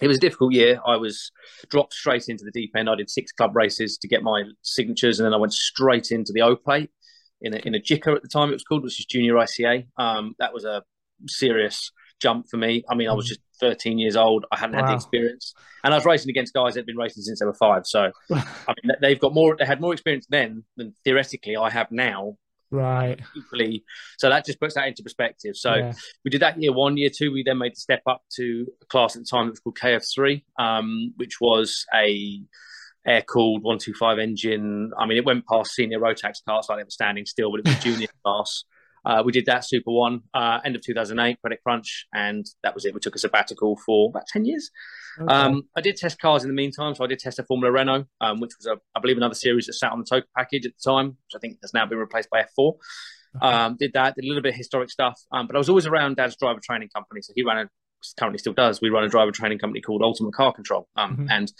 it 0.00 0.08
was 0.08 0.16
a 0.16 0.20
difficult 0.20 0.52
year. 0.52 0.80
I 0.86 0.96
was 0.96 1.30
dropped 1.68 1.94
straight 1.94 2.28
into 2.28 2.44
the 2.44 2.50
deep 2.50 2.72
end. 2.76 2.88
I 2.88 2.94
did 2.94 3.10
six 3.10 3.32
club 3.32 3.54
races 3.54 3.98
to 3.98 4.08
get 4.08 4.22
my 4.22 4.44
signatures, 4.62 5.18
and 5.18 5.26
then 5.26 5.34
I 5.34 5.36
went 5.36 5.52
straight 5.52 6.10
into 6.10 6.32
the 6.32 6.42
O 6.42 6.56
plate 6.56 6.90
in 7.40 7.54
a, 7.54 7.58
in 7.58 7.74
a 7.74 7.78
JICA 7.78 8.16
at 8.16 8.22
the 8.22 8.28
time. 8.28 8.50
It 8.50 8.54
was 8.54 8.64
called, 8.64 8.82
which 8.82 8.98
is 8.98 9.06
Junior 9.06 9.34
ICA. 9.34 9.86
Um, 9.96 10.34
that 10.38 10.52
was 10.52 10.64
a 10.64 10.82
serious 11.26 11.92
jump 12.20 12.46
for 12.50 12.56
me. 12.56 12.84
I 12.88 12.94
mean, 12.94 13.08
I 13.08 13.12
was 13.12 13.26
just 13.26 13.40
13 13.60 13.98
years 13.98 14.16
old. 14.16 14.44
I 14.52 14.58
hadn't 14.58 14.76
had 14.76 14.88
the 14.88 14.94
experience, 14.94 15.54
and 15.84 15.92
I 15.92 15.96
was 15.96 16.06
racing 16.06 16.30
against 16.30 16.54
guys 16.54 16.74
that 16.74 16.80
had 16.80 16.86
been 16.86 16.96
racing 16.96 17.22
since 17.22 17.40
they 17.40 17.46
were 17.46 17.54
five. 17.54 17.86
So, 17.86 18.10
I 18.32 18.74
mean, 18.82 18.92
they've 19.00 19.20
got 19.20 19.34
more. 19.34 19.56
They 19.58 19.66
had 19.66 19.80
more 19.80 19.92
experience 19.92 20.26
then 20.28 20.64
than 20.76 20.94
theoretically 21.04 21.56
I 21.56 21.70
have 21.70 21.90
now. 21.90 22.36
Right. 22.70 23.20
equally. 23.36 23.84
So 24.18 24.28
that 24.28 24.46
just 24.46 24.60
puts 24.60 24.74
that 24.74 24.86
into 24.86 25.02
perspective. 25.02 25.56
So 25.56 25.74
Yeah. 25.74 25.92
we 26.24 26.30
did 26.30 26.40
that 26.42 26.60
year 26.62 26.72
one, 26.72 26.96
year 26.96 27.10
two. 27.10 27.32
We 27.32 27.42
then 27.42 27.58
made 27.58 27.72
the 27.72 27.80
step 27.80 28.02
up 28.06 28.22
to 28.36 28.66
a 28.82 28.84
class 28.86 29.16
at 29.16 29.22
the 29.22 29.28
time 29.28 29.46
that 29.46 29.52
was 29.52 29.60
called 29.60 29.78
KF3, 29.78 30.42
um, 30.58 31.12
which 31.16 31.40
was 31.40 31.84
a 31.94 32.40
air 33.06 33.22
cooled 33.22 33.62
125 33.62 34.18
engine. 34.18 34.92
I 34.98 35.06
mean, 35.06 35.16
it 35.18 35.24
went 35.24 35.46
past 35.46 35.72
senior 35.74 35.98
Rotax 35.98 36.44
class, 36.44 36.68
like 36.68 36.78
they 36.78 36.84
were 36.84 36.90
standing 36.90 37.24
still, 37.26 37.50
but 37.50 37.60
it 37.60 37.66
was 37.66 37.78
junior 37.82 38.08
class. 38.24 38.64
Uh, 39.04 39.22
we 39.24 39.32
did 39.32 39.46
that 39.46 39.66
Super 39.66 39.90
One 39.90 40.20
uh, 40.34 40.60
end 40.64 40.76
of 40.76 40.82
2008, 40.82 41.40
Credit 41.40 41.58
Crunch, 41.64 42.06
and 42.14 42.44
that 42.62 42.74
was 42.74 42.84
it. 42.84 42.94
We 42.94 43.00
took 43.00 43.16
a 43.16 43.18
sabbatical 43.18 43.78
for 43.84 44.10
about 44.10 44.26
10 44.26 44.44
years. 44.44 44.70
Okay. 45.20 45.32
Um, 45.32 45.62
I 45.76 45.80
did 45.80 45.96
test 45.96 46.18
cars 46.20 46.44
in 46.44 46.48
the 46.48 46.54
meantime, 46.54 46.94
so 46.94 47.04
I 47.04 47.06
did 47.06 47.18
test 47.18 47.38
a 47.38 47.44
Formula 47.44 47.72
Renault, 47.72 48.04
um, 48.20 48.40
which 48.40 48.52
was, 48.58 48.66
a, 48.66 48.80
I 48.96 49.00
believe, 49.00 49.16
another 49.16 49.34
series 49.34 49.66
that 49.66 49.74
sat 49.74 49.92
on 49.92 49.98
the 50.00 50.04
TOCA 50.04 50.26
package 50.36 50.66
at 50.66 50.72
the 50.76 50.90
time, 50.90 51.08
which 51.08 51.34
I 51.36 51.38
think 51.38 51.58
has 51.62 51.74
now 51.74 51.86
been 51.86 51.98
replaced 51.98 52.30
by 52.30 52.44
F4. 52.58 52.74
Um, 53.40 53.76
did 53.78 53.92
that, 53.94 54.16
did 54.16 54.24
a 54.24 54.28
little 54.28 54.42
bit 54.42 54.50
of 54.50 54.56
historic 54.56 54.90
stuff, 54.90 55.20
um, 55.32 55.46
but 55.46 55.54
I 55.54 55.58
was 55.58 55.68
always 55.68 55.86
around 55.86 56.16
Dad's 56.16 56.36
driver 56.36 56.60
training 56.62 56.88
company, 56.94 57.22
so 57.22 57.32
he 57.36 57.44
ran 57.44 57.58
a 57.58 57.68
currently 58.18 58.38
still 58.38 58.52
does. 58.52 58.80
We 58.80 58.88
run 58.90 59.04
a 59.04 59.08
driver 59.08 59.30
training 59.32 59.58
company 59.58 59.80
called 59.80 60.02
Ultimate 60.02 60.34
Car 60.34 60.52
Control, 60.52 60.88
um, 60.96 61.16
Mhm. 61.16 61.26
and 61.30 61.52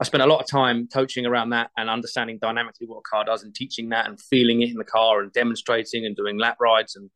I 0.00 0.04
spent 0.04 0.22
a 0.22 0.26
lot 0.26 0.40
of 0.40 0.48
time 0.48 0.88
coaching 0.92 1.26
around 1.26 1.50
that 1.50 1.70
and 1.76 1.90
understanding 1.90 2.38
dynamically 2.40 2.86
what 2.86 2.98
a 2.98 3.02
car 3.02 3.24
does 3.24 3.42
and 3.42 3.54
teaching 3.54 3.88
that 3.90 4.06
and 4.08 4.20
feeling 4.20 4.62
it 4.62 4.70
in 4.70 4.76
the 4.76 4.84
car 4.84 5.20
and 5.20 5.32
demonstrating 5.32 6.06
and 6.06 6.14
doing 6.16 6.38
lap 6.38 6.56
rides 6.60 6.96
and 6.96 7.10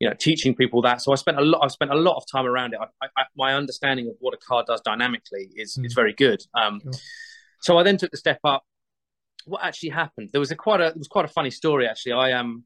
you 0.00 0.08
know 0.08 0.14
teaching 0.18 0.54
people 0.54 0.82
that. 0.82 1.00
So 1.02 1.12
I 1.12 1.14
spent 1.16 1.38
a 1.38 1.42
lot. 1.42 1.60
I 1.64 1.68
spent 1.68 1.90
a 1.92 1.96
lot 1.96 2.16
of 2.16 2.24
time 2.30 2.46
around 2.46 2.74
it. 2.74 2.80
I, 2.80 3.06
I, 3.16 3.24
my 3.36 3.54
understanding 3.54 4.08
of 4.08 4.14
what 4.20 4.34
a 4.34 4.38
car 4.38 4.64
does 4.66 4.80
dynamically 4.80 5.50
is 5.54 5.78
is 5.82 5.92
very 5.94 6.12
good. 6.12 6.42
Um, 6.54 6.80
Sure. 6.82 6.92
So 7.60 7.78
I 7.78 7.82
then 7.82 7.96
took 7.96 8.10
the 8.10 8.16
step 8.18 8.40
up. 8.44 8.62
What 9.46 9.62
actually 9.64 9.90
happened? 9.90 10.30
There 10.32 10.40
was 10.40 10.50
a 10.50 10.56
quite 10.56 10.80
a 10.80 10.86
it 10.88 10.96
was 10.96 11.08
quite 11.08 11.24
a 11.24 11.28
funny 11.28 11.50
story 11.50 11.86
actually. 11.86 12.12
I 12.12 12.32
um 12.32 12.64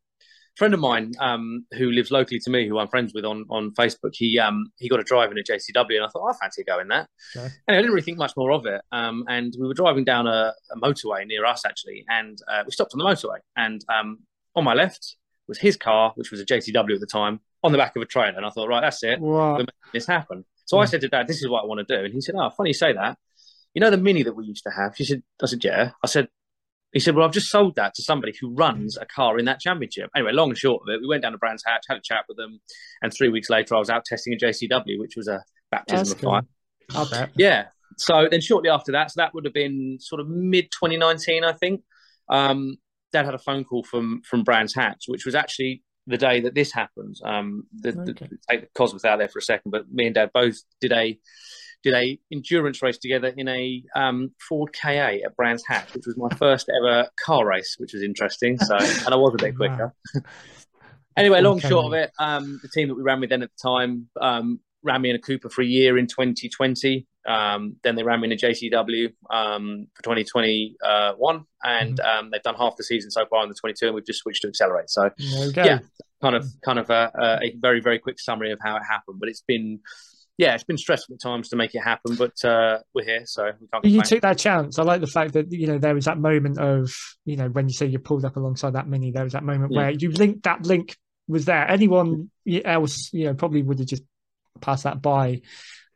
friend 0.59 0.75
of 0.75 0.81
mine 0.81 1.13
um, 1.21 1.65
who 1.75 1.91
lives 1.93 2.11
locally 2.11 2.41
to 2.41 2.51
me, 2.51 2.69
who 2.69 2.79
I'm 2.79 2.89
friends 2.89 3.15
with 3.15 3.25
on, 3.25 3.47
on 3.49 3.71
Facebook, 3.75 4.11
he 4.13 4.39
um, 4.39 4.71
he 4.77 4.89
got 4.89 4.99
a 4.99 5.05
drive 5.05 5.31
in 5.31 5.39
a 5.39 5.43
JCW, 5.43 5.97
and 5.97 6.05
I 6.05 6.09
thought, 6.09 6.23
oh, 6.23 6.29
I 6.29 6.37
fancy 6.37 6.65
going 6.65 6.89
that. 6.89 7.09
Okay. 7.37 7.49
And 7.69 7.77
I 7.77 7.81
didn't 7.81 7.93
really 7.93 8.03
think 8.03 8.19
much 8.19 8.33
more 8.37 8.51
of 8.51 8.67
it. 8.67 8.83
Um, 8.91 9.25
and 9.29 9.55
we 9.59 9.69
were 9.69 9.75
driving 9.75 10.05
down 10.05 10.27
a, 10.27 10.53
a 10.73 10.77
motorway 10.77 11.27
near 11.27 11.47
us 11.47 11.65
actually, 11.65 12.05
and 12.09 12.39
uh, 12.49 12.65
we 12.67 12.73
stopped 12.73 12.93
on 12.93 12.99
the 12.99 13.05
motorway. 13.05 13.39
And 13.57 13.85
um, 13.89 14.19
on 14.57 14.65
my 14.65 14.75
left 14.75 15.17
was 15.47 15.59
his 15.59 15.77
car, 15.77 16.13
which 16.17 16.31
was 16.31 16.41
a 16.41 16.45
JCW 16.45 16.95
at 16.95 17.01
the 17.01 17.07
time, 17.07 17.41
on 17.63 17.73
the 17.73 17.79
back 17.79 17.95
of 17.95 18.03
a 18.03 18.07
trailer. 18.07 18.37
And 18.37 18.45
I 18.45 18.51
thought, 18.51 18.69
right, 18.69 18.81
that's 18.81 19.03
it. 19.05 19.21
We're 19.21 19.59
making 19.59 19.93
this 19.93 20.07
happen. 20.07 20.45
So 20.67 20.79
I 20.79 20.85
said 20.85 21.01
to 21.01 21.09
Dad, 21.09 21.27
"This 21.29 21.41
is 21.41 21.49
what 21.49 21.63
I 21.63 21.67
want 21.67 21.87
to 21.87 21.97
do." 21.97 22.05
And 22.05 22.13
he 22.13 22.21
said, 22.21 22.35
"Oh, 22.37 22.51
funny 22.51 22.71
you 22.71 22.75
say 22.75 22.93
that. 22.93 23.17
You 23.75 23.81
know 23.81 23.91
the 23.91 23.97
Mini 23.97 24.25
that 24.25 24.35
we 24.35 24.45
used 24.45 24.65
to 24.65 24.71
have." 24.71 24.97
He 24.97 25.05
said, 25.05 25.23
"I 25.43 25.47
said, 25.47 25.65
yeah." 25.65 25.93
I 26.03 26.09
said, 26.09 26.29
he 26.93 27.01
said, 27.01 27.15
Well, 27.15 27.27
I've 27.27 27.33
just 27.33 27.51
sold 27.51 27.77
that 27.77 27.95
to 27.95 28.03
somebody 28.03 28.33
who 28.41 28.55
runs 28.55 28.97
a 28.97 29.07
car 29.07 29.39
in 29.39 29.45
that 29.47 29.61
championship. 29.61 30.11
Anyway, 30.17 30.33
long 30.33 30.49
and 30.51 30.59
short 30.59 30.83
of 30.83 30.95
it, 30.95 31.01
we 31.01 31.07
went 31.09 31.23
down 31.23 31.33
to 31.33 31.39
Brands 31.39 31.63
Hatch, 31.67 31.85
had 31.89 31.99
a 31.99 32.03
chat 32.03 32.25
with 32.29 32.37
them. 32.37 32.61
And 33.03 33.13
three 33.13 33.29
weeks 33.29 33.51
later, 33.51 33.75
I 33.75 33.79
was 33.79 33.91
out 33.91 34.05
testing 34.05 34.33
a 34.33 34.37
JCW, 34.37 34.99
which 34.99 35.15
was 35.17 35.29
a 35.29 35.43
baptism 35.71 35.99
That's 35.99 36.13
of 36.13 36.21
cool. 36.21 36.31
fire. 36.31 36.43
I 36.95 37.11
bet. 37.11 37.31
Yeah. 37.37 37.67
So 37.97 38.29
then 38.31 38.41
shortly 38.41 38.71
after 38.71 38.93
that, 38.93 39.11
so 39.11 39.21
that 39.21 39.35
would 39.35 39.45
have 39.45 39.55
been 39.55 39.99
sort 40.01 40.21
of 40.21 40.29
mid 40.29 40.71
2019, 40.71 41.45
I 41.45 41.53
think. 41.53 41.83
Um, 42.31 42.77
Dad 43.13 43.25
had 43.25 43.35
a 43.35 43.39
phone 43.39 43.65
call 43.65 43.83
from 43.85 44.23
from 44.29 44.45
Brands 44.45 44.75
Hatch, 44.75 45.05
which 45.09 45.25
was 45.25 45.35
actually 45.35 45.83
the 46.07 46.17
day 46.19 46.41
that 46.41 46.55
this 46.55 46.73
happened. 46.73 47.17
Um, 47.25 47.65
the, 47.81 47.91
Okay. 47.91 48.27
the, 48.31 48.39
take 48.51 48.61
the 48.63 48.69
Cosworth 48.75 49.05
out 49.05 49.19
there 49.19 49.29
for 49.29 49.39
a 49.41 49.43
second, 49.43 49.71
but 49.73 49.91
me 49.91 50.07
and 50.07 50.15
Dad 50.15 50.31
both 50.33 50.57
did 50.81 50.93
a 50.93 51.19
did 51.83 51.95
a 51.95 52.19
endurance 52.33 52.83
race 52.83 52.99
together 52.99 53.33
in 53.37 53.49
a 53.49 53.83
um, 53.95 54.33
Ford 54.49 54.73
KA 54.73 54.89
at 55.25 55.37
Brands 55.37 55.65
Hatch, 55.67 55.95
which 55.95 56.05
was 56.07 56.17
my 56.17 56.29
first 56.37 56.69
ever 56.81 57.09
car 57.25 57.47
race, 57.47 57.77
which 57.79 57.93
was 57.93 58.03
interesting. 58.03 58.59
So, 58.59 58.77
and 59.07 59.09
I 59.09 59.17
was 59.17 59.35
a 59.35 59.39
bit 59.39 59.57
quicker. 59.57 59.95
anyway, 61.17 61.41
long 61.41 61.59
Okay. 61.59 61.69
short 61.69 61.87
of 61.87 61.93
it, 61.95 62.11
um, 62.19 62.59
the 62.63 62.69
team 62.69 62.89
that 62.89 62.95
we 62.95 63.03
ran 63.03 63.21
with 63.21 63.31
then 63.31 63.43
at 63.43 63.51
the 63.51 63.69
time 63.69 64.09
um, 64.21 64.61
ran 64.83 65.03
me 65.03 65.11
in 65.11 65.17
a 65.17 65.21
Cooper 65.21 65.49
for 65.51 65.63
a 65.63 65.67
year 65.67 65.99
in 65.99 66.07
2020. 66.07 67.07
Um, 67.27 67.77
then 67.83 67.95
they 67.95 68.03
ran 68.03 68.21
me 68.21 68.29
in 68.29 68.33
a 68.33 68.37
JCW 68.37 69.13
um, 69.31 69.87
for 69.95 70.03
2021, 70.03 71.45
and 71.63 72.01
Mm-hmm. 72.01 72.19
um, 72.19 72.31
they've 72.31 72.43
done 72.43 72.55
half 72.55 72.77
the 72.77 72.85
season 72.85 73.11
so 73.11 73.27
far 73.27 73.43
in 73.43 73.49
the 73.51 73.55
22, 73.55 73.87
and 73.87 73.95
we've 73.95 74.07
just 74.07 74.21
switched 74.21 74.43
to 74.43 74.49
Exceler8. 74.49 74.85
So, 74.89 75.11
yeah, 75.67 75.79
kind 76.23 76.37
of, 76.37 76.47
kind 76.65 76.79
of 76.79 76.89
a, 76.91 77.13
a 77.43 77.55
very, 77.61 77.81
very 77.81 77.99
quick 77.99 78.19
summary 78.19 78.51
of 78.51 78.59
how 78.63 78.77
it 78.77 78.83
happened. 78.89 79.19
But 79.21 79.29
it's 79.29 79.43
been, 79.47 79.81
yeah, 80.39 80.55
it's 80.55 80.65
been 80.65 80.79
stressful 80.79 81.17
at 81.17 81.21
times 81.21 81.49
to 81.51 81.57
make 81.57 81.75
it 81.75 81.81
happen, 81.81 82.15
but 82.15 82.43
uh, 82.45 82.79
we're 82.95 83.05
here, 83.05 83.23
so 83.27 83.51
we 83.61 83.67
can't. 83.67 83.85
You 83.85 84.01
took 84.03 84.23
that 84.23 84.39
chance. 84.39 84.79
I 84.79 84.85
like 84.85 85.01
the 85.01 85.07
fact 85.09 85.33
that 85.35 85.53
you 85.53 85.67
know 85.67 85.79
there 85.79 85.95
was 85.95 86.07
that 86.07 86.19
moment 86.19 86.59
of 86.59 86.91
you 87.25 87.37
know 87.37 87.49
when 87.49 87.69
you 87.69 87.75
say 87.75 87.87
you 87.87 87.99
pulled 87.99 88.25
up 88.25 88.37
alongside 88.37 88.75
that 88.75 88.89
mini, 88.89 89.11
there 89.11 89.25
was 89.25 89.35
that 89.35 89.43
moment 89.45 89.73
Yeah. 89.73 89.79
where 89.79 89.91
you 89.91 90.11
linked 90.13 90.45
that 90.45 90.65
link 90.65 90.97
was 91.27 91.45
there. 91.45 91.69
Anyone 91.69 92.31
else, 92.65 93.11
you 93.13 93.25
know, 93.27 93.35
probably 93.35 93.63
would 93.63 93.81
have 93.81 93.89
just 93.89 94.05
passed 94.61 94.85
that 94.85 95.03
by, 95.03 95.43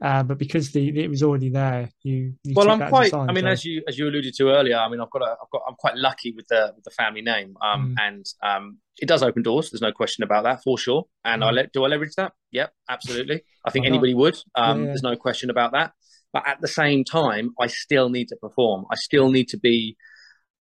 uh, 0.02 0.22
but 0.22 0.36
because 0.38 0.72
the 0.72 0.88
it 1.04 1.08
was 1.08 1.22
already 1.22 1.48
there, 1.48 1.88
you. 2.02 2.34
you 2.44 2.54
well, 2.56 2.68
I'm 2.70 2.78
that 2.80 2.86
as 2.86 2.88
a 2.88 2.90
quite. 2.90 3.10
sign, 3.10 3.30
I 3.30 3.32
mean, 3.32 3.44
so- 3.44 3.50
as 3.50 3.64
you 3.64 3.82
as 3.88 3.98
you 3.98 4.08
alluded 4.08 4.34
to 4.34 4.48
earlier, 4.50 4.76
I 4.76 4.88
mean, 4.88 5.00
I've 5.00 5.10
got 5.10 5.22
a, 5.22 5.30
I've 5.42 5.50
got, 5.50 5.62
I'm 5.68 5.74
quite 5.76 5.96
lucky 5.96 6.32
with 6.32 6.48
the 6.48 6.72
with 6.74 6.84
the 6.84 6.90
family 6.90 7.22
name, 7.22 7.56
um, 7.62 7.94
Mm. 7.98 8.02
and 8.06 8.26
um, 8.42 8.78
it 8.98 9.06
does 9.06 9.22
open 9.22 9.42
doors. 9.42 9.70
There's 9.70 9.80
no 9.82 9.92
question 9.92 10.24
about 10.24 10.42
that 10.44 10.62
for 10.62 10.76
sure. 10.76 11.04
And 11.24 11.42
I 11.44 11.50
Mm. 11.50 11.54
let 11.54 11.72
do 11.72 11.84
I 11.84 11.88
leverage 11.88 12.14
that? 12.16 12.32
Yep, 12.52 12.72
absolutely. 12.88 13.42
I 13.66 13.70
think 13.70 13.84
not? 13.84 13.90
anybody 13.92 14.14
would. 14.14 14.36
Um, 14.54 14.80
Yeah. 14.80 14.86
There's 14.88 15.02
no 15.02 15.16
question 15.16 15.48
about 15.50 15.72
that. 15.72 15.92
But 16.32 16.44
at 16.48 16.60
the 16.62 16.68
same 16.68 17.04
time, 17.04 17.50
I 17.60 17.66
still 17.66 18.08
need 18.08 18.28
to 18.28 18.36
perform. 18.36 18.86
I 18.90 18.96
still 18.96 19.30
need 19.30 19.48
to 19.48 19.58
be. 19.58 19.96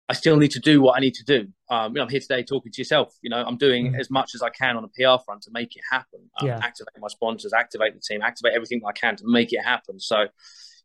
I 0.10 0.14
still 0.14 0.38
need 0.38 0.52
to 0.52 0.60
do 0.60 0.82
what 0.82 0.98
I 0.98 1.00
need 1.02 1.14
to 1.16 1.24
do. 1.24 1.48
Um, 1.70 1.92
you 1.92 1.98
know, 1.98 2.04
I'm 2.04 2.10
here 2.10 2.20
today 2.20 2.42
talking 2.42 2.72
to 2.72 2.82
yourself. 2.82 3.14
You 3.22 3.30
know, 3.30 3.44
I'm 3.46 3.58
doing 3.58 3.94
Mm. 3.94 4.00
as 4.00 4.10
much 4.10 4.34
as 4.34 4.42
I 4.42 4.50
can 4.50 4.76
on 4.76 4.84
a 4.84 4.88
PR 4.88 5.24
front 5.24 5.44
to 5.44 5.52
make 5.52 5.76
it 5.76 5.84
happen. 5.92 6.30
Um, 6.42 6.48
Yeah. 6.48 6.60
Activate 6.64 6.98
my 7.00 7.08
sponsors, 7.10 7.54
activate 7.54 7.94
the 7.94 8.02
team, 8.02 8.22
activate 8.24 8.54
everything 8.54 8.82
I 8.88 8.92
can 8.92 9.16
to 9.18 9.24
make 9.28 9.54
it 9.54 9.62
happen. 9.64 10.00
So, 10.00 10.28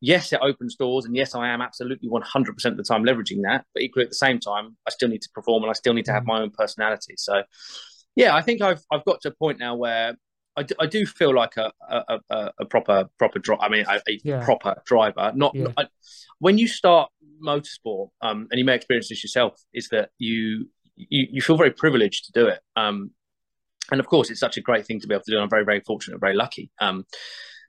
yes, 0.03 0.33
it 0.35 0.41
opens 0.43 0.77
doors, 0.77 1.07
and 1.07 1.17
yes, 1.17 1.35
I 1.35 1.49
am 1.49 1.63
absolutely 1.63 2.09
100% 2.11 2.73
of 2.73 2.77
the 2.77 2.85
time 2.85 3.03
leveraging 3.03 3.41
that. 3.45 3.65
But 3.73 3.83
equally, 3.83 4.05
at 4.05 4.11
the 4.11 4.15
same 4.17 4.39
time, 4.41 4.77
I 4.87 4.91
still 4.91 5.09
need 5.09 5.23
to 5.23 5.31
perform, 5.35 5.63
and 5.63 5.71
I 5.71 5.75
still 5.75 5.95
need 5.95 6.05
to 6.05 6.13
have 6.13 6.25
Mm. 6.25 6.27
my 6.27 6.41
own 6.43 6.51
personality. 6.51 7.15
So, 7.17 7.45
yeah, 8.17 8.35
I 8.37 8.43
think 8.43 8.61
I've 8.61 8.83
I've 8.93 9.05
got 9.07 9.23
to 9.23 9.29
a 9.29 9.35
point 9.35 9.59
now 9.59 9.75
where 9.75 10.17
I 10.57 10.87
do, 10.87 11.05
feel 11.07 11.35
like 11.35 11.57
a 11.57 11.73
a, 11.89 12.21
a, 12.31 12.53
a 12.61 12.65
proper 12.67 13.09
proper 13.19 13.39
driver. 13.39 13.63
I 13.63 13.69
mean, 13.69 13.85
a, 13.89 14.01
a 14.09 14.21
Yeah. 14.25 14.45
proper 14.45 14.83
driver. 14.87 15.33
Not, 15.35 15.55
Yeah. 15.55 15.69
I, 15.77 15.87
when 16.39 16.59
you 16.59 16.69
start 16.69 17.11
motorsport, 17.43 18.11
um, 18.21 18.47
and 18.51 18.59
you 18.59 18.65
may 18.65 18.75
experience 18.75 19.09
this 19.09 19.23
yourself, 19.25 19.61
is 19.73 19.89
that 19.89 20.11
you 20.19 20.69
you, 20.97 21.27
you 21.31 21.43
feel 21.43 21.57
very 21.57 21.73
privileged 21.73 22.27
to 22.27 22.33
do 22.33 22.47
it. 22.47 22.61
Um, 22.77 23.11
and 23.91 24.01
of 24.01 24.07
course, 24.07 24.31
it's 24.31 24.41
such 24.41 24.57
a 24.57 24.61
great 24.61 24.87
thing 24.87 25.01
to 25.01 25.07
be 25.09 25.15
able 25.15 25.25
to 25.25 25.31
do. 25.31 25.37
And 25.37 25.43
I'm 25.45 25.51
very 25.51 25.65
very 25.65 25.81
fortunate, 25.81 26.21
very 26.21 26.35
lucky. 26.35 26.71
Um, 26.81 27.05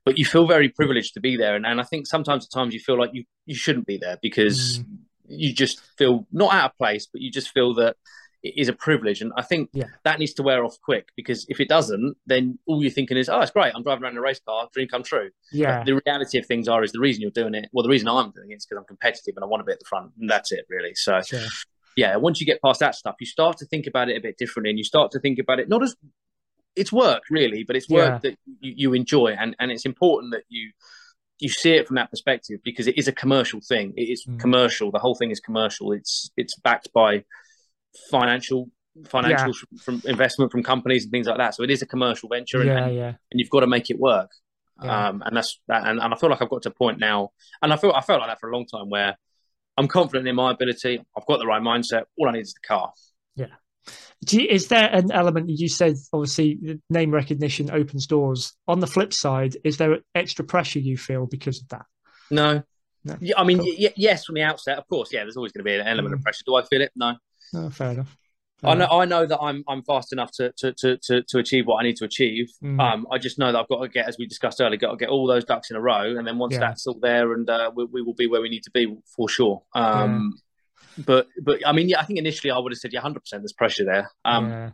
but 0.05 0.19
you 0.19 0.25
feel 0.25 0.45
very 0.47 0.69
privileged 0.69 1.15
to 1.15 1.19
be 1.19 1.35
there, 1.35 1.55
and, 1.55 1.65
and 1.65 1.81
I 1.81 1.83
think 1.83 2.05
sometimes 2.05 2.45
at 2.45 2.51
times 2.57 2.73
you 2.73 2.79
feel 2.79 2.99
like 2.99 3.09
you 3.13 3.23
you 3.45 3.55
shouldn't 3.55 3.87
be 3.87 3.97
there 3.97 4.17
because 4.21 4.79
Mm. 4.79 4.97
you 5.27 5.53
just 5.53 5.81
feel 5.97 6.27
not 6.31 6.53
out 6.53 6.71
of 6.71 6.77
place, 6.77 7.07
but 7.11 7.21
you 7.21 7.31
just 7.31 7.49
feel 7.49 7.73
that 7.75 7.95
is 8.55 8.67
a 8.69 8.73
privilege. 8.73 9.21
And 9.21 9.31
I 9.35 9.41
think 9.41 9.69
Yeah. 9.73 9.85
that 10.03 10.19
needs 10.19 10.33
to 10.35 10.43
wear 10.43 10.63
off 10.63 10.77
quick 10.81 11.09
because 11.15 11.45
if 11.49 11.59
it 11.59 11.67
doesn't, 11.67 12.15
then 12.25 12.59
all 12.67 12.81
you're 12.81 12.91
thinking 12.91 13.17
is, 13.17 13.27
oh, 13.29 13.39
it's 13.41 13.51
great. 13.51 13.73
I'm 13.75 13.83
driving 13.83 14.03
around 14.03 14.11
in 14.13 14.17
a 14.17 14.21
race 14.21 14.39
car, 14.39 14.69
dream 14.73 14.87
come 14.87 15.03
true. 15.03 15.31
yeah, 15.51 15.79
But 15.79 15.85
the 15.85 16.01
reality 16.05 16.37
of 16.37 16.45
things 16.45 16.67
are 16.67 16.83
is 16.83 16.91
the 16.91 16.99
reason 16.99 17.21
you're 17.21 17.31
doing 17.31 17.55
it. 17.55 17.69
Well, 17.73 17.83
the 17.83 17.89
reason 17.89 18.07
I'm 18.07 18.31
doing 18.31 18.51
it 18.51 18.55
is 18.55 18.65
because 18.65 18.79
I'm 18.79 18.85
competitive 18.85 19.33
and 19.35 19.43
I 19.43 19.47
want 19.47 19.61
to 19.61 19.65
be 19.65 19.71
at 19.71 19.79
the 19.79 19.85
front, 19.85 20.11
and 20.19 20.29
that's 20.29 20.51
it 20.51 20.65
really. 20.69 20.93
So 20.95 21.21
sure. 21.21 21.39
yeah, 21.97 22.15
once 22.17 22.39
you 22.39 22.45
get 22.45 22.61
past 22.61 22.79
that 22.81 22.95
stuff, 22.95 23.15
you 23.19 23.25
start 23.25 23.57
to 23.57 23.65
think 23.65 23.87
about 23.87 24.09
it 24.09 24.17
a 24.17 24.21
bit 24.21 24.37
differently, 24.37 24.69
and 24.69 24.77
you 24.77 24.83
start 24.85 25.11
to 25.11 25.19
think 25.19 25.39
about 25.39 25.59
it 25.59 25.67
not 25.69 25.81
as 25.83 25.95
it's 26.75 26.91
work 26.91 27.23
really, 27.29 27.63
but 27.63 27.75
it's 27.77 27.89
work 27.89 28.21
that 28.23 28.37
you, 28.59 28.73
you 28.75 28.93
enjoy, 28.93 29.27
and 29.39 29.55
and 29.59 29.71
it's 29.71 29.85
important 29.85 30.33
that 30.33 30.43
you 30.49 30.71
you 31.39 31.49
see 31.49 31.71
it 31.71 31.85
from 31.85 31.95
that 31.97 32.09
perspective 32.09 32.59
because 32.63 32.87
it 32.87 32.97
is 32.97 33.07
a 33.09 33.11
commercial 33.11 33.59
thing. 33.59 33.93
It 33.97 34.03
is 34.09 34.25
Mm. 34.25 34.39
commercial. 34.39 34.89
The 34.91 34.99
whole 34.99 35.15
thing 35.15 35.31
is 35.31 35.39
commercial. 35.39 35.91
It's 35.91 36.31
it's 36.37 36.55
backed 36.59 36.91
by 36.93 37.23
financial 38.09 38.69
financial 39.07 39.51
from 39.81 40.01
investment 40.05 40.51
from 40.51 40.63
companies 40.63 41.03
and 41.03 41.11
things 41.11 41.27
like 41.27 41.37
that. 41.37 41.53
So 41.53 41.63
it 41.63 41.71
is 41.71 41.81
a 41.81 41.85
commercial 41.85 42.29
venture, 42.29 42.61
and, 42.61 42.69
yeah, 42.69 42.85
and, 42.85 42.95
yeah, 42.95 43.07
and 43.31 43.39
you've 43.39 43.49
got 43.49 43.61
to 43.61 43.67
make 43.67 43.89
it 43.89 43.99
work. 43.99 44.31
Yeah. 44.83 45.07
Um, 45.07 45.23
and 45.25 45.35
that's 45.37 45.59
that, 45.67 45.87
and, 45.87 45.99
and 45.99 46.13
I 46.13 46.17
feel 46.17 46.29
like 46.29 46.41
I've 46.41 46.49
got 46.49 46.61
to 46.63 46.69
a 46.69 46.73
point 46.73 46.99
now, 46.99 47.31
and 47.61 47.71
I 47.73 47.77
feel 47.77 47.91
I 47.91 48.01
felt 48.01 48.19
like 48.19 48.29
that 48.29 48.39
for 48.39 48.49
a 48.49 48.53
long 48.55 48.65
time 48.65 48.89
where 48.89 49.17
I'm 49.77 49.87
confident 49.87 50.27
in 50.27 50.35
my 50.35 50.51
ability. 50.51 51.01
I've 51.17 51.25
got 51.25 51.39
the 51.39 51.45
right 51.45 51.61
mindset. 51.61 52.03
All 52.17 52.29
I 52.29 52.31
need 52.33 52.41
is 52.41 52.53
the 52.53 52.67
car. 52.67 52.91
Do 54.23 54.41
you, 54.41 54.47
is 54.47 54.69
there 54.69 54.89
an 54.91 55.11
element 55.11 55.49
you 55.49 55.67
said? 55.67 55.95
Obviously, 56.11 56.79
name 56.89 57.11
recognition 57.11 57.69
opens 57.69 58.07
doors. 58.07 58.53
On 58.67 58.79
the 58.79 58.87
flip 58.87 59.13
side, 59.13 59.57
is 59.63 59.77
there 59.77 59.99
extra 60.15 60.43
pressure 60.43 60.79
you 60.79 60.97
feel 60.97 61.27
because 61.27 61.61
of 61.61 61.67
that? 61.69 61.85
No. 62.31 62.63
No. 63.03 63.17
Yeah, 63.19 63.35
I 63.37 63.43
mean, 63.43 63.59
Cool. 63.59 63.75
y- 63.77 63.93
yes, 63.95 64.25
from 64.25 64.35
the 64.35 64.41
outset, 64.41 64.79
of 64.79 64.87
course, 64.87 65.13
yeah. 65.13 65.21
There's 65.23 65.37
always 65.37 65.51
going 65.51 65.63
to 65.63 65.69
be 65.69 65.75
an 65.75 65.85
element 65.85 66.15
of 66.15 66.21
Mm. 66.21 66.23
pressure. 66.23 66.43
Do 66.47 66.55
I 66.55 66.63
feel 66.63 66.81
it? 66.81 66.91
No. 66.95 67.15
No, 67.55 67.69
fair 67.69 67.91
enough. 67.91 68.17
I 68.63 68.73
know. 68.73 68.87
I 68.89 69.05
know 69.05 69.25
that 69.27 69.39
I'm 69.39 69.63
I'm 69.67 69.83
fast 69.83 70.11
enough 70.13 70.31
to 70.37 70.51
to 70.57 70.73
to 70.73 70.97
to, 70.97 71.21
to 71.23 71.37
achieve 71.37 71.67
what 71.67 71.75
I 71.75 71.83
need 71.83 71.97
to 71.97 72.05
achieve. 72.05 72.47
Mm. 72.63 72.79
Um, 72.81 73.07
I 73.11 73.17
just 73.19 73.37
know 73.37 73.51
that 73.51 73.59
I've 73.59 73.67
got 73.67 73.81
to 73.81 73.89
get, 73.89 74.07
as 74.07 74.17
we 74.17 74.25
discussed 74.25 74.59
earlier, 74.59 74.77
got 74.79 74.91
to 74.91 74.97
get 74.97 75.09
all 75.09 75.27
those 75.27 75.45
ducks 75.45 75.69
in 75.69 75.75
a 75.77 75.81
row, 75.81 76.17
and 76.17 76.25
then 76.25 76.37
once 76.39 76.53
Yeah. 76.53 76.61
that's 76.61 76.87
all 76.87 76.97
there, 76.99 77.33
and 77.33 77.47
uh, 77.49 77.71
we, 77.75 77.85
we 77.85 78.01
will 78.01 78.15
be 78.15 78.27
where 78.27 78.41
we 78.41 78.49
need 78.49 78.63
to 78.63 78.71
be 78.71 78.95
for 79.15 79.29
sure. 79.29 79.61
Um, 79.75 80.33
but 81.05 81.27
but 81.43 81.59
I 81.67 81.73
mean, 81.73 81.89
yeah, 81.89 81.99
I 81.99 82.05
think 82.05 82.17
initially 82.17 82.49
I 82.49 82.57
would 82.57 82.71
have 82.71 82.79
said, 82.79 82.91
yeah, 82.93 83.01
hundred 83.01 83.19
percent. 83.19 83.43
There's 83.43 83.53
pressure 83.53 83.83
there. 83.85 84.09
Um, 84.23 84.49
yeah. 84.49 84.69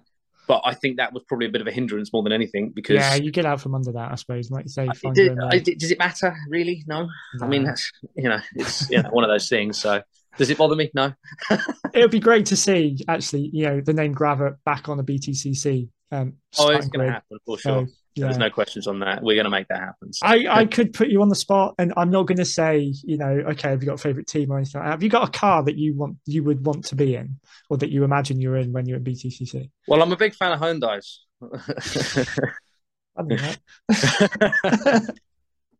but 0.47 0.61
I 0.63 0.73
think 0.75 0.97
that 0.97 1.11
was 1.11 1.23
probably 1.27 1.47
a 1.47 1.51
bit 1.51 1.61
of 1.61 1.67
a 1.67 1.71
hindrance 1.71 2.13
more 2.13 2.23
than 2.23 2.31
anything 2.31 2.71
because 2.73 2.95
Yeah, 2.95 3.15
you 3.15 3.31
get 3.31 3.45
out 3.45 3.59
from 3.59 3.73
under 3.75 3.91
that, 3.93 4.11
I 4.11 4.15
suppose. 4.15 4.51
Like 4.51 4.65
you 4.65 4.69
say, 4.69 4.87
did- 5.13 5.37
I- 5.39 5.59
does 5.59 5.91
it 5.91 5.97
matter 5.99 6.33
really? 6.49 6.83
No. 6.87 7.09
I 7.41 7.47
mean, 7.47 7.63
that's 7.63 7.91
you 8.15 8.29
know, 8.29 8.39
it's 8.55 8.89
you 8.89 9.01
know, 9.01 9.09
one 9.09 9.23
of 9.23 9.29
those 9.29 9.49
things. 9.49 9.79
So, 9.81 10.01
does 10.37 10.49
it 10.49 10.57
bother 10.57 10.75
me? 10.75 10.89
No. 10.93 11.13
it 11.51 11.99
would 12.01 12.11
be 12.11 12.19
great 12.19 12.45
to 12.47 12.55
see 12.55 12.97
actually, 13.07 13.49
you 13.53 13.65
know, 13.65 13.81
the 13.81 13.93
name 13.93 14.13
Gravett 14.15 14.55
back 14.65 14.89
on 14.89 14.97
the 14.97 15.03
BTCC. 15.03 15.89
Um, 16.11 16.33
Oh, 16.59 16.69
it's 16.69 16.87
going 16.87 17.05
to 17.07 17.13
happen 17.13 17.37
for 17.45 17.57
So, 17.57 17.69
sure. 17.69 17.87
yeah. 18.15 18.25
There's 18.25 18.37
no 18.37 18.49
questions 18.49 18.85
on 18.87 18.99
that. 18.99 19.23
We're 19.23 19.35
going 19.35 19.45
to 19.45 19.49
make 19.49 19.67
that 19.69 19.79
happen. 19.79 20.11
So. 20.11 20.25
I, 20.27 20.45
I 20.49 20.65
could 20.65 20.91
put 20.93 21.07
you 21.07 21.21
on 21.21 21.29
the 21.29 21.35
spot, 21.35 21.75
and 21.77 21.93
I'm 21.95 22.11
not 22.11 22.27
going 22.27 22.37
to 22.37 22.45
say, 22.45 22.93
you 23.03 23.17
know, 23.17 23.29
okay, 23.51 23.69
have 23.69 23.81
you 23.81 23.87
got 23.87 23.95
a 23.95 23.97
favorite 24.03 24.27
team 24.27 24.51
or 24.51 24.57
anything 24.57 24.79
like 24.81 24.87
that? 24.87 24.91
Have 24.91 25.03
you 25.03 25.09
got 25.09 25.27
a 25.27 25.31
car 25.31 25.63
that 25.63 25.77
you 25.77 25.95
want, 25.95 26.17
you 26.25 26.43
would 26.43 26.65
want 26.65 26.83
to 26.87 26.95
be 26.95 27.15
in, 27.15 27.39
or 27.69 27.77
that 27.77 27.89
you 27.91 28.03
imagine 28.03 28.41
you're 28.41 28.57
in 28.57 28.73
when 28.73 28.85
you're 28.85 28.97
at 28.97 29.03
BTCC? 29.05 29.69
Well, 29.87 30.01
I'm 30.01 30.11
a 30.11 30.17
big 30.17 30.35
fan 30.35 30.51
of 30.51 30.59
Hyundai's. 30.59 31.21
I 33.17 33.23
don't. 33.27 33.59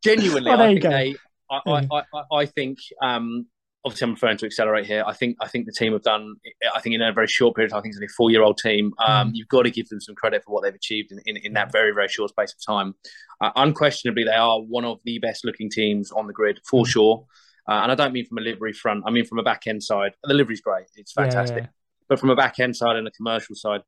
Genuinely, 0.04 0.50
Oh, 0.52 0.56
I 0.56 0.68
think 0.68 0.82
they. 0.82 1.16
I, 1.50 1.60
I, 1.66 1.88
I, 1.92 2.02
I- 2.14 2.36
I 2.40 2.46
think. 2.46 2.78
Um, 3.02 3.48
obviously, 3.86 4.06
I'm 4.06 4.12
referring 4.13 4.38
to 4.38 4.46
Exceler8 4.48 4.86
here. 4.86 5.04
I 5.06 5.13
think. 5.13 5.38
I 5.41 5.48
think 5.48 5.65
the 5.65 5.72
team 5.72 5.94
have 5.94 6.04
done. 6.04 6.36
I 6.76 6.80
think 6.82 6.96
in 6.96 7.02
a 7.02 7.12
very 7.13 7.28
short 7.28 7.56
period. 7.56 7.67
of 7.67 7.72
time, 7.74 7.80
I 7.80 7.82
think 7.82 7.91
it's 7.94 7.98
only 7.98 8.06
a 8.08 8.15
four-year-old 8.17 8.58
team. 8.58 8.91
Um, 9.06 9.30
Mm. 9.30 9.32
You've 9.36 9.48
got 9.48 9.63
to 9.63 9.72
give 9.72 9.89
them 9.89 10.00
some 10.02 10.15
credit 10.15 10.44
for 10.44 10.52
what 10.54 10.63
they've 10.63 10.74
achieved 10.76 11.12
in, 11.12 11.20
in, 11.26 11.38
in 11.38 11.54
that 11.54 11.72
very, 11.72 11.91
very 11.94 12.08
short 12.08 12.30
space 12.32 12.54
of 12.54 12.60
time. 12.65 12.96
Uh, 13.41 13.52
unquestionably, 13.56 14.24
they 14.24 14.32
are 14.32 14.60
one 14.62 14.86
of 14.86 15.00
the 15.06 15.20
best-looking 15.20 15.70
teams 15.70 16.12
on 16.12 16.28
the 16.28 16.34
grid 16.34 16.60
for 16.70 16.84
Mm. 16.84 16.88
sure. 16.88 17.26
Uh, 17.70 17.82
and 17.84 17.91
I 17.91 17.96
don't 17.96 18.12
mean 18.13 18.26
from 18.26 18.39
a 18.39 18.41
livery 18.41 18.74
front. 18.74 19.04
I 19.06 19.12
mean 19.12 19.26
from 19.26 19.39
a 19.39 19.44
back 19.44 19.67
end 19.67 19.84
side. 19.84 20.13
The 20.24 20.34
livery's 20.34 20.62
great. 20.62 20.86
It's 20.96 21.13
Yeah, 21.17 21.24
fantastic. 21.26 21.63
yeah. 21.63 21.70
But 22.10 22.20
from 22.20 22.30
a 22.32 22.36
back 22.36 22.60
end 22.60 22.76
side 22.76 22.96
and 22.98 23.08
a 23.08 23.12
commercial 23.12 23.56
side, 23.56 23.82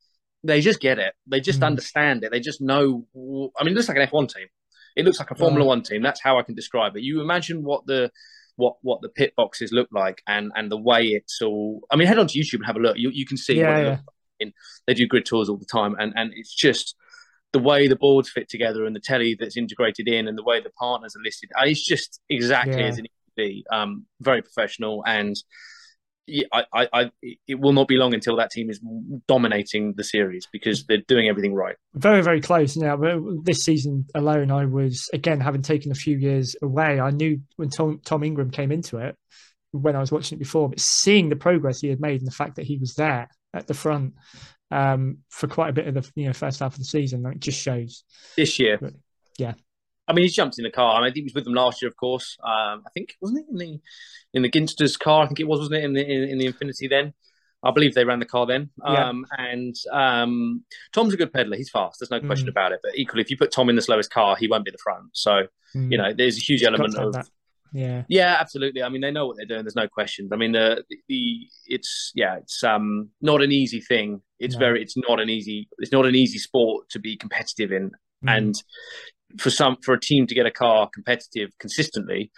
they 0.43 0.62
just 0.62 0.79
get 0.79 0.99
it. 0.99 1.13
They 1.27 1.39
just 1.39 1.60
Mm. 1.62 1.67
understand 1.67 2.23
it. 2.23 2.32
They 2.32 2.39
just 2.39 2.62
know. 2.62 3.08
I 3.60 3.63
mean, 3.63 3.73
it 3.73 3.75
looks 3.75 3.88
like 3.89 3.97
an 3.97 4.03
F1 4.03 4.27
team. 4.34 4.47
It 4.95 5.06
looks 5.06 5.17
like 5.19 5.32
a 5.32 5.36
Formula 5.36 5.63
Yeah. 5.65 5.67
One 5.69 5.82
team. 5.82 6.01
That's 6.03 6.21
how 6.21 6.38
I 6.38 6.43
can 6.43 6.53
describe 6.56 6.95
it. 6.95 7.01
You 7.03 7.21
imagine 7.21 7.63
what 7.63 7.86
the 7.88 8.12
what 8.55 8.75
what 8.81 9.01
the 9.01 9.09
pit 9.09 9.33
boxes 9.35 9.71
look 9.71 9.89
like 9.91 10.21
and 10.27 10.51
and 10.55 10.71
the 10.71 10.77
way 10.77 11.03
it's 11.07 11.41
all. 11.41 11.81
I 11.91 11.95
mean, 11.95 12.07
head 12.07 12.19
on 12.19 12.27
to 12.27 12.39
YouTube 12.39 12.55
and 12.55 12.65
have 12.65 12.75
a 12.75 12.79
look. 12.79 12.97
You 12.97 13.09
you 13.09 13.25
can 13.25 13.37
see 13.37 13.55
Yeah, 13.59 13.71
what 13.75 13.83
yeah. 13.83 13.89
like. 13.91 13.99
In, 14.39 14.53
they 14.87 14.93
do 14.93 15.07
grid 15.07 15.25
tours 15.25 15.49
all 15.49 15.57
the 15.57 15.65
time, 15.65 15.95
and 15.99 16.13
and 16.15 16.31
it's 16.35 16.53
just 16.53 16.95
the 17.51 17.59
way 17.59 17.87
the 17.87 17.95
boards 17.95 18.29
fit 18.29 18.49
together 18.49 18.85
and 18.85 18.95
the 18.95 18.99
telly 18.99 19.35
that's 19.39 19.55
integrated 19.57 20.07
in 20.07 20.27
and 20.27 20.35
the 20.37 20.43
way 20.43 20.59
the 20.59 20.71
partners 20.71 21.15
are 21.15 21.21
listed. 21.23 21.51
It's 21.61 21.85
just 21.85 22.19
exactly 22.29 22.79
Yeah. 22.81 22.87
as 22.87 22.97
it 22.97 23.03
needs 23.03 23.13
to 23.27 23.31
be. 23.35 23.65
Um, 23.71 24.05
very 24.21 24.41
professional 24.41 25.03
and. 25.05 25.35
Yeah, 26.25 26.45
I, 26.53 26.63
I, 26.73 26.88
I, 26.93 27.12
it 27.47 27.59
will 27.59 27.73
not 27.73 27.88
be 27.88 27.97
long 27.97 28.13
until 28.13 28.38
that 28.38 28.49
team 28.49 28.69
is 28.69 28.79
dominating 29.27 29.93
the 29.97 30.03
series 30.03 30.47
because 30.51 30.86
they're 30.86 31.03
doing 31.07 31.27
everything 31.27 31.53
right. 31.53 31.75
very 31.95 32.21
very 32.21 32.41
close. 32.41 32.77
Now 32.77 32.95
but 32.95 33.19
this 33.43 33.63
season 33.63 34.05
alone 34.15 34.51
i 34.51 34.65
was 34.65 35.09
again 35.13 35.39
having 35.39 35.62
taken 35.62 35.91
a 35.91 35.95
few 35.95 36.17
years 36.17 36.55
away 36.62 36.99
i 36.99 37.09
knew 37.09 37.39
when 37.57 37.69
tom, 37.69 37.99
tom 38.03 38.23
ingram 38.23 38.51
came 38.51 38.71
into 38.71 38.97
it 38.97 39.15
when 39.71 39.95
i 39.95 39.99
was 39.99 40.12
watching 40.12 40.38
it 40.38 40.39
before 40.39 40.69
but 40.69 40.79
seeing 40.79 41.29
the 41.29 41.36
progress 41.36 41.81
he 41.81 41.89
had 41.89 41.99
made 41.99 42.21
and 42.21 42.27
the 42.27 42.36
fact 42.36 42.55
that 42.55 42.65
he 42.65 42.77
was 42.77 42.93
there 42.95 43.27
at 43.53 43.67
the 43.67 43.73
front 43.73 44.13
um, 44.71 45.19
for 45.29 45.47
quite 45.47 45.69
a 45.69 45.73
bit 45.73 45.88
of 45.88 45.93
the 45.93 46.12
you 46.15 46.25
know 46.25 46.33
first 46.33 46.59
half 46.59 46.73
of 46.73 46.79
the 46.79 46.86
season 46.86 47.21
like 47.21 47.39
just 47.39 47.59
shows. 47.59 48.03
This 48.36 48.57
year, 48.59 48.79
yeah 49.38 49.53
I 50.07 50.13
mean, 50.13 50.23
he's 50.23 50.35
jumped 50.35 50.57
in 50.57 50.63
the 50.63 50.71
car. 50.71 50.99
I 50.99 51.03
mean, 51.03 51.13
he 51.13 51.21
was 51.23 51.33
with 51.33 51.45
them 51.45 51.53
last 51.53 51.81
year, 51.81 51.89
of 51.89 51.95
course. 51.97 52.37
Um, 52.43 52.83
I 52.85 52.89
think 52.93 53.15
wasn't 53.21 53.39
it 53.39 53.51
in 53.51 53.57
the 53.57 53.79
in 54.33 54.41
the 54.41 54.49
Ginster's 54.49 54.97
car? 54.97 55.23
I 55.23 55.27
think 55.27 55.39
it 55.39 55.47
was, 55.47 55.59
wasn't 55.59 55.77
it 55.77 55.83
in 55.85 55.93
the 55.93 56.05
in, 56.05 56.29
in 56.29 56.37
the 56.39 56.45
Infinity 56.47 56.87
then? 56.87 57.13
I 57.65 57.71
believe 57.71 57.93
they 57.95 58.03
ran 58.03 58.19
the 58.19 58.25
car 58.25 58.45
then. 58.45 58.71
Yeah. 58.85 59.07
Um, 59.07 59.25
and 59.37 59.73
um, 59.93 60.65
Tom's 60.91 61.13
a 61.13 61.17
good 61.17 61.31
peddler. 61.31 61.55
He's 61.55 61.69
fast. 61.69 61.99
There's 62.01 62.11
no 62.11 62.19
question 62.19 62.47
Mm. 62.47 62.51
about 62.51 62.73
it. 62.73 62.81
But 62.83 62.97
equally, 62.97 63.21
if 63.21 63.31
you 63.31 63.37
put 63.37 63.53
Tom 63.53 63.69
in 63.69 63.77
the 63.77 63.81
slowest 63.81 64.11
car, 64.11 64.35
he 64.35 64.49
won't 64.49 64.65
be 64.65 64.71
the 64.71 64.77
front. 64.83 65.05
So 65.13 65.47
mm, 65.73 65.89
you 65.89 65.97
know, 65.97 66.11
there's 66.13 66.35
a 66.37 66.41
huge 66.41 66.63
element 66.63 66.97
of 66.97 67.13
that. 67.13 67.29
yeah 67.71 68.03
Yeah, 68.09 68.35
absolutely. 68.37 68.83
I 68.83 68.89
mean, 68.89 68.99
they 68.99 69.11
know 69.11 69.25
what 69.27 69.37
they're 69.37 69.45
doing. 69.45 69.63
There's 69.63 69.77
no 69.77 69.87
questions. 69.87 70.31
I 70.33 70.35
mean, 70.35 70.51
the 70.51 70.83
the 71.07 71.47
it's 71.65 72.11
yeah, 72.13 72.35
it's 72.35 72.61
um 72.65 73.11
not 73.21 73.41
an 73.41 73.53
easy 73.53 73.79
thing. 73.79 74.21
It's 74.39 74.55
No. 74.55 74.59
very 74.59 74.81
it's 74.81 74.97
not 74.97 75.21
an 75.21 75.29
easy 75.29 75.69
it's 75.79 75.93
not 75.93 76.05
an 76.05 76.15
easy 76.15 76.39
sport 76.39 76.89
to 76.89 76.99
be 76.99 77.15
competitive 77.15 77.71
in, 77.71 77.91
Mm. 78.25 78.37
and 78.37 78.63
for 79.39 79.50
some 79.50 79.78
for 79.84 79.93
a 79.93 80.00
team 80.00 80.28
to 80.28 80.36
get 80.36 80.46
a 80.46 80.52
car 80.52 80.89
competitive 80.93 81.50
consistently, 81.60 82.32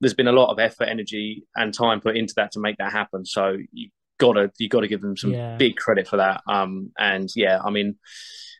there's 0.00 0.14
been 0.14 0.28
a 0.28 0.32
lot 0.32 0.50
of 0.50 0.58
effort, 0.58 0.84
energy, 0.84 1.44
and 1.56 1.74
time 1.74 2.00
put 2.00 2.16
into 2.16 2.34
that 2.36 2.52
to 2.52 2.60
make 2.60 2.76
that 2.78 2.92
happen. 2.92 3.24
So 3.24 3.56
you 3.72 3.90
gotta 4.18 4.50
you 4.58 4.68
gotta 4.68 4.88
give 4.88 5.00
them 5.00 5.16
some 5.16 5.32
Yeah. 5.32 5.56
big 5.56 5.76
credit 5.76 6.08
for 6.08 6.16
that. 6.16 6.42
Um, 6.48 6.90
and 6.98 7.28
yeah, 7.36 7.60
I 7.64 7.70
mean, 7.70 7.96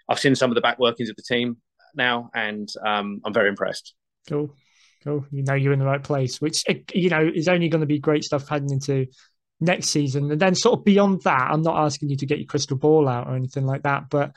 I've 0.08 0.18
seen 0.18 0.34
some 0.34 0.50
of 0.50 0.54
the 0.54 0.60
back 0.60 0.78
workings 0.78 1.10
of 1.10 1.16
the 1.16 1.22
team 1.22 1.56
now, 1.94 2.30
and 2.34 2.68
um, 2.86 3.20
I'm 3.24 3.32
very 3.32 3.48
impressed. 3.48 3.94
Cool. 4.28 4.54
Cool. 5.04 5.24
You 5.30 5.42
know 5.44 5.54
you're 5.54 5.72
in 5.72 5.78
the 5.78 5.84
right 5.84 6.02
place, 6.02 6.40
which 6.40 6.64
eh, 6.68 6.80
you 6.92 7.08
know 7.08 7.30
is 7.32 7.48
only 7.48 7.68
going 7.68 7.80
to 7.80 7.86
be 7.86 7.98
great 7.98 8.24
stuff 8.24 8.48
heading 8.48 8.70
into 8.72 9.06
next 9.60 9.88
season. 9.88 10.30
And 10.30 10.40
then 10.40 10.54
sort 10.54 10.78
of 10.78 10.84
beyond 10.84 11.22
that, 11.22 11.50
I'm 11.50 11.62
not 11.62 11.84
asking 11.84 12.10
you 12.10 12.16
to 12.16 12.26
get 12.26 12.38
your 12.38 12.46
crystal 12.46 12.76
ball 12.76 13.08
out 13.08 13.26
or 13.26 13.34
anything 13.34 13.66
like 13.66 13.82
that, 13.82 14.10
but 14.10 14.36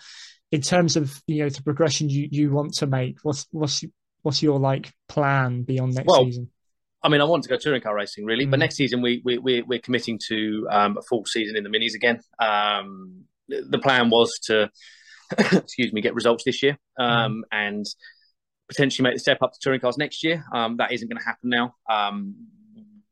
in 0.52 0.62
terms 0.62 0.98
of 0.98 1.22
you 1.28 1.44
know 1.44 1.50
the 1.50 1.64
progression 1.64 2.10
you, 2.10 2.28
you 2.32 2.52
want 2.52 2.74
to 2.76 2.88
make, 2.88 3.18
what's 3.24 3.48
what's 3.52 3.84
what's 4.22 4.44
your 4.44 4.60
like 4.60 4.92
plan 5.08 5.64
beyond 5.64 5.96
next 5.96 6.08
Well, 6.08 6.26
season? 6.26 6.50
I 7.04 7.10
mean, 7.10 7.22
I 7.22 7.24
want 7.24 7.44
to 7.44 7.50
go 7.50 7.58
touring 7.58 7.82
car 7.82 7.96
racing, 7.96 8.26
really. 8.26 8.46
But 8.46 8.58
Mm. 8.58 8.60
next 8.60 8.76
season, 8.76 9.02
we, 9.02 9.22
we, 9.26 9.40
we, 9.40 9.64
we're 9.64 9.80
committing 9.80 10.20
to 10.28 10.68
um, 10.70 10.98
a 10.98 11.02
full 11.02 11.26
season 11.26 11.56
in 11.58 11.64
the 11.64 11.70
minis 11.72 11.96
again. 11.96 12.20
Um, 12.38 13.24
the 13.48 13.80
plan 13.80 14.12
was 14.12 14.32
to, 14.44 14.70
excuse 15.40 15.92
me, 15.92 16.02
get 16.02 16.14
results 16.14 16.44
this 16.44 16.62
year 16.62 16.78
um, 17.00 17.44
and 17.52 17.88
potentially 18.70 19.04
make 19.04 19.16
the 19.16 19.20
step 19.20 19.40
up 19.42 19.54
to 19.54 19.60
touring 19.60 19.80
cars 19.80 19.98
next 19.98 20.24
year. 20.24 20.46
Um, 20.54 20.78
that 20.78 20.92
isn't 20.92 21.08
going 21.08 21.18
to 21.18 21.26
happen 21.26 21.50
now. 21.50 21.74
Um, 21.90 22.36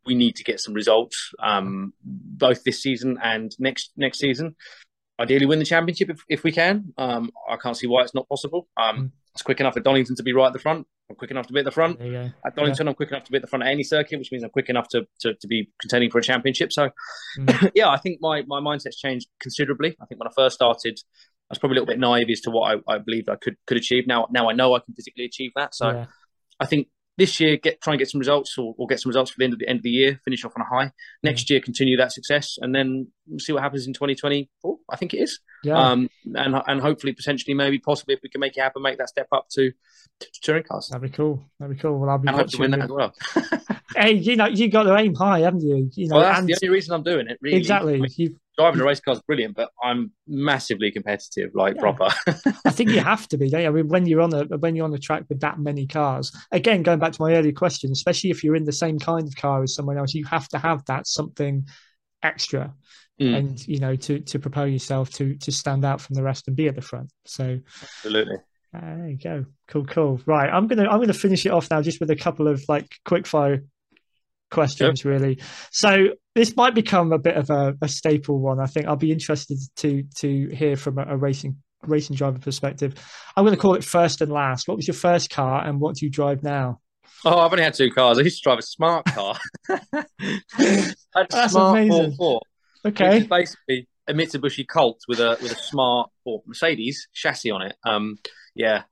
we 0.06 0.14
need 0.14 0.36
to 0.36 0.44
get 0.44 0.60
some 0.60 0.76
results 0.76 1.32
um, 1.42 1.94
both 2.04 2.64
this 2.64 2.84
season 2.84 3.18
and 3.24 3.52
next 3.58 3.92
next 3.98 4.20
season. 4.20 4.56
Ideally, 5.20 5.46
win 5.46 5.60
the 5.60 5.66
championship 5.66 6.10
if, 6.10 6.24
if 6.30 6.44
we 6.44 6.52
can. 6.52 6.94
Um, 6.98 7.32
I 7.50 7.58
can't 7.58 7.76
see 7.76 7.88
why 7.88 8.04
it's 8.04 8.16
not 8.16 8.28
possible. 8.30 8.68
Um, 8.78 8.98
Mm. 8.98 9.12
It's 9.36 9.44
quick 9.44 9.60
enough 9.60 9.78
at 9.78 9.84
Donington 9.84 10.16
to 10.16 10.24
be 10.24 10.34
right 10.34 10.48
at 10.48 10.54
the 10.54 10.60
front. 10.60 10.88
I'm 11.10 11.16
quick 11.16 11.30
enough 11.32 11.46
to 11.48 11.54
be 11.54 11.60
at 11.60 11.66
the 11.66 11.72
front 11.72 12.00
There 12.00 12.08
you 12.08 12.14
go. 12.14 12.32
at 12.46 12.56
Donington, 12.56 12.88
I'm 12.88 12.96
quick 12.96 13.10
enough 13.10 13.24
to 13.26 13.32
be 13.32 13.38
at 13.38 13.42
the 13.42 13.48
front 13.48 13.62
of 13.64 13.70
any 13.70 13.84
circuit, 13.84 14.18
which 14.18 14.32
means 14.32 14.44
I'm 14.44 14.50
quick 14.50 14.70
enough 14.70 14.88
to 14.90 15.08
to, 15.20 15.34
to 15.36 15.48
be 15.48 15.70
contending 15.80 16.10
for 16.10 16.18
a 16.18 16.22
championship. 16.24 16.74
So, 16.74 16.90
Mm. 17.38 17.72
yeah, 17.76 17.90
I 17.90 17.98
think 17.98 18.20
my, 18.22 18.42
my 18.48 18.60
mindset's 18.60 18.98
changed 18.98 19.28
considerably. 19.40 19.96
I 20.02 20.06
think 20.08 20.20
when 20.20 20.28
I 20.28 20.32
first 20.36 20.56
started, 20.56 21.00
I 21.50 21.52
was 21.52 21.60
probably 21.60 21.78
a 21.78 21.82
little 21.82 21.94
bit 21.94 22.00
naive 22.00 22.28
as 22.32 22.42
to 22.42 22.50
what 22.52 22.76
I, 22.88 22.94
I 22.94 22.98
believed 22.98 23.30
I 23.30 23.36
could 23.36 23.56
could 23.68 23.78
achieve. 23.78 24.08
Now 24.08 24.28
now 24.32 24.50
I 24.50 24.54
know 24.54 24.74
I 24.76 24.80
can 24.80 24.94
physically 24.96 25.26
achieve 25.26 25.52
that. 25.56 25.74
So 25.76 25.90
yeah. 25.92 26.06
I 26.60 26.66
think 26.66 26.88
this 27.20 27.40
year 27.40 27.58
get 27.58 27.80
try 27.82 27.94
and 27.94 28.00
get 28.00 28.10
some 28.10 28.18
results 28.20 28.58
or, 28.58 28.74
or 28.80 28.88
get 28.88 29.00
some 29.00 29.10
results 29.12 29.30
for 29.30 29.38
the 29.38 29.44
end 29.44 29.54
of 29.54 29.60
the 29.60 29.68
end 29.68 29.78
of 29.78 29.84
the 29.84 29.90
year, 29.92 30.20
finish 30.26 30.44
off 30.44 30.54
on 30.58 30.64
a 30.64 30.66
high. 30.66 30.92
Next 31.22 31.50
year, 31.52 31.60
continue 31.60 31.96
that 31.98 32.12
success, 32.12 32.58
and 32.60 32.74
then 32.74 33.08
see 33.38 33.54
what 33.54 33.62
happens 33.62 33.86
in 33.86 33.94
2024. 33.94 34.78
I 34.90 34.96
think 34.96 35.14
it 35.14 35.18
is, 35.20 35.40
Yeah. 35.64 35.78
um, 35.78 36.10
and 36.34 36.56
and 36.68 36.82
hopefully, 36.82 37.14
potentially, 37.14 37.54
maybe, 37.54 37.78
possibly, 37.78 38.16
if 38.16 38.22
we 38.24 38.30
can 38.30 38.42
make 38.42 38.58
it 38.58 38.62
happen, 38.62 38.82
make 38.82 38.98
that 38.98 39.10
step 39.10 39.28
up 39.32 39.48
to, 39.52 39.72
to 40.20 40.28
touring 40.42 40.64
cars, 40.64 40.88
That'd 40.92 41.12
be 41.12 41.16
cool. 41.16 41.44
That'd 41.60 41.76
be 41.78 41.82
cool. 41.82 42.00
Well, 42.00 42.10
I'll 42.10 42.18
be 42.18 42.28
and 42.30 42.38
hope 42.38 42.48
to 42.48 42.58
watching. 42.58 42.72
win 42.72 42.72
that 42.72 42.84
as 42.86 42.90
well. 42.90 43.14
Hey, 43.96 44.14
you 44.14 44.36
know, 44.36 44.48
you 44.48 44.70
got 44.70 44.84
to 44.84 44.96
aim 44.96 45.16
high, 45.16 45.40
haven't 45.40 45.62
you? 45.62 45.90
You 45.94 46.08
know, 46.10 46.16
well, 46.18 46.26
that's 46.26 46.40
and 46.40 46.48
the 46.48 46.56
only 46.56 46.70
reason 46.70 46.94
I'm 46.94 47.04
doing 47.04 47.28
it. 47.28 47.38
Really, 47.42 47.58
exactly. 47.58 47.96
I 47.96 48.08
mean, 48.18 48.36
driving 48.58 48.82
a 48.82 48.84
race 48.86 49.00
car 49.00 49.14
is 49.14 49.22
brilliant, 49.22 49.56
but 49.56 49.70
I'm 49.82 50.12
massively 50.28 50.92
competitive, 50.92 51.52
like 51.56 51.76
Yeah. 51.76 51.82
proper. 51.82 52.10
I 52.66 52.72
think 52.72 52.92
you 52.92 53.00
have 53.14 53.28
to 53.30 53.38
be. 53.38 53.50
Don't 53.50 53.62
you? 53.62 53.68
I 53.68 53.72
mean, 53.72 53.88
when 53.88 54.06
you're 54.06 54.22
on 54.22 54.34
a 54.34 54.44
when 54.58 54.76
you're 54.76 54.86
on 54.86 54.94
a 54.94 55.00
track 55.00 55.24
with 55.30 55.40
that 55.42 55.60
many 55.60 55.88
cars, 55.88 56.32
again, 56.52 56.84
going 56.84 57.00
back 57.00 57.14
to 57.14 57.22
my 57.22 57.34
earlier 57.36 57.52
question, 57.54 57.92
especially 57.92 58.30
if 58.30 58.44
you're 58.44 58.56
in 58.56 58.66
the 58.66 58.72
same 58.72 59.00
kind 59.00 59.28
of 59.28 59.36
car 59.36 59.64
as 59.64 59.74
someone 59.76 59.98
else, 59.98 60.14
you 60.14 60.26
have 60.26 60.48
to 60.50 60.60
have 60.60 60.86
that 60.86 61.08
something 61.08 61.66
extra, 62.24 62.74
Mm. 63.20 63.38
and 63.38 63.68
you 63.68 63.80
know, 63.80 63.96
to 63.98 64.20
to 64.22 64.40
propel 64.40 64.66
yourself 64.68 65.10
to 65.16 65.36
to 65.36 65.52
stand 65.52 65.84
out 65.84 66.00
from 66.00 66.16
the 66.16 66.24
rest 66.24 66.48
and 66.48 66.56
be 66.56 66.68
at 66.70 66.76
the 66.76 66.82
front. 66.82 67.12
So 67.26 67.60
Absolutely. 67.82 68.38
uh, 68.74 68.80
there 68.80 69.08
you 69.10 69.18
go. 69.18 69.46
Cool, 69.68 69.86
cool. 69.88 70.22
Right, 70.26 70.50
I'm 70.50 70.68
gonna 70.68 70.88
I'm 70.88 71.02
gonna 71.02 71.14
finish 71.14 71.46
it 71.46 71.52
off 71.52 71.70
now 71.70 71.82
just 71.82 72.00
with 72.00 72.12
a 72.12 72.16
couple 72.16 72.48
of 72.48 72.64
like 72.70 72.88
quick 73.04 73.28
fire 73.28 73.66
questions, 74.52 75.06
really. 75.06 75.40
So 75.72 76.10
this 76.36 76.56
might 76.56 76.76
become 76.76 77.12
a 77.12 77.20
bit 77.20 77.38
of 77.38 77.50
a, 77.50 77.76
a 77.82 77.88
staple 77.88 78.40
one. 78.40 78.60
I 78.60 78.66
think 78.66 78.88
I'll 78.88 78.96
be 78.96 79.12
interested 79.12 79.58
to 79.78 80.04
to 80.18 80.48
hear 80.50 80.76
from 80.76 80.98
a, 80.98 81.06
a 81.10 81.18
racing 81.18 81.58
racing 81.84 82.16
driver 82.16 82.40
perspective. 82.40 82.94
I'm 83.36 83.44
going 83.44 83.56
to 83.56 83.62
call 83.62 83.76
it 83.76 83.84
first 83.84 84.22
and 84.22 84.32
last. 84.32 84.68
What 84.68 84.78
was 84.78 84.88
your 84.88 84.96
first 84.96 85.30
car, 85.30 85.66
and 85.66 85.80
what 85.80 85.96
do 85.96 86.06
you 86.06 86.12
drive 86.12 86.44
now? 86.44 86.80
Oh, 87.26 87.40
I've 87.40 87.52
only 87.52 87.64
had 87.64 87.74
two 87.74 87.92
cars. 87.92 88.18
I 88.18 88.22
used 88.22 88.38
to 88.38 88.44
drive 88.44 88.60
a 88.60 88.64
smart 88.64 89.06
car. 89.06 89.38
I 89.70 89.76
had 90.58 90.96
a 91.16 91.28
That's 91.32 91.52
smart 91.52 91.78
amazing. 91.78 92.14
4 92.14 92.42
which 92.82 93.02
Okay, 93.02 93.24
basically 93.24 93.88
a 94.08 94.14
Mitsubishi 94.14 94.66
Colt 94.68 95.02
with 95.08 95.20
a 95.20 95.38
with 95.42 95.52
a 95.52 95.56
smart 95.56 96.10
or 96.26 96.42
Mercedes 96.46 97.08
chassis 97.14 97.52
on 97.52 97.62
it. 97.62 97.76
Um, 97.84 98.18
yeah. 98.56 98.84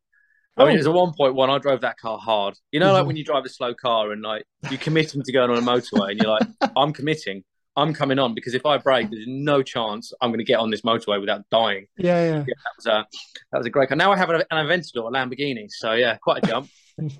I 0.57 0.63
mean, 0.63 0.69
Oh. 0.71 0.73
it 0.73 0.77
was 0.77 0.87
a 0.87 0.91
1.1. 0.91 1.49
I 1.49 1.57
drove 1.59 1.81
that 1.81 1.97
car 1.97 2.17
hard. 2.17 2.55
You 2.71 2.79
know, 2.79 2.91
like 2.93 3.03
Mhm. 3.03 3.07
when 3.07 3.15
you 3.17 3.23
drive 3.23 3.45
a 3.45 3.49
slow 3.49 3.73
car 3.73 4.11
and 4.11 4.21
like 4.23 4.43
you're 4.69 4.79
committing 4.79 5.21
to 5.23 5.31
going 5.31 5.51
on 5.51 5.57
a 5.57 5.61
motorway 5.61 6.11
and 6.11 6.19
you're 6.21 6.31
like, 6.31 6.47
I'm 6.77 6.93
committing. 6.93 7.43
I'm 7.75 7.93
coming 7.93 8.17
on 8.17 8.33
because 8.33 8.55
if 8.55 8.65
I 8.65 8.79
brake, 8.79 9.11
there's 9.11 9.25
no 9.27 9.61
chance 9.61 10.11
I'm 10.19 10.29
going 10.31 10.39
to 10.39 10.43
get 10.43 10.57
on 10.59 10.71
this 10.71 10.81
motorway 10.81 11.19
without 11.19 11.43
dying. 11.51 11.85
Yeah, 11.97 12.23
yeah. 12.25 12.37
Yeah, 12.39 12.55
that 12.63 12.73
was 12.75 12.85
a 12.87 13.05
that 13.51 13.57
was 13.59 13.67
a 13.67 13.69
great 13.69 13.89
car. 13.89 13.95
Now 13.95 14.11
I 14.11 14.17
have 14.17 14.31
an, 14.31 14.41
an 14.49 14.65
Aventador, 14.65 15.07
a 15.07 15.11
Lamborghini. 15.11 15.67
So 15.69 15.93
yeah, 15.93 16.17
quite 16.17 16.43
a 16.43 16.47
jump. 16.47 16.69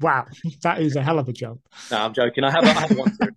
Wow, 0.00 0.26
that 0.62 0.80
is 0.82 0.96
a 0.96 1.02
hell 1.02 1.18
of 1.18 1.28
a 1.28 1.32
jump. 1.32 1.60
no, 1.90 1.96
I'm 1.98 2.12
joking. 2.12 2.44
I 2.44 2.50
have, 2.50 2.64
I 2.64 2.68
have 2.68 2.98
one. 2.98 3.16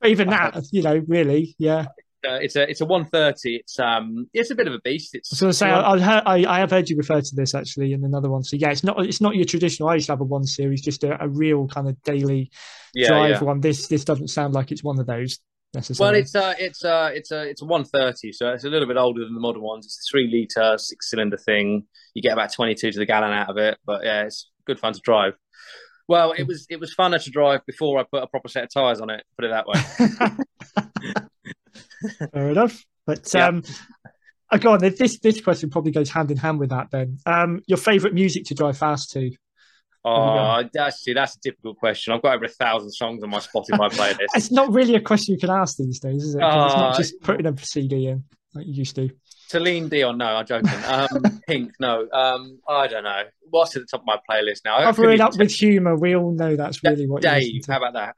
But 0.00 0.10
even 0.10 0.28
that, 0.28 0.56
you 0.70 0.82
know, 0.82 1.02
really, 1.08 1.54
yeah. 1.58 1.86
Uh, 2.28 2.34
it's 2.34 2.56
a 2.56 2.68
it's 2.68 2.80
a 2.80 2.84
130. 2.84 3.56
It's 3.56 3.78
um 3.78 4.28
it's 4.32 4.50
a 4.50 4.54
bit 4.54 4.66
of 4.66 4.74
a 4.74 4.80
beast. 4.80 5.14
It's 5.14 5.32
I 5.32 5.34
was 5.34 5.40
going 5.40 5.50
to 5.50 5.56
say, 5.56 5.68
I, 5.68 5.92
I, 5.92 5.98
heard, 5.98 6.22
I, 6.26 6.56
I 6.56 6.58
have 6.60 6.70
heard 6.70 6.88
you 6.88 6.96
refer 6.96 7.20
to 7.20 7.34
this 7.34 7.54
actually 7.54 7.92
in 7.92 8.04
another 8.04 8.30
one. 8.30 8.42
So 8.42 8.56
yeah, 8.56 8.70
it's 8.70 8.84
not 8.84 9.04
it's 9.04 9.20
not 9.20 9.34
your 9.34 9.44
traditional. 9.44 9.88
I 9.88 9.94
used 9.94 10.06
to 10.06 10.12
have 10.12 10.20
a 10.20 10.24
one 10.24 10.44
series, 10.44 10.82
just 10.82 11.04
a, 11.04 11.22
a 11.22 11.28
real 11.28 11.66
kind 11.68 11.88
of 11.88 12.00
daily 12.02 12.50
yeah, 12.94 13.08
drive 13.08 13.30
yeah. 13.30 13.40
one. 13.42 13.60
This 13.60 13.88
this 13.88 14.04
doesn't 14.04 14.28
sound 14.28 14.54
like 14.54 14.72
it's 14.72 14.84
one 14.84 14.98
of 14.98 15.06
those 15.06 15.38
necessarily. 15.74 16.12
Well, 16.12 16.20
it's 16.20 16.34
uh, 16.34 16.54
it's 16.58 16.84
uh, 16.84 17.10
it's 17.12 17.30
a 17.30 17.42
it's 17.48 17.62
a 17.62 17.66
130, 17.66 18.32
so 18.32 18.52
it's 18.52 18.64
a 18.64 18.70
little 18.70 18.88
bit 18.88 18.96
older 18.96 19.24
than 19.24 19.34
the 19.34 19.40
modern 19.40 19.62
ones. 19.62 19.86
It's 19.86 19.98
a 19.98 20.10
three 20.10 20.28
liter, 20.30 20.78
six 20.78 21.10
cylinder 21.10 21.36
thing. 21.36 21.86
You 22.14 22.22
get 22.22 22.32
about 22.32 22.52
22 22.52 22.92
to 22.92 22.98
the 22.98 23.06
gallon 23.06 23.32
out 23.32 23.50
of 23.50 23.56
it, 23.58 23.78
but 23.84 24.04
yeah, 24.04 24.22
it's 24.22 24.50
good 24.66 24.78
fun 24.78 24.92
to 24.92 25.00
drive. 25.00 25.34
Well, 26.06 26.32
it 26.32 26.46
was 26.46 26.66
it 26.68 26.80
was 26.80 26.94
funner 26.94 27.22
to 27.22 27.30
drive 27.30 27.64
before 27.66 27.98
I 27.98 28.04
put 28.04 28.22
a 28.22 28.26
proper 28.26 28.48
set 28.48 28.64
of 28.64 28.70
tires 28.72 29.00
on 29.00 29.10
it. 29.10 29.24
Put 29.36 29.46
it 29.46 29.50
that 29.50 29.66
way. 29.66 31.14
Fair 32.34 32.50
enough. 32.50 32.84
But 33.06 33.30
Yeah. 33.32 33.46
um, 33.48 33.62
uh, 34.50 34.58
go 34.58 34.72
on. 34.72 34.80
This 34.80 35.18
this 35.20 35.40
question 35.40 35.70
probably 35.70 35.92
goes 35.92 36.10
hand 36.10 36.30
in 36.30 36.36
hand 36.36 36.58
with 36.58 36.70
that. 36.70 36.90
Then, 36.90 37.18
um, 37.26 37.62
your 37.66 37.78
favourite 37.78 38.14
music 38.14 38.44
to 38.46 38.54
drive 38.54 38.76
fast 38.76 39.12
to? 39.12 39.30
Oh, 40.06 40.62
actually, 40.78 41.14
that's 41.14 41.36
a 41.36 41.40
difficult 41.40 41.78
question. 41.78 42.12
I've 42.12 42.20
got 42.20 42.34
over 42.34 42.44
a 42.44 42.48
thousand 42.48 42.90
songs 42.90 43.22
on 43.22 43.30
my 43.30 43.38
Spotify 43.38 43.88
playlist. 43.90 44.18
It's 44.34 44.50
not 44.52 44.70
really 44.72 44.96
a 44.96 45.00
question 45.00 45.34
you 45.34 45.40
can 45.40 45.48
ask 45.48 45.76
these 45.78 45.98
days, 45.98 46.22
is 46.24 46.34
it? 46.34 46.40
'Cause 46.42 46.66
it's 46.72 46.76
not 46.76 46.90
Uh, 46.94 46.96
just 46.98 47.14
putting 47.22 47.46
a 47.46 47.56
CD 47.56 48.08
in 48.08 48.24
like 48.54 48.66
you 48.66 48.72
used 48.74 48.96
to. 48.96 49.10
Celine 49.48 49.88
Dion, 49.88 50.18
no, 50.18 50.24
I'm 50.26 50.46
joking. 50.46 50.70
Um, 50.86 51.40
Pink, 51.46 51.72
no. 51.78 52.08
Um, 52.12 52.58
I 52.68 52.86
don't 52.86 53.04
know. 53.04 53.22
What's 53.50 53.76
at 53.76 53.82
the 53.82 53.86
top 53.86 54.00
of 54.00 54.06
my 54.06 54.18
playlist 54.28 54.60
now? 54.64 54.78
I 54.78 54.84
Cover 54.84 55.10
it 55.10 55.20
up 55.20 55.36
with 55.36 55.52
humour. 55.52 55.96
We 55.96 56.16
all 56.16 56.32
know 56.32 56.56
that's 56.56 56.82
really 56.82 57.06
what 57.06 57.22
you 57.22 57.30
Dave. 57.30 57.62
to. 57.64 57.72
How 57.72 57.78
about 57.78 57.92
that? 57.92 58.14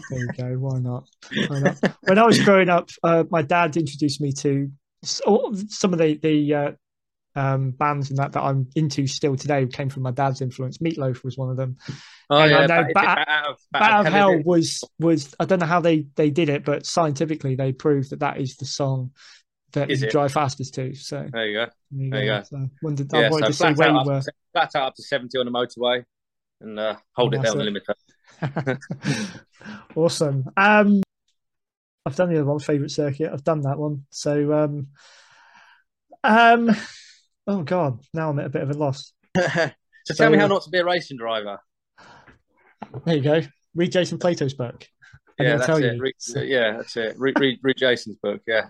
There 0.10 0.18
you 0.18 0.28
go. 0.36 0.44
Why 0.58 0.78
not? 0.80 1.04
Why 1.48 1.60
not? 1.60 1.76
when 2.02 2.18
I 2.18 2.26
was 2.26 2.42
growing 2.42 2.68
up, 2.68 2.90
uh, 3.02 3.24
my 3.30 3.42
dad 3.42 3.76
introduced 3.76 4.20
me 4.20 4.32
to 4.32 4.70
some 5.04 5.92
of 5.92 5.98
the 5.98 6.18
the 6.20 6.54
uh, 6.54 6.72
um, 7.36 7.70
bands 7.72 8.10
and 8.10 8.18
that 8.18 8.32
that 8.32 8.42
I'm 8.42 8.68
into 8.74 9.06
still 9.06 9.36
today 9.36 9.66
came 9.66 9.88
from 9.88 10.02
my 10.02 10.10
dad's 10.10 10.40
influence. 10.40 10.78
Meatloaf 10.78 11.24
was 11.24 11.36
one 11.38 11.50
of 11.50 11.56
them. 11.56 11.76
Oh 12.30 12.38
And 12.38 12.54
I 12.54 12.60
yeah, 12.60 12.66
know 12.66 12.84
Bat- 12.84 12.94
Bat- 12.94 13.26
Bat 13.26 13.46
of, 13.48 13.56
Bat 13.72 13.80
Bat 13.80 14.06
of 14.06 14.12
Hell 14.12 14.42
was 14.44 14.82
was 14.98 15.34
I 15.38 15.44
don't 15.44 15.60
know 15.60 15.66
how 15.66 15.80
they 15.80 16.06
they 16.16 16.30
did 16.30 16.48
it, 16.48 16.64
but 16.64 16.84
scientifically 16.84 17.54
they 17.54 17.72
proved 17.72 18.10
that 18.10 18.20
that 18.20 18.40
is 18.40 18.56
the 18.56 18.66
song 18.66 19.12
that 19.74 19.90
Is 19.90 20.00
you 20.02 20.08
it? 20.08 20.10
drive 20.10 20.32
fastest 20.32 20.74
to. 20.74 20.94
So 20.94 21.28
There 21.32 21.46
you 21.46 21.58
go. 21.58 21.66
there 21.90 22.04
you 22.04 22.10
There 22.10 22.24
go. 22.26 22.38
go. 22.38 22.44
So 22.44 22.70
wondered, 22.82 23.14
I 23.14 23.20
Yeah, 23.20 23.28
wanted 23.30 23.42
so 23.44 23.46
to 23.48 23.52
see 23.74 23.78
where 23.80 23.88
out, 23.88 23.94
you 23.94 24.00
up, 24.00 24.06
were. 24.06 24.20
to- 24.20 24.32
flat 24.52 24.74
out 24.76 24.86
up 24.88 24.94
to 24.96 25.02
70 25.02 25.38
on 25.38 25.46
the 25.46 25.52
motorway 25.52 26.04
and 26.60 26.78
uh, 26.78 26.96
hold 27.12 27.34
Oh, 27.34 27.38
it 27.38 27.42
down 27.42 27.60
on 27.60 27.66
the 27.66 27.70
limiter. 27.70 28.78
awesome. 29.96 30.44
Um, 30.56 31.02
I've 32.06 32.16
done 32.16 32.28
the 32.30 32.36
other 32.36 32.44
one, 32.44 32.58
favorite 32.58 32.90
circuit. 32.90 33.30
I've 33.32 33.44
done 33.44 33.62
that 33.62 33.78
one. 33.78 34.06
So, 34.10 34.52
um, 34.52 34.88
um, 36.22 36.70
oh 37.46 37.62
god, 37.62 38.00
now 38.12 38.30
I'm 38.30 38.38
at 38.38 38.46
a 38.46 38.50
bit 38.50 38.62
of 38.62 38.70
a 38.70 38.74
loss. 38.74 39.12
so 39.36 40.14
tell 40.14 40.30
me 40.30 40.38
how 40.38 40.46
not 40.46 40.62
to 40.64 40.70
be 40.70 40.78
a 40.78 40.84
racing 40.84 41.16
driver. 41.16 41.58
There 43.04 43.16
you 43.16 43.22
go. 43.22 43.40
Read 43.74 43.90
Jason 43.92 44.18
Plato's 44.18 44.54
book. 44.54 44.86
Yeah, 45.38 45.56
that's 45.56 45.78
it. 45.80 45.94
you. 45.94 46.00
Read, 46.00 46.14
yeah, 46.48 46.72
that's 46.76 46.96
it. 46.96 47.18
Read, 47.18 47.38
read, 47.40 47.58
read 47.62 47.76
Jason's 47.76 48.16
book. 48.22 48.40
Yeah, 48.46 48.66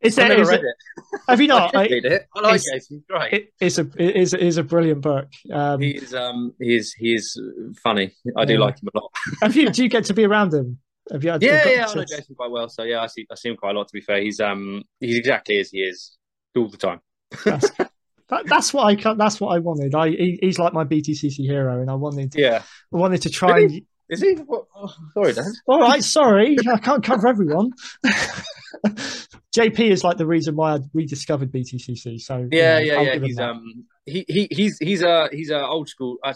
Is 0.00 0.18
I've 0.18 0.28
never 0.28 0.42
is 0.42 0.48
read 0.48 0.60
it, 0.60 0.66
it. 0.66 1.20
have 1.28 1.40
you 1.40 1.48
not? 1.54 1.70
should 1.70 1.78
I, 1.80 1.82
read 1.86 2.04
it. 2.04 2.26
I 2.36 2.40
like 2.40 2.54
it's- 2.56 2.64
Jason. 2.72 3.04
Great. 3.10 3.32
it 3.32 3.52
is 3.60 3.78
a 3.78 3.88
it 3.96 4.16
is 4.16 4.34
it 4.34 4.42
is 4.42 4.56
a 4.58 4.62
brilliant 4.62 5.00
book. 5.00 5.26
Um, 5.52 5.80
he 5.80 5.90
is 5.96 6.14
um 6.14 6.54
he 6.60 6.76
is 6.76 6.92
he 6.92 7.14
is 7.14 7.40
funny. 7.82 8.12
I 8.36 8.44
do 8.44 8.54
Yeah. 8.54 8.58
like 8.60 8.80
him 8.82 8.88
a 8.94 8.98
lot. 8.98 9.10
have 9.42 9.56
you? 9.56 9.70
Do 9.70 9.82
you 9.82 9.88
get 9.88 10.04
to 10.04 10.14
be 10.14 10.24
around 10.24 10.54
him? 10.54 10.78
Have 11.10 11.24
you? 11.24 11.30
Had 11.30 11.42
Yeah, 11.42 11.64
got 11.64 11.70
yeah, 11.74 11.86
I 11.88 11.94
know 11.94 12.04
Jason 12.04 12.34
quite 12.36 12.50
well. 12.50 12.68
So 12.68 12.82
yeah, 12.84 13.00
I 13.02 13.06
see 13.06 13.26
I 13.30 13.34
see 13.34 13.48
him 13.48 13.56
quite 13.56 13.74
a 13.74 13.78
lot. 13.78 13.88
To 13.88 13.92
be 13.92 14.00
fair, 14.00 14.20
he's 14.20 14.40
um 14.40 14.82
he's 15.00 15.16
exactly 15.16 15.58
as 15.58 15.70
he 15.70 15.78
is 15.80 16.16
all 16.56 16.68
the 16.68 16.76
time. 16.76 17.00
That's, 17.44 17.70
that, 18.28 18.46
that's 18.46 18.72
what 18.74 18.84
I 18.84 19.14
that's 19.14 19.40
what 19.40 19.48
I 19.48 19.58
wanted. 19.58 19.94
I 19.94 20.10
he, 20.10 20.38
he's 20.42 20.58
like 20.58 20.72
my 20.72 20.84
BTCC 20.84 21.44
hero, 21.46 21.80
and 21.80 21.90
I 21.90 21.94
wanted 21.94 22.34
Yeah, 22.36 22.62
I 22.92 22.96
wanted 22.96 23.22
to 23.22 23.30
try 23.30 23.56
Really? 23.56 23.64
and 23.64 23.82
is 24.10 24.20
he? 24.22 24.34
What? 24.34 24.66
Oh, 24.74 24.92
sorry, 25.14 25.32
Dan. 25.32 25.52
All 25.66 25.80
right, 25.80 26.02
sorry, 26.02 26.56
I 26.72 26.78
can't 26.78 27.02
cover 27.04 27.28
everyone. 27.28 27.72
JP 29.54 29.90
is 29.90 30.04
like 30.04 30.16
the 30.18 30.26
reason 30.26 30.56
why 30.56 30.74
I 30.74 30.78
rediscovered 30.94 31.50
BTCC. 31.52 32.20
So 32.20 32.38
you 32.38 32.48
Yeah, 32.52 32.74
know, 32.78 32.84
yeah, 32.84 33.00
yeah. 33.00 33.18
He's 33.18 33.36
that. 33.36 33.50
um 33.50 33.84
he, 34.06 34.24
he 34.28 34.48
he's 34.50 34.78
he's 34.78 35.02
a 35.02 35.28
he's 35.32 35.50
a 35.50 35.64
old 35.66 35.88
school. 35.88 36.16
Uh, 36.22 36.34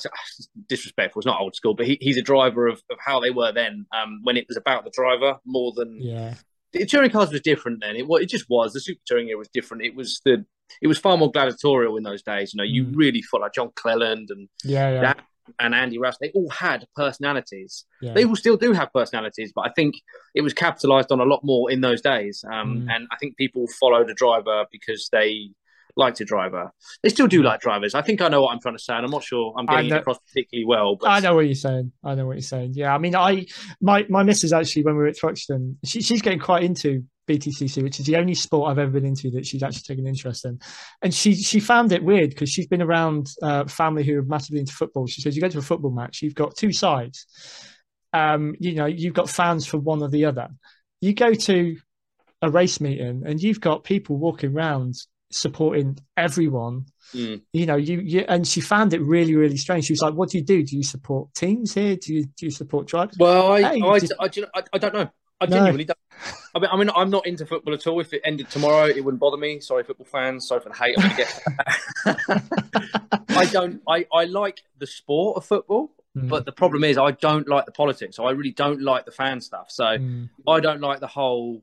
disrespectful. 0.69 1.21
It's 1.21 1.27
not 1.27 1.41
old 1.41 1.55
school, 1.55 1.75
but 1.75 1.87
he, 1.87 1.99
he's 2.01 2.17
a 2.17 2.23
driver 2.23 2.67
of, 2.69 2.83
of 2.91 2.99
how 3.05 3.21
they 3.21 3.31
were 3.31 3.53
then. 3.53 3.87
Um, 3.97 4.21
when 4.23 4.37
it 4.37 4.47
was 4.49 4.57
about 4.57 4.85
the 4.85 4.91
driver 4.95 5.39
more 5.47 5.73
than 5.77 5.99
yeah, 6.01 6.35
the 6.73 6.85
touring 6.87 7.11
cars 7.11 7.31
was 7.31 7.41
different 7.43 7.81
then. 7.81 7.97
It 7.97 8.07
it 8.09 8.27
just 8.27 8.47
was. 8.49 8.73
The 8.73 8.81
super 8.81 9.01
touring 9.07 9.29
era 9.29 9.39
was 9.39 9.49
different. 9.49 9.85
It 9.85 9.95
was 9.95 10.21
the 10.25 10.45
it 10.81 10.87
was 10.87 10.99
far 10.99 11.17
more 11.17 11.31
gladiatorial 11.31 11.97
in 11.97 12.03
those 12.03 12.23
days. 12.23 12.55
You 12.55 12.59
know, 12.59 12.65
you 12.65 12.85
Mm. 12.85 12.97
really 12.97 13.23
felt 13.23 13.43
like 13.43 13.53
John 13.55 13.71
Cleland 13.77 14.29
and 14.31 14.49
yeah, 14.65 14.91
yeah, 14.91 15.01
that 15.03 15.25
and 15.59 15.75
Andy 15.75 15.99
Rouse. 15.99 16.17
They 16.21 16.31
all 16.35 16.49
had 16.51 16.87
personalities. 16.95 17.85
yeah. 18.01 18.13
They 18.15 18.25
all 18.25 18.37
still 18.37 18.57
do 18.57 18.73
have 18.73 18.93
personalities, 18.93 19.53
but 19.55 19.63
I 19.63 19.71
think 19.75 19.95
it 20.35 20.43
was 20.43 20.55
capitalized 20.55 21.11
on 21.13 21.21
a 21.21 21.25
lot 21.25 21.41
more 21.45 21.71
in 21.71 21.81
those 21.81 22.01
days. 22.01 22.45
Um, 22.51 22.63
Mm. 22.83 22.95
And 22.95 23.09
I 23.13 23.17
think 23.19 23.37
people 23.37 23.67
followed 23.81 24.09
a 24.11 24.15
driver 24.15 24.65
because 24.71 25.09
they 25.13 25.51
liked 25.97 26.21
a 26.21 26.25
driver. 26.25 26.73
They 27.03 27.11
still 27.11 27.27
do 27.27 27.43
like 27.43 27.61
drivers. 27.61 27.95
I 27.95 28.01
think 28.03 28.23
I 28.23 28.29
know 28.29 28.41
what 28.43 28.53
I'm 28.53 28.61
trying 28.61 28.77
to 28.77 28.83
say, 28.83 28.95
and 28.95 29.05
I'm 29.05 29.11
not 29.11 29.25
sure 29.25 29.53
I'm 29.59 29.67
getting 29.67 29.93
across 29.93 30.19
particularly 30.21 30.65
well. 30.65 30.97
But 30.97 31.11
I 31.11 31.21
know 31.21 31.35
what 31.35 31.45
you're 31.47 31.55
saying. 31.55 31.93
I 32.03 32.15
know 32.15 32.27
what 32.27 32.37
you're 32.37 32.41
saying. 32.43 32.73
Yeah, 32.75 32.95
I 32.95 32.99
mean, 32.99 33.15
I 33.15 33.47
my 33.81 34.07
my 34.09 34.23
missus 34.23 34.53
actually 34.55 34.85
when 34.85 34.95
we 34.95 35.03
were 35.03 35.09
at 35.09 35.17
Thruxton, 35.17 35.77
she, 35.85 36.01
she's 36.01 36.23
getting 36.23 36.39
quite 36.39 36.63
into 36.63 37.05
BTCC, 37.29 37.83
which 37.83 38.01
is 38.01 38.07
the 38.07 38.17
only 38.17 38.35
sport 38.35 38.71
I've 38.71 38.79
ever 38.79 38.91
been 38.91 39.07
into 39.07 39.31
that 39.33 39.47
she's 39.47 39.63
actually 39.63 39.83
taken 39.83 40.07
interest 40.07 40.45
in, 40.45 40.59
and 41.03 41.13
she 41.15 41.35
she 41.35 41.61
found 41.61 41.93
it 41.93 42.03
weird 42.03 42.31
because 42.31 42.51
she's 42.51 42.67
been 42.67 42.83
around 42.83 43.29
uh, 43.43 43.65
family 43.67 44.05
who 44.05 44.19
are 44.19 44.23
massively 44.23 44.61
into 44.61 44.73
football. 44.73 45.07
She 45.07 45.21
says 45.21 45.35
you 45.37 45.43
go 45.43 45.49
to 45.49 45.59
a 45.59 45.63
football 45.63 45.93
match, 45.93 46.23
you've 46.23 46.35
got 46.35 46.57
two 46.57 46.73
sides. 46.73 47.27
Um, 48.13 48.55
you 48.59 48.75
know, 48.75 48.87
you've 48.87 49.15
got 49.15 49.31
fans 49.31 49.67
for 49.67 49.79
one 49.79 50.03
or 50.03 50.09
the 50.09 50.27
other. 50.27 50.49
You 51.01 51.15
go 51.15 51.33
to 51.33 51.77
a 52.43 52.51
race 52.51 52.81
meeting 52.81 53.23
and 53.25 53.41
you've 53.41 53.61
got 53.61 53.85
people 53.85 54.17
walking 54.17 54.55
around 54.55 54.95
supporting 55.31 55.99
everyone 56.17 56.87
Mm. 57.15 57.43
you 57.53 57.67
know 57.67 57.77
you, 57.77 58.01
you 58.01 58.25
and 58.27 58.49
she 58.49 58.63
found 58.63 58.95
it 58.95 59.03
really 59.03 59.37
really 59.37 59.59
strange 59.59 59.85
she 59.85 59.93
was 59.93 60.01
like 60.01 60.15
what 60.15 60.31
do 60.31 60.39
you 60.39 60.45
do 60.45 60.63
do 60.63 60.75
you 60.75 60.83
support 60.83 61.35
teams 61.35 61.75
here 61.75 61.95
do 61.95 62.15
you 62.15 62.25
do 62.25 62.47
you 62.47 62.51
support 62.51 62.87
drivers 62.87 63.17
Well, 63.19 63.53
I, 63.53 63.61
Hey, 63.61 63.83
I, 63.83 64.01
I, 64.19 64.29
do 64.29 64.41
you 64.41 64.43
know, 64.47 64.51
I, 64.55 64.63
I 64.73 64.79
don't 64.79 64.95
know. 64.95 65.11
I 65.43 65.47
No. 65.47 65.57
genuinely 65.57 65.85
don't. 65.85 65.99
I 66.55 66.59
mean, 66.61 66.71
I 66.73 66.77
mean, 66.77 66.91
I'm 66.95 67.11
not 67.11 67.27
into 67.27 67.47
football 67.47 67.75
at 67.75 67.87
all. 67.87 68.01
If 68.01 68.13
it 68.13 68.23
ended 68.25 68.51
tomorrow, 68.51 68.87
it 68.87 69.03
wouldn't 69.05 69.21
bother 69.21 69.37
me. 69.39 69.61
Sorry, 69.61 69.85
football 69.85 70.07
fans. 70.07 70.47
Sorry 70.49 70.61
for 70.61 70.69
the 70.69 70.75
hate. 70.77 70.97
Get. 71.17 71.29
I 73.35 73.47
don't. 73.47 73.81
I, 73.89 74.07
I 74.13 74.25
like 74.25 74.63
the 74.79 74.87
sport 74.87 75.37
of 75.39 75.45
football, 75.45 75.91
Mm, 76.17 76.29
but 76.29 76.45
the 76.45 76.53
problem 76.53 76.85
is 76.85 76.99
I 76.99 77.13
don't 77.13 77.49
like 77.49 77.67
the 77.67 77.73
politics. 77.73 78.19
I 78.19 78.31
really 78.31 78.53
don't 78.53 78.83
like 78.83 79.05
the 79.07 79.11
fan 79.13 79.41
stuff. 79.41 79.71
So 79.71 79.99
mm, 79.99 80.29
I 80.47 80.61
don't 80.61 80.81
like 80.81 81.01
the 81.01 81.07
whole, 81.07 81.63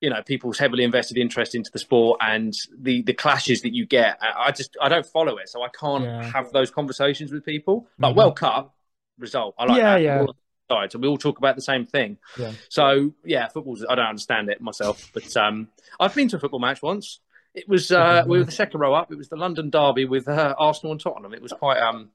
you 0.00 0.10
know, 0.10 0.22
people's 0.22 0.58
heavily 0.58 0.84
invested 0.84 1.18
interest 1.18 1.54
into 1.54 1.70
the 1.72 1.78
sport 1.78 2.20
and 2.22 2.52
the 2.78 3.02
the 3.02 3.14
clashes 3.14 3.62
that 3.62 3.74
you 3.74 3.86
get. 3.86 4.18
I 4.22 4.48
I 4.48 4.52
just 4.52 4.76
I 4.82 4.88
don't 4.88 5.06
follow 5.06 5.38
it, 5.38 5.48
so 5.48 5.62
I 5.62 5.68
can't 5.68 6.04
Yeah. 6.04 6.32
have 6.32 6.52
those 6.52 6.70
conversations 6.70 7.32
with 7.32 7.44
people. 7.44 7.88
Like 8.02 8.14
Mhm. 8.14 8.16
World 8.16 8.36
Cup 8.36 8.74
result, 9.18 9.54
I 9.58 9.64
like 9.64 9.76
Yeah, 9.76 9.84
that. 9.84 10.02
yeah. 10.02 10.26
We're 10.68 10.74
all 10.74 10.80
on 10.80 10.82
the 10.82 10.86
side, 10.86 10.92
so 10.92 10.98
we 10.98 11.08
all 11.08 11.18
talk 11.18 11.38
about 11.38 11.56
the 11.56 11.62
same 11.62 11.86
thing. 11.86 12.18
Yeah. 12.38 12.52
So 12.68 13.12
yeah, 13.24 13.48
football's 13.48 13.84
I 13.88 13.94
don't 13.94 14.06
understand 14.06 14.50
it 14.50 14.60
myself, 14.60 15.10
but 15.14 15.36
um, 15.36 15.68
I've 15.98 16.14
been 16.14 16.28
to 16.28 16.36
a 16.36 16.38
football 16.38 16.60
match 16.60 16.82
once. 16.82 17.20
It 17.54 17.68
was 17.68 17.90
uh, 17.90 18.24
we 18.26 18.38
were 18.38 18.44
the 18.44 18.52
second 18.52 18.78
row 18.80 18.94
up. 18.94 19.10
It 19.10 19.16
was 19.18 19.28
the 19.28 19.36
London 19.36 19.70
derby 19.70 20.04
with 20.04 20.28
uh, 20.28 20.54
Arsenal 20.58 20.92
and 20.92 21.00
Tottenham. 21.00 21.34
It 21.34 21.42
was 21.42 21.52
quite 21.52 21.78
um 21.80 22.10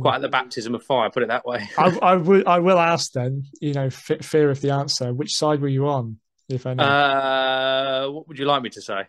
quite 0.00 0.20
the 0.20 0.28
baptism 0.28 0.74
of 0.74 0.82
fire, 0.82 1.10
put 1.10 1.22
it 1.22 1.28
that 1.28 1.44
way. 1.46 1.68
I, 1.78 1.98
I 2.02 2.16
will 2.16 2.42
I 2.48 2.58
will 2.58 2.78
ask 2.78 3.12
then 3.12 3.44
you 3.60 3.74
know 3.74 3.86
f- 3.86 4.22
fear 4.22 4.50
of 4.50 4.60
the 4.60 4.70
answer 4.70 5.12
which 5.12 5.34
side 5.36 5.60
were 5.60 5.68
you 5.68 5.88
on 5.88 6.18
if 6.48 6.66
any 6.66 6.82
Uh, 6.82 8.08
what 8.08 8.26
would 8.28 8.38
you 8.38 8.46
like 8.46 8.62
me 8.62 8.70
to 8.70 8.80
say? 8.82 9.02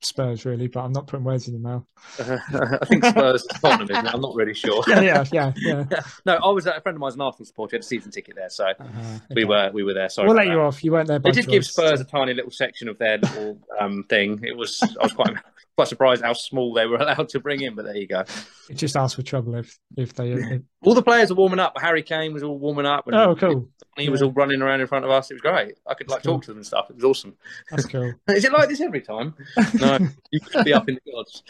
Spurs 0.00 0.44
really 0.44 0.68
but 0.68 0.80
I'm 0.84 0.92
not 0.92 1.06
putting 1.06 1.24
words 1.24 1.48
in 1.48 1.54
your 1.54 1.62
mouth 1.62 1.84
I 2.20 2.84
think 2.86 3.04
Spurs 3.04 3.44
Tottenham, 3.60 3.90
isn't 3.90 4.06
it? 4.06 4.14
I'm 4.14 4.20
not 4.20 4.34
really 4.34 4.54
sure. 4.54 4.82
yeah 4.86 5.00
yeah 5.00 5.24
yeah 5.32 5.52
yeah 5.90 6.00
no, 6.24 6.34
I 6.36 6.48
was 6.50 6.66
a 6.66 6.80
friend 6.80 6.94
of 6.96 7.00
mine's 7.00 7.14
an 7.16 7.20
Arsenal 7.20 7.44
supporter. 7.46 7.72
He 7.72 7.76
had 7.78 7.82
a 7.82 7.86
season 7.86 8.10
ticket 8.12 8.36
there, 8.36 8.48
so 8.50 8.66
Uh-huh, 8.68 9.18
we 9.34 9.42
okay. 9.42 9.44
were 9.44 9.70
we 9.74 9.82
were 9.82 9.94
there. 9.94 10.08
Sorry, 10.08 10.28
we'll 10.28 10.36
let 10.36 10.46
you 10.46 10.60
off 10.60 10.84
you 10.84 10.92
weren't 10.92 11.08
there 11.08 11.18
by 11.18 11.30
They 11.30 11.40
did 11.40 11.50
give 11.50 11.62
choice. 11.64 11.72
Spurs 11.72 12.00
a 12.00 12.04
tiny 12.04 12.34
little 12.34 12.50
section 12.52 12.88
of 12.88 12.98
their 12.98 13.18
little 13.18 13.58
um, 13.80 14.04
thing. 14.08 14.40
It 14.44 14.56
was 14.56 14.80
I 15.00 15.04
was 15.04 15.12
quite 15.12 15.34
quite 15.78 15.86
surprised 15.86 16.24
how 16.24 16.32
small 16.32 16.74
they 16.74 16.86
were 16.86 16.96
allowed 17.00 17.28
to 17.28 17.38
bring 17.38 17.60
in, 17.60 17.76
but 17.76 17.84
there 17.84 17.96
you 17.96 18.08
go. 18.08 18.24
It 18.68 18.74
just 18.74 18.96
asks 18.96 19.14
for 19.14 19.22
trouble 19.22 19.54
if 19.54 19.78
if 19.96 20.12
they. 20.12 20.32
If, 20.32 20.62
All 20.82 20.92
the 20.92 21.04
players 21.04 21.30
are 21.30 21.36
warming 21.36 21.60
up. 21.60 21.78
Harry 21.80 22.02
Kane 22.02 22.32
was 22.32 22.42
all 22.42 22.58
warming 22.58 22.84
up. 22.84 23.06
And 23.06 23.14
oh, 23.14 23.36
cool. 23.36 23.68
He 23.96 24.08
was 24.08 24.20
all 24.20 24.32
running 24.32 24.60
around 24.60 24.80
in 24.80 24.88
front 24.88 25.04
of 25.04 25.12
us. 25.12 25.30
It 25.30 25.34
was 25.34 25.40
great. 25.40 25.74
I 25.86 25.94
could 25.94 26.08
like 26.08 26.24
cool. 26.24 26.34
talk 26.34 26.42
to 26.42 26.50
them 26.50 26.56
and 26.56 26.66
stuff. 26.66 26.90
It 26.90 26.96
was 26.96 27.04
awesome. 27.04 27.36
That's 27.70 27.86
cool. 27.86 28.12
Is 28.28 28.44
it 28.44 28.52
like 28.52 28.68
this 28.68 28.80
every 28.80 29.00
time? 29.00 29.34
No, 29.74 29.98
you 30.32 30.40
could 30.40 30.64
be 30.64 30.72
up 30.72 30.88
in 30.88 30.98
the 31.04 31.12
gods. 31.12 31.42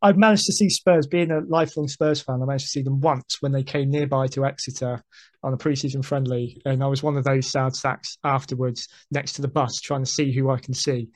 I've 0.00 0.16
managed 0.16 0.46
to 0.46 0.52
see 0.52 0.68
Spurs, 0.68 1.06
being 1.06 1.30
a 1.30 1.40
lifelong 1.40 1.86
Spurs 1.86 2.20
fan, 2.20 2.42
I 2.42 2.46
managed 2.46 2.64
to 2.64 2.70
see 2.70 2.82
them 2.82 3.00
once 3.00 3.40
when 3.40 3.52
they 3.52 3.62
came 3.62 3.90
nearby 3.90 4.26
to 4.28 4.44
Exeter 4.44 5.02
on 5.44 5.52
a 5.52 5.56
pre-season 5.56 6.02
friendly, 6.02 6.60
and 6.64 6.82
I 6.82 6.86
was 6.86 7.02
one 7.02 7.16
of 7.16 7.24
those 7.24 7.46
sad 7.46 7.76
sacks 7.76 8.16
afterwards 8.24 8.88
next 9.10 9.34
to 9.34 9.42
the 9.42 9.48
bus 9.48 9.80
trying 9.80 10.04
to 10.04 10.10
see 10.10 10.32
who 10.32 10.50
I 10.50 10.58
can 10.58 10.74
see. 10.74 11.10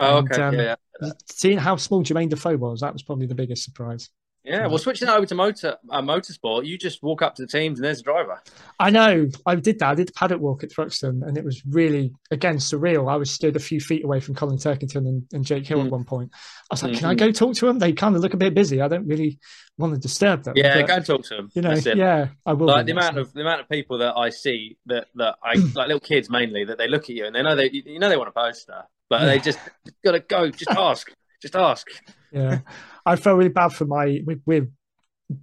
Oh, 0.00 0.18
And, 0.18 0.32
okay. 0.32 0.42
um, 0.42 0.54
yeah, 0.54 0.74
yeah. 1.02 1.10
Seeing 1.30 1.58
how 1.58 1.76
small 1.76 2.02
Jermaine 2.02 2.28
Defoe 2.30 2.56
was, 2.56 2.80
that 2.80 2.92
was 2.92 3.02
probably 3.02 3.26
the 3.26 3.34
biggest 3.34 3.64
surprise. 3.64 4.10
Yeah, 4.42 4.68
well, 4.68 4.78
switching 4.78 5.06
over 5.06 5.26
to 5.26 5.34
motor 5.34 5.76
uh, 5.90 6.00
motorsport, 6.00 6.64
you 6.64 6.78
just 6.78 7.02
walk 7.02 7.20
up 7.20 7.34
to 7.34 7.42
the 7.42 7.46
teams 7.48 7.78
and 7.78 7.84
there's 7.84 8.00
a 8.00 8.02
driver. 8.02 8.40
I 8.78 8.88
know. 8.88 9.28
I 9.44 9.54
did 9.56 9.78
that. 9.80 9.90
I 9.90 9.94
did 9.94 10.08
the 10.08 10.12
paddock 10.14 10.40
walk 10.40 10.64
at 10.64 10.70
Thruxton, 10.70 11.22
and 11.28 11.36
it 11.36 11.44
was 11.44 11.62
really, 11.66 12.14
again, 12.30 12.56
surreal. 12.56 13.12
I 13.12 13.16
was 13.16 13.30
stood 13.30 13.54
a 13.54 13.58
few 13.60 13.80
feet 13.80 14.02
away 14.02 14.18
from 14.18 14.34
Colin 14.34 14.56
Turkington 14.56 15.06
and, 15.06 15.24
and 15.34 15.44
Jake 15.44 15.66
Hill 15.66 15.82
at 15.82 15.88
Mm. 15.88 15.90
one 15.90 16.04
point. 16.04 16.30
I 16.70 16.72
was 16.72 16.82
like, 16.82 16.94
can 16.94 17.02
Mhm. 17.08 17.10
I 17.10 17.14
go 17.16 17.30
talk 17.32 17.54
to 17.56 17.66
them? 17.66 17.78
They 17.80 17.92
kind 17.92 18.16
of 18.16 18.22
look 18.22 18.32
a 18.32 18.38
bit 18.38 18.54
busy. 18.54 18.80
I 18.80 18.88
don't 18.88 19.06
really 19.06 19.38
want 19.76 19.92
to 19.92 20.00
disturb 20.00 20.44
them. 20.44 20.54
Yeah, 20.56 20.74
but, 20.80 20.86
go 20.88 20.94
and 20.94 21.04
talk 21.06 21.22
to 21.24 21.36
them. 21.36 21.50
You 21.54 21.60
know, 21.60 21.74
That's 21.74 21.84
it. 21.86 21.98
yeah, 21.98 22.28
I 22.46 22.54
will. 22.54 22.68
Like 22.68 22.86
the 22.86 22.92
amount 22.92 23.18
of 23.18 23.34
the 23.34 23.42
amount 23.42 23.60
of 23.60 23.68
people 23.68 23.98
that 23.98 24.16
I 24.16 24.30
see 24.30 24.78
that 24.86 25.08
that 25.16 25.36
I 25.44 25.52
like 25.74 25.88
little 25.88 26.00
kids 26.00 26.30
mainly 26.30 26.64
that 26.64 26.78
they 26.78 26.88
look 26.88 27.02
at 27.04 27.10
you 27.10 27.26
and 27.26 27.34
they 27.36 27.42
know 27.42 27.56
they 27.56 27.68
you 27.70 27.98
know 27.98 28.08
they 28.08 28.16
want 28.16 28.30
a 28.30 28.32
poster, 28.32 28.84
but 29.10 29.26
they 29.26 29.40
just 29.40 29.58
gotta 30.02 30.20
go, 30.20 30.48
just 30.50 30.70
ask, 30.78 31.12
just 31.42 31.56
ask. 31.56 31.86
yeah, 32.32 32.60
I 33.04 33.16
felt 33.16 33.36
really 33.36 33.50
bad 33.50 33.74
for 33.74 33.84
my. 33.84 34.20
We, 34.24 34.36
we're 34.46 34.68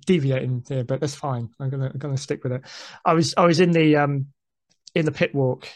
deviating 0.06 0.64
here, 0.68 0.84
but 0.84 1.00
that's 1.00 1.14
fine. 1.14 1.50
I'm 1.60 1.70
gonna 1.70 1.92
I'm 1.94 2.00
gonna 2.00 2.18
stick 2.18 2.44
with 2.44 2.54
it. 2.54 2.62
I 3.06 3.14
was 3.14 3.34
I 3.38 3.46
was 3.46 3.60
in 3.60 3.72
the 3.72 3.98
um 3.98 4.28
in 4.96 5.06
the 5.06 5.12
pit 5.12 5.36
walk 5.36 5.68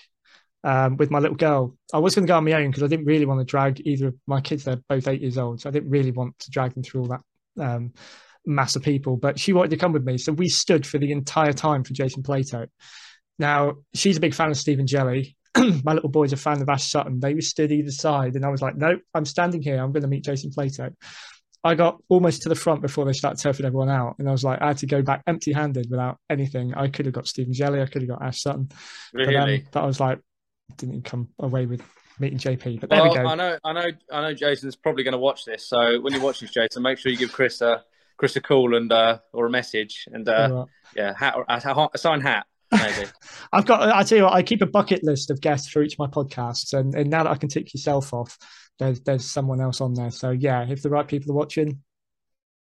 um 0.63 0.97
with 0.97 1.11
my 1.11 1.19
little 1.19 1.35
girl. 1.35 1.77
I 1.93 1.99
was 1.99 2.15
gonna 2.15 2.27
go 2.27 2.37
on 2.37 2.45
my 2.45 2.53
own 2.53 2.69
because 2.69 2.83
I 2.83 2.87
didn't 2.87 3.05
really 3.05 3.25
want 3.25 3.41
to 3.41 3.45
drag 3.45 3.85
either 3.85 4.07
of 4.07 4.15
my 4.25 4.41
kids. 4.41 4.63
They're 4.63 4.81
both 4.89 5.07
eight 5.07 5.21
years 5.21 5.37
old, 5.37 5.61
so 5.61 5.69
I 5.69 5.71
didn't 5.71 5.89
really 5.89 6.11
want 6.11 6.39
to 6.39 6.51
drag 6.51 6.73
them 6.73 6.83
through 6.83 7.01
all 7.01 7.07
that 7.07 7.21
um 7.59 7.93
mass 8.45 8.75
of 8.75 8.83
people. 8.83 9.17
But 9.17 9.37
she 9.37 9.53
wanted 9.53 9.71
to 9.71 9.77
come 9.77 9.91
with 9.91 10.05
me, 10.05 10.17
so 10.17 10.31
we 10.31 10.47
stood 10.47 10.87
for 10.87 10.97
the 10.97 11.11
entire 11.11 11.53
time 11.53 11.83
for 11.83 11.93
Jason 11.93 12.23
Plato. 12.23 12.67
Now 13.37 13.75
she's 13.93 14.17
a 14.17 14.21
big 14.21 14.33
fan 14.33 14.51
of 14.51 14.57
Stephen 14.57 14.85
Jelley. 14.85 15.35
my 15.83 15.93
little 15.93 16.09
boy's 16.09 16.33
a 16.33 16.37
fan 16.37 16.61
of 16.61 16.69
Ash 16.69 16.89
Sutton. 16.89 17.19
They 17.19 17.33
were 17.33 17.41
stood 17.41 17.71
either 17.71 17.91
side, 17.91 18.35
and 18.35 18.45
I 18.45 18.49
was 18.49 18.61
like, 18.61 18.75
"No, 18.75 18.97
I'm 19.13 19.25
standing 19.25 19.61
here. 19.61 19.81
I'm 19.81 19.91
going 19.91 20.03
to 20.03 20.07
meet 20.07 20.23
Jason 20.23 20.51
Plato." 20.51 20.91
I 21.63 21.75
got 21.75 22.01
almost 22.09 22.41
to 22.43 22.49
the 22.49 22.55
front 22.55 22.81
before 22.81 23.05
they 23.05 23.13
started 23.13 23.37
turfing 23.37 23.65
everyone 23.65 23.89
out, 23.89 24.15
and 24.17 24.27
I 24.27 24.31
was 24.31 24.43
like, 24.43 24.61
I 24.61 24.67
had 24.67 24.79
to 24.79 24.87
go 24.87 25.03
back 25.03 25.21
empty-handed 25.27 25.91
without 25.91 26.17
anything. 26.29 26.73
I 26.73 26.87
could 26.87 27.05
have 27.05 27.13
got 27.13 27.27
Stephen 27.27 27.53
Jelley, 27.53 27.81
I 27.81 27.85
could 27.85 28.01
have 28.01 28.09
got 28.09 28.23
Ash 28.23 28.41
Sutton, 28.41 28.69
but, 29.13 29.35
um, 29.35 29.61
but 29.71 29.83
I 29.83 29.85
was 29.85 29.99
like, 29.99 30.19
didn't 30.77 31.03
come 31.03 31.29
away 31.37 31.67
with 31.67 31.83
meeting 32.19 32.39
JP. 32.39 32.79
But 32.79 32.89
there 32.89 33.01
Well, 33.01 33.11
we 33.11 33.15
go. 33.15 33.27
I 33.27 33.35
know, 33.35 33.57
I 33.63 33.73
know, 33.73 33.87
I 34.11 34.21
know. 34.21 34.33
Jason's 34.33 34.75
probably 34.75 35.03
going 35.03 35.11
to 35.11 35.19
watch 35.19 35.45
this, 35.45 35.67
so 35.67 35.99
when 36.01 36.13
you 36.13 36.21
watch 36.21 36.39
this, 36.39 36.51
Jason, 36.51 36.81
make 36.81 36.97
sure 36.97 37.11
you 37.11 37.17
give 37.17 37.31
Chris 37.31 37.61
a 37.61 37.83
Chris 38.17 38.35
a 38.35 38.41
call 38.41 38.75
and 38.75 38.91
uh, 38.91 39.19
or 39.31 39.45
a 39.45 39.49
message, 39.49 40.07
and 40.11 40.27
uh, 40.27 40.49
right. 40.51 40.65
yeah, 40.95 41.13
hat 41.15 41.35
or, 41.35 41.45
a, 41.47 41.89
a 41.93 41.97
signed 41.97 42.23
hat. 42.23 42.45
I've 43.51 43.65
got. 43.65 43.81
I 43.81 44.03
tell 44.03 44.17
you 44.17 44.23
what, 44.25 44.33
I 44.33 44.43
keep 44.43 44.61
a 44.61 44.65
bucket 44.65 45.03
list 45.03 45.29
of 45.29 45.41
guests 45.41 45.69
for 45.69 45.83
each 45.83 45.93
of 45.93 45.99
my 45.99 46.07
podcasts, 46.07 46.73
and, 46.73 46.95
and 46.95 47.09
now 47.09 47.23
that 47.23 47.31
I 47.31 47.35
can 47.35 47.49
tick 47.49 47.73
yourself 47.73 48.13
off, 48.13 48.37
there's 48.79 49.01
there's 49.01 49.25
someone 49.25 49.59
else 49.61 49.81
on 49.81 49.93
there. 49.93 50.11
So 50.11 50.31
yeah, 50.31 50.65
if 50.69 50.81
the 50.81 50.89
right 50.89 51.07
people 51.07 51.33
are 51.33 51.35
watching, 51.35 51.81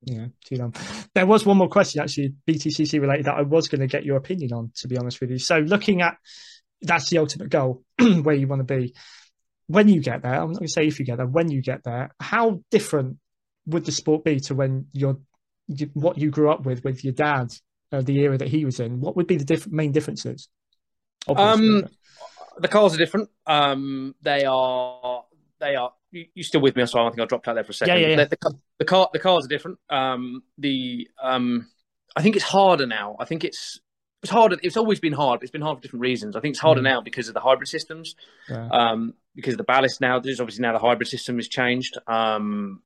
yeah, 0.04 0.28
too 0.46 0.58
long. 0.58 0.76
There 1.16 1.26
was 1.26 1.46
one 1.46 1.58
more 1.58 1.70
question 1.70 2.02
actually, 2.02 2.34
BTCC 2.48 3.00
related 3.00 3.26
that 3.26 3.38
I 3.38 3.44
was 3.44 3.68
going 3.68 3.82
to 3.82 3.88
get 3.88 4.04
your 4.04 4.18
opinion 4.18 4.52
on. 4.54 4.72
To 4.78 4.88
be 4.88 4.98
honest 4.98 5.22
with 5.22 5.32
you, 5.32 5.40
so 5.40 5.60
looking 5.60 6.02
at 6.02 6.18
that's 6.82 7.10
the 7.10 7.20
ultimate 7.20 7.50
goal 7.50 7.84
where 8.00 8.36
you 8.36 8.48
want 8.48 8.60
to 8.60 8.76
be 8.76 8.94
when 9.68 9.88
you 9.88 10.02
get 10.02 10.22
there. 10.22 10.34
I'm 10.34 10.50
not 10.50 10.60
going 10.60 10.68
to 10.68 10.74
say 10.74 10.86
if 10.86 11.00
you 11.00 11.06
get 11.06 11.18
there. 11.18 11.28
When 11.28 11.50
you 11.50 11.62
get 11.62 11.84
there, 11.84 12.12
how 12.20 12.62
different 12.72 13.18
would 13.66 13.86
the 13.86 13.92
sport 13.92 14.26
be 14.26 14.40
to 14.42 14.56
when 14.56 14.88
you're 14.92 15.20
what 15.94 16.18
you 16.18 16.30
grew 16.30 16.52
up 16.52 16.66
with 16.66 16.84
with 16.84 17.04
your 17.04 17.14
dad, 17.14 17.54
uh, 17.94 18.02
the 18.02 18.18
era 18.20 18.38
that 18.38 18.48
he 18.50 18.66
was 18.66 18.80
in? 18.80 19.00
What 19.00 19.16
would 19.16 19.28
be 19.28 19.38
the 19.38 19.46
diff- 19.46 19.72
main 19.72 19.92
differences? 19.92 20.50
Um, 21.28 21.88
the 22.58 22.68
cars 22.68 22.94
are 22.94 22.98
different. 22.98 23.30
Um, 23.48 24.16
they 24.22 24.44
are. 24.46 25.24
They 25.60 25.76
are. 25.76 25.94
You, 26.12 26.26
you 26.34 26.44
still 26.44 26.62
with 26.62 26.76
me? 26.76 26.86
So 26.86 27.00
I 27.00 27.10
think 27.10 27.22
I 27.22 27.26
dropped 27.26 27.48
out 27.48 27.54
there 27.56 27.64
for 27.64 27.72
a 27.72 27.74
second. 27.74 27.96
Yeah, 27.96 28.08
yeah, 28.08 28.18
yeah. 28.18 28.26
The, 28.26 28.38
the, 28.42 28.60
the 28.80 28.86
car. 28.86 29.10
The 29.14 29.20
cars 29.20 29.46
are 29.46 29.48
different. 29.48 29.80
Um, 29.90 30.44
the. 30.58 31.08
Um, 31.22 31.70
I 32.16 32.22
think 32.22 32.36
it's 32.36 32.46
harder 32.46 32.86
now. 32.86 33.16
I 33.20 33.26
think 33.26 33.44
it's. 33.44 33.80
It's 34.22 34.32
harder. 34.32 34.58
It's 34.64 34.78
always 34.78 35.00
been 35.02 35.14
hard. 35.14 35.40
But 35.40 35.44
it's 35.44 35.52
been 35.52 35.62
hard 35.62 35.78
for 35.78 35.82
different 35.82 36.02
reasons. 36.02 36.36
I 36.36 36.40
think 36.40 36.54
it's 36.54 36.60
harder 36.60 36.82
Mm. 36.82 36.86
now 36.86 37.02
because 37.02 37.28
of 37.28 37.34
the 37.34 37.42
hybrid 37.42 37.68
systems. 37.68 38.16
Yeah. 38.50 38.68
Um, 38.70 39.14
because 39.36 39.54
of 39.56 39.58
the 39.58 39.64
ballast 39.66 40.00
now. 40.00 40.20
There's 40.20 40.40
obviously 40.40 40.62
now 40.62 40.74
the 40.74 40.80
hybrid 40.80 41.10
system 41.10 41.36
has 41.38 41.48
changed. 41.48 41.98
Um, 42.08 42.82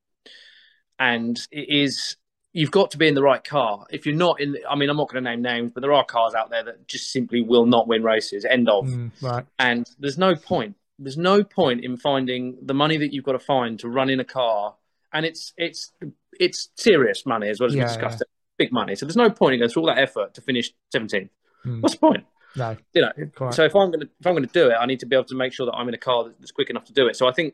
and 1.00 1.40
it 1.52 1.70
is 1.70 2.18
you've 2.58 2.72
got 2.72 2.90
to 2.90 2.98
be 2.98 3.08
in 3.08 3.14
the 3.14 3.22
right 3.22 3.44
car. 3.44 3.86
If 3.92 4.08
you're 4.08 4.16
not 4.16 4.42
in, 4.42 4.58
I 4.68 4.76
mean, 4.76 4.90
I'm 4.90 4.98
not 4.98 5.10
going 5.10 5.24
to 5.24 5.30
name 5.30 5.44
names, 5.44 5.72
but 5.76 5.82
there 5.82 5.94
are 5.94 6.04
cars 6.04 6.34
out 6.34 6.50
there 6.50 6.64
that 6.64 6.88
just 6.88 7.12
simply 7.12 7.44
will 7.44 7.68
not 7.68 7.88
win 7.88 8.02
races. 8.02 8.46
End 8.46 8.68
of. 8.68 8.88
Mm, 8.88 9.12
right. 9.22 9.46
And 9.60 9.88
there's 10.00 10.18
no 10.18 10.36
point. 10.36 10.76
There's 10.98 11.18
no 11.18 11.44
point 11.44 11.86
in 11.86 11.98
finding 11.98 12.58
the 12.64 12.74
money 12.74 12.98
that 12.98 13.14
you've 13.14 13.24
got 13.24 13.34
to 13.34 13.40
find 13.40 13.78
to 13.82 13.88
run 13.88 14.10
in 14.10 14.20
a 14.20 14.26
car, 14.26 14.74
and 15.14 15.24
it's 15.24 15.54
it's 15.56 15.92
it's 16.40 16.70
serious 16.74 17.28
money 17.28 17.48
as 17.48 17.60
well 17.60 17.68
as 17.68 17.74
we 17.74 17.80
Yeah, 17.80 17.88
discussed. 17.88 18.22
It. 18.22 18.28
Big 18.58 18.72
money. 18.72 18.96
So 18.96 19.06
there's 19.06 19.16
no 19.16 19.30
point 19.30 19.54
in 19.54 19.60
going 19.60 19.70
through 19.70 19.84
all 19.84 19.90
that 19.90 20.00
effort 20.00 20.34
to 20.34 20.42
finish 20.42 20.74
17th. 20.92 21.30
Mm. 21.64 21.82
What's 21.84 21.94
the 21.94 22.00
point? 22.00 22.26
No. 22.56 22.76
You 22.96 23.04
know. 23.04 23.12
Quite. 23.36 23.54
So 23.54 23.66
if 23.66 23.76
I'm 23.76 23.92
going 23.92 24.00
to 24.00 24.10
if 24.20 24.26
I'm 24.26 24.34
going 24.34 24.48
to 24.48 24.52
do 24.52 24.72
it, 24.72 24.74
I 24.74 24.88
need 24.88 25.02
to 25.02 25.06
be 25.06 25.16
able 25.16 25.26
to 25.26 25.36
make 25.36 25.54
sure 25.54 25.68
that 25.68 25.74
I'm 25.74 25.88
in 25.88 25.94
a 25.94 26.00
car 26.00 26.26
that's 26.40 26.52
quick 26.52 26.72
enough 26.72 26.86
to 26.86 26.94
do 26.94 27.06
it. 27.06 27.16
So 27.16 27.28
I 27.28 27.34
think 27.34 27.54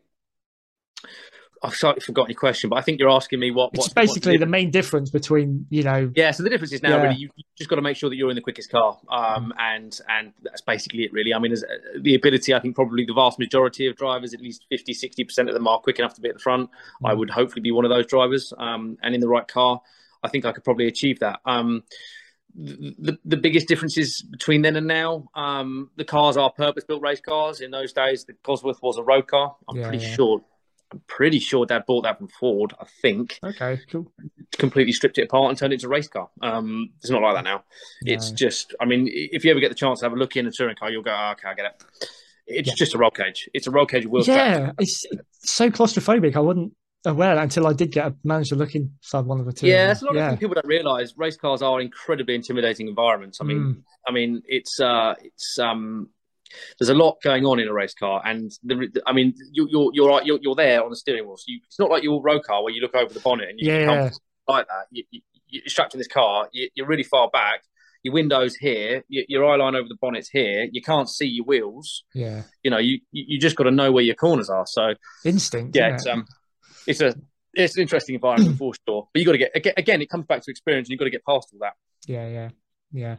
I've 1.63 1.75
slightly 1.75 2.01
forgotten 2.01 2.31
your 2.31 2.39
question, 2.39 2.69
but 2.69 2.75
I 2.75 2.81
think 2.81 2.99
you're 2.99 3.09
asking 3.09 3.39
me 3.39 3.49
what. 3.51 3.69
It's 3.73 3.79
what's- 3.79 3.93
basically 3.93 4.35
the 4.37 4.45
main 4.45 4.69
difference 4.69 5.09
between 5.09 5.65
you 5.69 5.83
know. 5.83 6.11
yeah, 6.15 6.31
so 6.31 6.43
the 6.43 6.49
difference 6.49 6.73
is 6.73 6.83
now 6.83 6.97
Yeah. 6.97 7.03
really 7.03 7.15
you, 7.15 7.29
you 7.35 7.43
just 7.57 7.69
got 7.69 7.77
to 7.77 7.81
make 7.81 7.95
sure 7.95 8.09
that 8.09 8.17
you're 8.17 8.29
in 8.29 8.35
the 8.35 8.41
quickest 8.41 8.69
car, 8.69 8.99
um, 9.09 9.53
and 9.57 9.97
and 10.09 10.33
that's 10.43 10.61
basically 10.61 11.05
it. 11.05 11.13
Really, 11.13 11.33
I 11.33 11.39
mean, 11.39 11.53
as, 11.53 11.63
uh, 11.63 11.67
the 12.01 12.15
ability, 12.15 12.53
I 12.53 12.59
think 12.59 12.75
probably 12.75 13.05
the 13.05 13.13
vast 13.13 13.39
majority 13.39 13.87
of 13.87 13.95
drivers, 13.95 14.33
at 14.33 14.41
least 14.41 14.65
50, 14.69 14.93
60 14.93 15.23
percent 15.23 15.47
of 15.47 15.53
them, 15.53 15.67
are 15.67 15.79
quick 15.79 15.99
enough 15.99 16.13
to 16.15 16.21
be 16.21 16.27
at 16.29 16.35
the 16.35 16.41
front. 16.41 16.69
I 17.03 17.13
would 17.13 17.29
hopefully 17.29 17.61
be 17.61 17.71
one 17.71 17.85
of 17.85 17.89
those 17.89 18.07
drivers, 18.07 18.51
um, 18.57 18.97
and 19.01 19.15
in 19.15 19.21
the 19.21 19.29
right 19.29 19.47
car, 19.47 19.81
I 20.21 20.27
think 20.27 20.45
I 20.45 20.51
could 20.51 20.65
probably 20.65 20.87
achieve 20.87 21.19
that. 21.19 21.39
Um, 21.45 21.83
the, 22.55 23.17
the, 23.25 23.37
biggest 23.37 23.67
differences 23.67 24.21
between 24.21 24.61
then 24.61 24.75
and 24.75 24.85
now, 24.85 25.27
um, 25.33 25.89
the 25.95 26.05
cars 26.05 26.37
are 26.37 26.51
purpose-built 26.51 27.01
race 27.01 27.19
cars. 27.19 27.61
In 27.61 27.71
those 27.71 27.93
days, 27.93 28.25
the 28.25 28.33
Cosworth 28.43 28.79
was 28.83 28.99
a 28.99 29.03
road 29.03 29.25
car. 29.27 29.55
I'm 29.67 29.77
Yeah, 29.77 29.87
pretty 29.87 30.03
yeah. 30.05 30.13
sure. 30.13 30.43
I'm 30.93 31.01
pretty 31.07 31.39
sure 31.39 31.65
Dad 31.65 31.85
bought 31.87 32.03
that 32.03 32.17
from 32.19 32.27
Ford. 32.27 32.73
I 32.79 32.85
think 33.01 33.39
Okay, 33.43 33.79
cool. 33.91 34.11
completely 34.57 34.93
stripped 34.93 35.17
it 35.17 35.23
apart 35.23 35.49
and 35.49 35.57
turned 35.57 35.73
it 35.73 35.77
into 35.77 35.87
a 35.87 35.89
race 35.89 36.07
car. 36.07 36.29
Um, 36.41 36.91
it's 36.99 37.09
not 37.09 37.21
like 37.21 37.35
that 37.35 37.43
now. 37.43 37.63
It's 38.03 38.31
just, 38.31 38.73
I 38.79 38.85
mean, 38.85 39.09
if 39.11 39.43
you 39.43 39.51
ever 39.51 39.59
get 39.59 39.69
the 39.69 39.75
chance 39.75 39.99
to 39.99 40.05
have 40.05 40.13
a 40.13 40.15
look 40.15 40.35
in 40.35 40.45
a 40.47 40.51
touring 40.51 40.75
car, 40.75 40.91
you'll 40.91 41.03
go, 41.03 41.11
oh, 41.11 41.31
okay, 41.31 41.49
I 41.49 41.53
get 41.55 41.65
it. 41.65 41.83
It's 42.45 42.69
Yeah. 42.69 42.75
just 42.77 42.93
a 42.93 42.97
roll 42.97 43.11
cage. 43.11 43.49
It's 43.53 43.67
a 43.67 43.71
roll 43.71 43.85
cage 43.85 44.05
wheel. 44.05 44.23
Yeah, 44.23 44.71
it's 44.79 45.05
so 45.39 45.69
claustrophobic. 45.69 46.35
I 46.35 46.39
wasn't 46.39 46.73
aware 47.05 47.37
until 47.37 47.67
I 47.67 47.73
did 47.73 47.91
get 47.91 48.07
a 48.07 48.15
manage 48.23 48.49
to 48.49 48.55
look 48.55 48.75
inside 48.75 49.25
one 49.25 49.39
of 49.39 49.45
the 49.45 49.53
two. 49.53 49.67
Yeah, 49.67 49.91
it's 49.91 50.01
a 50.01 50.05
lot 50.05 50.15
yeah. 50.15 50.31
of 50.33 50.39
people 50.39 50.53
don't 50.55 50.67
realise. 50.67 51.13
Race 51.17 51.37
cars 51.37 51.61
are 51.61 51.81
incredibly 51.81 52.35
intimidating 52.35 52.87
environments. 52.87 53.39
I 53.41 53.45
mean, 53.45 53.57
Mm. 53.59 53.83
I 54.07 54.11
mean, 54.11 54.41
it's 54.47 54.79
uh, 54.81 55.15
it's 55.23 55.57
um, 55.59 56.09
there's 56.79 56.89
a 56.89 56.93
lot 56.93 57.17
going 57.23 57.45
on 57.45 57.59
in 57.59 57.67
a 57.67 57.73
race 57.73 57.93
car, 57.93 58.21
and 58.25 58.51
the, 58.63 59.01
I 59.05 59.13
mean, 59.13 59.33
you, 59.51 59.67
you're 59.69 59.91
you're 59.93 60.21
you're 60.23 60.39
you're 60.41 60.55
there 60.55 60.83
on 60.83 60.89
the 60.89 60.95
steering 60.95 61.25
wheel. 61.25 61.37
So 61.37 61.45
you, 61.47 61.59
it's 61.65 61.79
not 61.79 61.89
like 61.89 62.03
your 62.03 62.21
road 62.21 62.43
car 62.43 62.63
where 62.63 62.73
you 62.73 62.81
look 62.81 62.95
over 62.95 63.13
the 63.13 63.19
bonnet 63.19 63.49
and 63.49 63.59
you 63.59 63.71
Yeah. 63.71 64.09
like 64.47 64.67
that. 64.67 64.85
You, 64.91 65.03
you, 65.11 65.21
you're 65.47 65.63
strapped 65.67 65.93
in 65.93 65.99
this 65.99 66.07
car. 66.07 66.49
You, 66.51 66.69
you're 66.75 66.87
really 66.87 67.03
far 67.03 67.29
back. 67.29 67.61
Your 68.03 68.13
windows 68.13 68.55
here. 68.55 69.03
Your, 69.07 69.23
your 69.29 69.45
eye 69.45 69.55
line 69.55 69.75
over 69.75 69.87
the 69.87 69.95
bonnet's 70.01 70.27
here. 70.29 70.67
You 70.71 70.81
can't 70.81 71.09
see 71.09 71.25
your 71.27 71.45
wheels. 71.45 72.03
Yeah, 72.13 72.43
You 72.63 72.71
know, 72.71 72.77
you 72.79 72.99
you 73.11 73.23
you 73.29 73.39
just 73.39 73.55
got 73.55 73.63
to 73.63 73.71
know 73.71 73.91
where 73.91 74.03
your 74.03 74.15
corners 74.15 74.49
are. 74.49 74.65
So 74.67 74.93
instinct. 75.23 75.75
yeah, 75.75 75.93
it's 75.93 76.05
it? 76.05 76.09
um, 76.11 76.25
it's 76.85 76.99
a 77.01 77.15
it's 77.53 77.75
an 77.77 77.83
interesting 77.83 78.15
environment 78.15 78.57
for 78.57 78.73
sure. 78.87 79.07
But 79.13 79.19
you 79.19 79.25
got 79.25 79.33
to 79.33 79.37
get 79.37 79.73
again. 79.77 80.01
It 80.01 80.09
comes 80.09 80.25
back 80.25 80.41
to 80.41 80.51
experience, 80.51 80.87
and 80.87 80.91
you 80.91 80.95
have 80.95 80.99
got 80.99 81.05
to 81.05 81.11
get 81.11 81.25
past 81.25 81.49
all 81.53 81.59
that. 81.61 81.73
Yeah, 82.07 82.27
yeah, 82.27 82.49
yeah. 82.91 83.15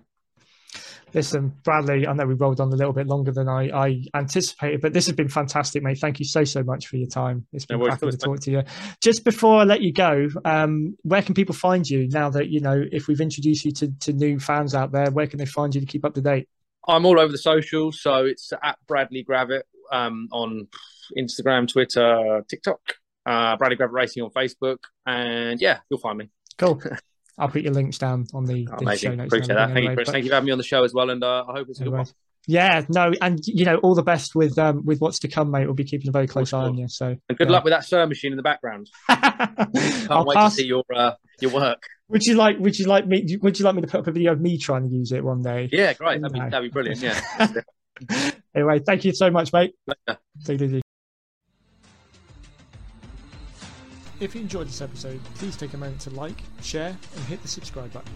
Listen, 1.14 1.54
Bradley, 1.62 2.06
I 2.06 2.12
know 2.12 2.26
we 2.26 2.34
rolled 2.34 2.60
on 2.60 2.72
a 2.72 2.76
little 2.76 2.92
bit 2.92 3.06
longer 3.06 3.30
than 3.30 3.48
I, 3.48 3.70
I 3.70 4.04
anticipated, 4.14 4.80
but 4.80 4.92
this 4.92 5.06
has 5.06 5.14
been 5.14 5.28
fantastic, 5.28 5.82
mate. 5.82 5.98
Thank 5.98 6.18
you 6.18 6.24
so, 6.24 6.42
so 6.42 6.64
much 6.64 6.88
for 6.88 6.96
your 6.96 7.08
time. 7.08 7.46
It's 7.52 7.64
been 7.64 7.78
No 7.78 7.84
worries, 7.84 7.98
cracking 7.98 8.10
to 8.10 8.16
talk 8.16 8.40
to 8.40 8.50
you. 8.50 8.62
Just 9.00 9.24
before 9.24 9.60
I 9.60 9.64
let 9.64 9.80
you 9.80 9.92
go, 9.92 10.28
um, 10.44 10.96
where 11.02 11.22
can 11.22 11.34
people 11.34 11.54
find 11.54 11.88
you 11.88 12.08
now 12.08 12.30
that, 12.30 12.48
you 12.48 12.60
know, 12.60 12.84
if 12.90 13.06
we've 13.06 13.20
introduced 13.20 13.64
you 13.64 13.70
to, 13.72 13.92
to 14.00 14.12
new 14.12 14.40
fans 14.40 14.74
out 14.74 14.90
there, 14.90 15.10
where 15.12 15.28
can 15.28 15.38
they 15.38 15.46
find 15.46 15.74
you 15.74 15.80
to 15.80 15.86
keep 15.86 16.04
up 16.04 16.14
to 16.14 16.20
date? 16.20 16.48
I'm 16.86 17.06
all 17.06 17.18
over 17.20 17.30
the 17.30 17.38
socials, 17.38 18.00
so 18.02 18.26
it's 18.26 18.52
at 18.62 18.76
Bradley 18.86 19.24
Gravett 19.24 19.62
um, 19.92 20.28
on 20.32 20.66
Instagram, 21.16 21.68
Twitter, 21.68 22.44
TikTok. 22.48 22.80
uh, 23.26 23.56
Bradley 23.56 23.76
Gravett 23.76 23.92
Racing 23.92 24.22
on 24.22 24.30
Facebook, 24.30 24.78
and 25.06 25.60
yeah, 25.60 25.78
you'll 25.88 26.00
find 26.00 26.18
me. 26.18 26.28
Cool. 26.58 26.82
I'll 27.38 27.48
put 27.48 27.62
your 27.62 27.72
links 27.72 27.98
down 27.98 28.26
on 28.34 28.44
the, 28.44 28.68
Oh, 28.72 28.84
the 28.84 28.96
show 28.96 29.14
notes. 29.14 29.28
Appreciate 29.28 29.54
that. 29.54 29.70
everything 29.70 29.74
Thank 29.74 29.88
you, 29.90 29.94
Chris. 29.96 30.06
but- 30.06 30.12
Thank 30.12 30.24
you 30.24 30.30
for 30.30 30.34
having 30.34 30.46
me 30.46 30.52
on 30.52 30.58
the 30.58 30.64
show 30.64 30.84
as 30.84 30.92
well, 30.94 31.10
and 31.10 31.22
uh, 31.24 31.44
I 31.48 31.52
hope 31.52 31.68
it's 31.68 31.80
a 31.80 31.84
good 31.84 31.92
one. 31.92 32.06
Yeah, 32.46 32.84
no, 32.90 33.10
and 33.22 33.40
you 33.46 33.64
know, 33.64 33.76
all 33.78 33.94
the 33.94 34.02
best 34.02 34.34
with 34.34 34.58
um 34.58 34.84
with 34.84 35.00
what's 35.00 35.18
to 35.20 35.28
come, 35.28 35.50
mate. 35.50 35.64
We'll 35.64 35.72
be 35.74 35.84
keeping 35.84 36.08
a 36.10 36.12
very 36.12 36.26
close 36.26 36.52
eye 36.52 36.58
on 36.64 36.76
you. 36.76 36.88
So 36.88 37.16
And 37.28 37.38
good 37.38 37.48
yeah. 37.48 37.52
luck 37.54 37.64
with 37.64 37.72
that 37.72 37.84
stir 37.86 38.06
machine 38.06 38.32
in 38.32 38.36
the 38.36 38.42
background. 38.42 38.90
Can't 39.08 40.10
I'll 40.10 40.26
wait 40.26 40.34
pass- 40.36 40.54
to 40.56 40.60
see 40.60 40.66
your 40.66 40.84
uh, 40.94 41.12
your 41.40 41.52
work. 41.52 41.82
Would 42.10 42.22
you 42.24 42.34
like? 42.34 42.58
Would 42.58 42.78
you 42.78 42.84
like 42.84 43.06
me? 43.06 43.24
Would 43.40 43.58
you 43.58 43.64
like 43.64 43.74
me 43.74 43.80
to 43.80 43.88
put 43.88 44.00
up 44.00 44.06
a 44.08 44.12
video 44.12 44.32
of 44.32 44.42
me 44.42 44.58
trying 44.58 44.86
to 44.86 44.94
use 44.94 45.10
it 45.12 45.24
one 45.24 45.40
day? 45.40 45.70
Yeah, 45.72 45.94
great. 45.94 46.20
That'd 46.20 46.34
be, 46.34 46.40
that'd 46.40 46.62
be 46.62 46.68
brilliant. 46.68 47.00
Yeah. 47.00 47.18
Anyway, 48.56 48.80
thank 48.84 49.04
you 49.04 49.12
so 49.14 49.30
much, 49.30 49.52
mate. 49.52 49.74
Later. 49.86 50.18
Take 50.44 50.60
it 50.60 50.64
easy. 50.66 50.82
If 54.24 54.34
you 54.34 54.40
enjoyed 54.40 54.68
this 54.68 54.80
episode, 54.80 55.20
please 55.34 55.54
take 55.54 55.74
a 55.74 55.76
moment 55.76 56.00
to 56.00 56.10
like, 56.10 56.42
share, 56.62 56.96
and 57.14 57.24
hit 57.26 57.42
the 57.42 57.48
subscribe 57.48 57.92
button. 57.92 58.14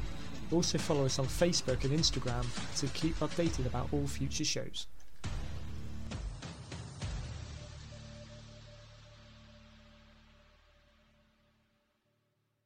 Also 0.51 0.79
follow 0.79 1.05
us 1.05 1.19
on 1.19 1.27
Facebook 1.27 1.85
and 1.85 1.93
Instagram 1.93 2.47
to 2.79 2.87
keep 2.99 3.15
updated 3.19 3.67
about 3.67 3.91
all 3.93 4.07
future 4.07 4.43
shows. 4.43 4.87